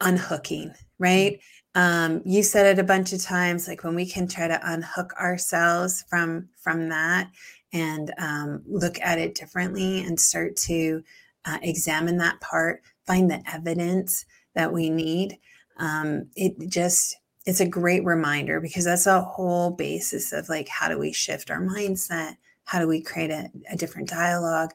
unhooking, 0.00 0.72
right? 0.98 1.40
Um, 1.74 2.22
you 2.24 2.42
said 2.42 2.66
it 2.66 2.80
a 2.80 2.86
bunch 2.86 3.12
of 3.12 3.22
times, 3.22 3.66
like 3.66 3.82
when 3.82 3.94
we 3.94 4.06
can 4.06 4.28
try 4.28 4.46
to 4.46 4.60
unhook 4.62 5.14
ourselves 5.14 6.04
from 6.08 6.48
from 6.60 6.90
that 6.90 7.30
and 7.72 8.12
um, 8.18 8.62
look 8.66 9.00
at 9.00 9.18
it 9.18 9.34
differently 9.34 10.04
and 10.04 10.20
start 10.20 10.54
to 10.56 11.02
uh, 11.44 11.58
examine 11.62 12.18
that 12.18 12.40
part, 12.40 12.82
find 13.06 13.30
the 13.30 13.42
evidence 13.52 14.26
that 14.54 14.72
we 14.72 14.90
need. 14.90 15.38
Um, 15.78 16.28
it 16.36 16.54
just 16.68 17.16
it's 17.46 17.60
a 17.60 17.68
great 17.68 18.04
reminder 18.04 18.60
because 18.60 18.84
that's 18.84 19.06
a 19.06 19.22
whole 19.22 19.70
basis 19.70 20.32
of 20.32 20.48
like 20.48 20.68
how 20.68 20.88
do 20.88 20.98
we 20.98 21.12
shift 21.12 21.50
our 21.50 21.60
mindset 21.60 22.36
how 22.64 22.78
do 22.78 22.86
we 22.86 23.00
create 23.00 23.30
a, 23.30 23.50
a 23.70 23.76
different 23.76 24.08
dialogue 24.08 24.72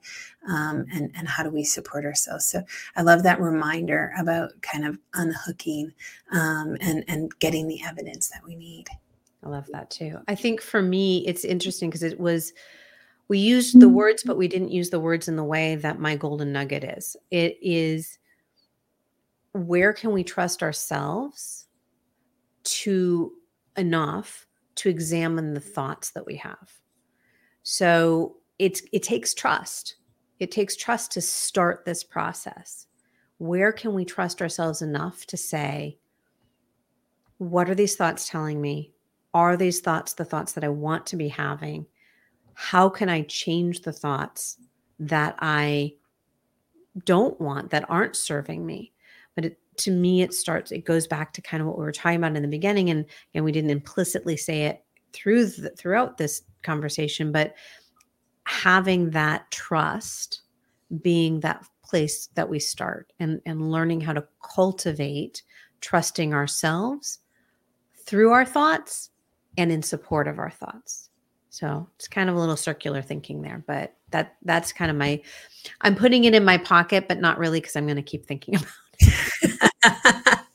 um, 0.48 0.86
and, 0.94 1.12
and 1.16 1.28
how 1.28 1.44
do 1.44 1.50
we 1.50 1.64
support 1.64 2.06
ourselves? 2.06 2.46
So 2.46 2.64
i 2.96 3.02
love 3.02 3.24
that 3.24 3.40
reminder 3.40 4.14
about 4.20 4.52
kind 4.62 4.86
of 4.86 4.98
unhooking 5.14 5.94
um, 6.32 6.78
and, 6.82 7.04
and 7.08 7.32
getting 7.40 7.68
the 7.68 7.82
evidence 7.84 8.30
that 8.30 8.44
we 8.46 8.56
need. 8.56 8.88
I 9.44 9.50
love 9.50 9.68
that 9.72 9.90
too. 9.90 10.20
I 10.28 10.36
think 10.36 10.62
for 10.62 10.82
me 10.82 11.26
it's 11.28 11.46
interesting 11.46 11.90
because 11.90 12.04
it 12.04 12.20
was 12.20 12.54
we 13.30 13.40
used 13.40 13.80
the 13.80 13.90
words 13.90 14.24
but 14.24 14.38
we 14.38 14.48
didn't 14.48 14.72
use 14.72 14.90
the 14.90 15.00
words 15.00 15.28
in 15.28 15.36
the 15.36 15.44
way 15.44 15.76
that 15.76 16.00
my 16.00 16.16
golden 16.16 16.52
nugget 16.52 16.84
is. 16.84 17.16
It 17.32 17.58
is 17.62 18.18
where 19.54 19.94
can 19.94 20.12
we 20.12 20.24
trust 20.24 20.62
ourselves 20.62 21.68
to 22.64 23.34
enough 23.76 24.46
to 24.76 24.90
examine 24.90 25.54
the 25.54 25.60
thoughts 25.60 26.12
that 26.12 26.26
we 26.26 26.36
have 26.36 26.72
so 27.70 28.38
it's 28.60 28.82
it 28.94 29.04
takes 29.04 29.34
trust. 29.34 29.98
It 30.40 30.52
takes 30.52 30.78
trust 30.78 31.12
to 31.12 31.22
start 31.22 31.84
this 31.84 32.02
process. 32.02 32.88
Where 33.40 33.74
can 33.74 33.94
we 33.94 34.06
trust 34.06 34.42
ourselves 34.42 34.82
enough 34.82 35.26
to 35.26 35.36
say, 35.36 35.98
what 37.40 37.70
are 37.70 37.76
these 37.76 37.98
thoughts 37.98 38.30
telling 38.30 38.62
me? 38.62 38.94
Are 39.34 39.58
these 39.58 39.82
thoughts 39.82 40.14
the 40.14 40.24
thoughts 40.24 40.54
that 40.54 40.64
I 40.64 40.70
want 40.70 41.06
to 41.08 41.18
be 41.18 41.28
having? 41.28 41.86
How 42.54 42.88
can 42.88 43.10
I 43.10 43.24
change 43.24 43.82
the 43.82 43.92
thoughts 43.92 44.58
that 45.00 45.36
I 45.40 45.96
don't 47.04 47.40
want, 47.42 47.72
that 47.72 47.90
aren't 47.90 48.16
serving 48.16 48.66
me? 48.66 48.94
But 49.36 49.44
it, 49.44 49.60
to 49.80 49.92
me, 49.92 50.22
it 50.22 50.34
starts, 50.34 50.72
it 50.72 50.86
goes 50.86 51.06
back 51.06 51.34
to 51.34 51.42
kind 51.42 51.60
of 51.60 51.68
what 51.68 51.78
we 51.78 51.84
were 51.84 51.92
talking 51.92 52.20
about 52.20 52.38
in 52.38 52.44
the 52.44 52.48
beginning. 52.48 52.90
And, 52.92 53.04
and 53.34 53.44
we 53.44 53.52
didn't 53.52 53.72
implicitly 53.72 54.38
say 54.38 54.68
it 54.68 54.86
through 55.12 55.48
the, 55.48 55.72
throughout 55.72 56.18
this 56.18 56.44
conversation, 56.64 57.32
but 57.32 57.56
having 58.46 59.12
that 59.12 59.50
trust 59.52 60.42
being 61.02 61.40
that 61.42 61.66
place 61.84 62.28
that 62.36 62.50
we 62.50 62.60
start 62.60 63.12
and, 63.20 63.42
and 63.46 63.72
learning 63.72 64.02
how 64.02 64.14
to 64.14 64.26
cultivate 64.42 65.44
trusting 65.82 66.34
ourselves 66.34 67.20
through 68.06 68.32
our 68.32 68.46
thoughts 68.46 69.10
and 69.58 69.72
in 69.72 69.82
support 69.82 70.28
of 70.28 70.40
our 70.40 70.50
thoughts. 70.50 71.10
So 71.50 71.90
it's 71.96 72.08
kind 72.08 72.30
of 72.30 72.36
a 72.36 72.40
little 72.40 72.58
circular 72.58 73.02
thinking 73.02 73.42
there, 73.42 73.64
but 73.68 73.96
that 74.12 74.36
that's 74.44 74.72
kind 74.72 74.92
of 74.92 74.98
my 74.98 75.22
I'm 75.82 75.96
putting 75.96 76.26
it 76.26 76.36
in 76.36 76.46
my 76.46 76.58
pocket, 76.58 77.08
but 77.08 77.20
not 77.20 77.40
really 77.40 77.60
because 77.60 77.76
I'm 77.76 77.86
going 77.86 77.96
to 77.96 78.02
keep 78.02 78.26
thinking 78.26 78.56
about 78.56 78.68
it. 79.00 80.40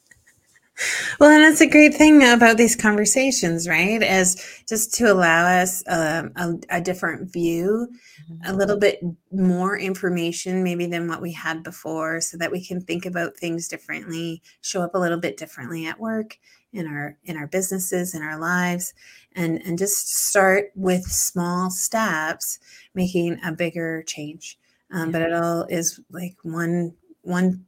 Well, 1.23 1.31
and 1.31 1.45
that's 1.45 1.61
a 1.61 1.69
great 1.69 1.95
thing 1.95 2.25
about 2.25 2.57
these 2.57 2.75
conversations, 2.75 3.69
right? 3.69 4.03
Is 4.03 4.45
just 4.69 4.93
to 4.95 5.05
allow 5.05 5.47
us 5.47 5.85
um, 5.87 6.33
a, 6.35 6.55
a, 6.69 6.81
different 6.81 7.33
view, 7.33 7.87
a 8.29 8.33
mm-hmm. 8.33 8.57
little 8.57 8.77
bit 8.77 8.99
more 9.31 9.79
information, 9.79 10.65
maybe 10.65 10.87
than 10.87 11.07
what 11.07 11.23
we 11.23 11.31
had 11.31 11.63
before, 11.63 12.21
so 12.21 12.37
that 12.39 12.51
we 12.51 12.67
can 12.67 12.81
think 12.81 13.07
about 13.07 13.37
things 13.37 13.69
differently, 13.69 14.43
show 14.63 14.83
up 14.83 14.97
a 14.97 14.99
little 14.99 15.21
bit 15.21 15.37
differently 15.37 15.87
at 15.87 16.01
work, 16.01 16.41
in 16.73 16.89
our 16.89 17.17
in 17.23 17.37
our 17.37 17.47
businesses, 17.47 18.17
in 18.17 18.23
our 18.23 18.41
lives, 18.41 18.93
and 19.37 19.63
and 19.65 19.79
just 19.79 20.13
start 20.27 20.73
with 20.75 21.05
small 21.05 21.71
steps, 21.71 22.59
making 22.97 23.39
a 23.45 23.53
bigger 23.53 24.03
change. 24.09 24.59
Um, 24.91 25.13
but 25.13 25.23
it 25.23 25.33
all 25.33 25.67
is 25.71 26.01
like 26.11 26.35
one 26.43 26.95
one 27.21 27.65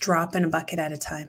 drop 0.00 0.34
in 0.34 0.44
a 0.44 0.48
bucket 0.48 0.78
at 0.78 0.92
a 0.92 0.98
time. 0.98 1.28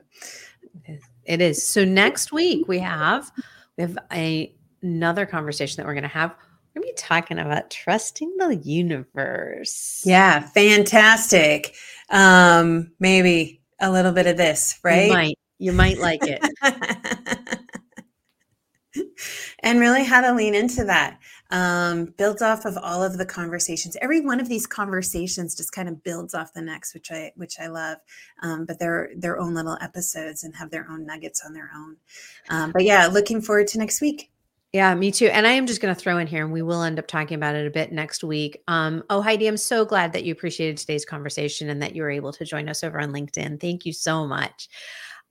It 1.28 1.42
is. 1.42 1.68
So 1.68 1.84
next 1.84 2.32
week 2.32 2.66
we 2.66 2.78
have 2.78 3.30
we 3.76 3.82
have 3.82 3.98
a, 4.10 4.52
another 4.82 5.26
conversation 5.26 5.76
that 5.76 5.86
we're 5.86 5.92
going 5.92 6.02
to 6.02 6.08
have. 6.08 6.30
We're 6.30 6.80
going 6.80 6.88
to 6.88 6.94
be 6.94 7.06
talking 7.06 7.38
about 7.38 7.70
trusting 7.70 8.36
the 8.38 8.56
universe. 8.56 10.02
Yeah, 10.04 10.40
fantastic. 10.40 11.74
Um, 12.08 12.92
maybe 12.98 13.60
a 13.78 13.92
little 13.92 14.12
bit 14.12 14.26
of 14.26 14.38
this, 14.38 14.80
right? 14.82 15.06
You 15.06 15.12
might. 15.12 15.38
You 15.60 15.72
might 15.72 15.98
like 15.98 16.20
it. 16.22 16.40
and 19.62 19.80
really 19.80 20.04
how 20.04 20.20
to 20.20 20.34
lean 20.34 20.54
into 20.54 20.84
that 20.84 21.18
um, 21.50 22.14
builds 22.16 22.42
off 22.42 22.64
of 22.64 22.76
all 22.76 23.02
of 23.02 23.16
the 23.16 23.26
conversations. 23.26 23.96
Every 24.02 24.20
one 24.20 24.40
of 24.40 24.48
these 24.48 24.66
conversations 24.66 25.54
just 25.54 25.72
kind 25.72 25.88
of 25.88 26.02
builds 26.02 26.34
off 26.34 26.52
the 26.52 26.62
next, 26.62 26.94
which 26.94 27.10
I 27.10 27.32
which 27.36 27.58
I 27.58 27.68
love. 27.68 27.98
Um, 28.42 28.66
but 28.66 28.78
they're 28.78 29.10
their 29.16 29.38
own 29.38 29.54
little 29.54 29.78
episodes 29.80 30.44
and 30.44 30.54
have 30.56 30.70
their 30.70 30.86
own 30.90 31.06
nuggets 31.06 31.42
on 31.46 31.52
their 31.54 31.70
own. 31.74 31.96
Um, 32.50 32.72
but 32.72 32.84
yeah, 32.84 33.06
looking 33.06 33.40
forward 33.40 33.68
to 33.68 33.78
next 33.78 34.00
week. 34.00 34.30
Yeah, 34.74 34.94
me 34.94 35.10
too. 35.10 35.28
And 35.28 35.46
I 35.46 35.52
am 35.52 35.66
just 35.66 35.80
going 35.80 35.94
to 35.94 35.98
throw 35.98 36.18
in 36.18 36.26
here, 36.26 36.44
and 36.44 36.52
we 36.52 36.60
will 36.60 36.82
end 36.82 36.98
up 36.98 37.06
talking 37.06 37.36
about 37.36 37.54
it 37.54 37.66
a 37.66 37.70
bit 37.70 37.90
next 37.90 38.22
week. 38.22 38.62
Um, 38.68 39.02
oh, 39.08 39.22
Heidi, 39.22 39.46
I'm 39.46 39.56
so 39.56 39.86
glad 39.86 40.12
that 40.12 40.24
you 40.24 40.32
appreciated 40.32 40.76
today's 40.76 41.06
conversation 41.06 41.70
and 41.70 41.80
that 41.80 41.94
you 41.94 42.02
were 42.02 42.10
able 42.10 42.34
to 42.34 42.44
join 42.44 42.68
us 42.68 42.84
over 42.84 43.00
on 43.00 43.10
LinkedIn. 43.10 43.60
Thank 43.62 43.86
you 43.86 43.94
so 43.94 44.26
much. 44.26 44.68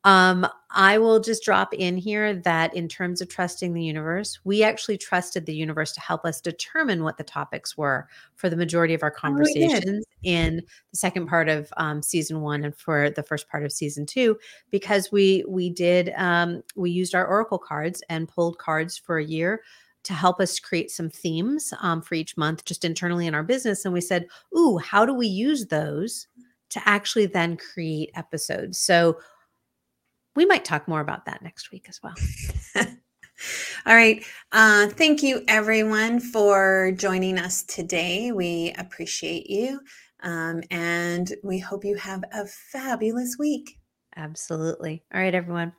Um, 0.07 0.47
I 0.71 0.99
will 0.99 1.19
just 1.19 1.43
drop 1.43 1.73
in 1.73 1.97
here 1.97 2.33
that 2.33 2.73
in 2.73 2.87
terms 2.87 3.19
of 3.19 3.27
trusting 3.27 3.73
the 3.73 3.83
universe, 3.83 4.39
we 4.45 4.63
actually 4.63 4.97
trusted 4.97 5.45
the 5.45 5.53
universe 5.53 5.91
to 5.91 5.99
help 5.99 6.23
us 6.23 6.39
determine 6.39 7.03
what 7.03 7.17
the 7.17 7.25
topics 7.25 7.77
were 7.77 8.07
for 8.35 8.49
the 8.49 8.55
majority 8.55 8.93
of 8.93 9.03
our 9.03 9.13
oh, 9.13 9.19
conversations 9.19 10.05
oh, 10.07 10.13
in 10.23 10.61
the 10.91 10.97
second 10.97 11.27
part 11.27 11.49
of 11.49 11.73
um, 11.75 12.01
season 12.01 12.39
one 12.39 12.63
and 12.63 12.73
for 12.73 13.09
the 13.09 13.23
first 13.23 13.49
part 13.49 13.65
of 13.65 13.71
season 13.73 14.05
two, 14.05 14.37
because 14.71 15.11
we 15.11 15.43
we 15.45 15.69
did 15.69 16.13
um, 16.15 16.63
we 16.77 16.89
used 16.89 17.13
our 17.13 17.27
oracle 17.27 17.59
cards 17.59 18.01
and 18.07 18.29
pulled 18.29 18.57
cards 18.59 18.97
for 18.97 19.17
a 19.17 19.25
year 19.25 19.61
to 20.03 20.13
help 20.13 20.39
us 20.39 20.57
create 20.57 20.89
some 20.89 21.09
themes 21.09 21.73
um, 21.81 22.01
for 22.01 22.15
each 22.15 22.37
month 22.37 22.63
just 22.63 22.85
internally 22.85 23.27
in 23.27 23.35
our 23.35 23.43
business. 23.43 23.83
And 23.83 23.93
we 23.93 23.99
said 23.99 24.25
ooh 24.57 24.77
how 24.77 25.05
do 25.05 25.13
we 25.13 25.27
use 25.27 25.65
those 25.65 26.27
to 26.69 26.81
actually 26.85 27.25
then 27.25 27.57
create 27.57 28.11
episodes? 28.15 28.79
So 28.79 29.17
we 30.38 30.45
might 30.45 30.63
talk 30.63 30.88
more 30.88 31.01
about 31.01 31.25
that 31.25 31.41
next 31.41 31.71
week 31.71 31.88
as 31.89 31.99
well. 32.01 32.13
All 33.85 33.95
right. 33.95 34.23
Uh, 34.51 34.88
thank 34.88 35.23
you, 35.23 35.43
everyone, 35.47 36.19
for 36.19 36.91
joining 36.95 37.39
us 37.39 37.63
today. 37.63 38.31
We 38.31 38.73
appreciate 38.77 39.49
you. 39.49 39.81
Um, 40.21 40.61
and 40.69 41.31
we 41.43 41.59
hope 41.59 41.83
you 41.83 41.95
have 41.95 42.23
a 42.31 42.45
fabulous 42.45 43.35
week. 43.38 43.79
Absolutely. 44.15 45.03
All 45.13 45.19
right, 45.19 45.35
everyone. 45.35 45.73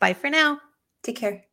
Bye 0.00 0.14
for 0.14 0.30
now. 0.30 0.60
Take 1.02 1.16
care. 1.16 1.49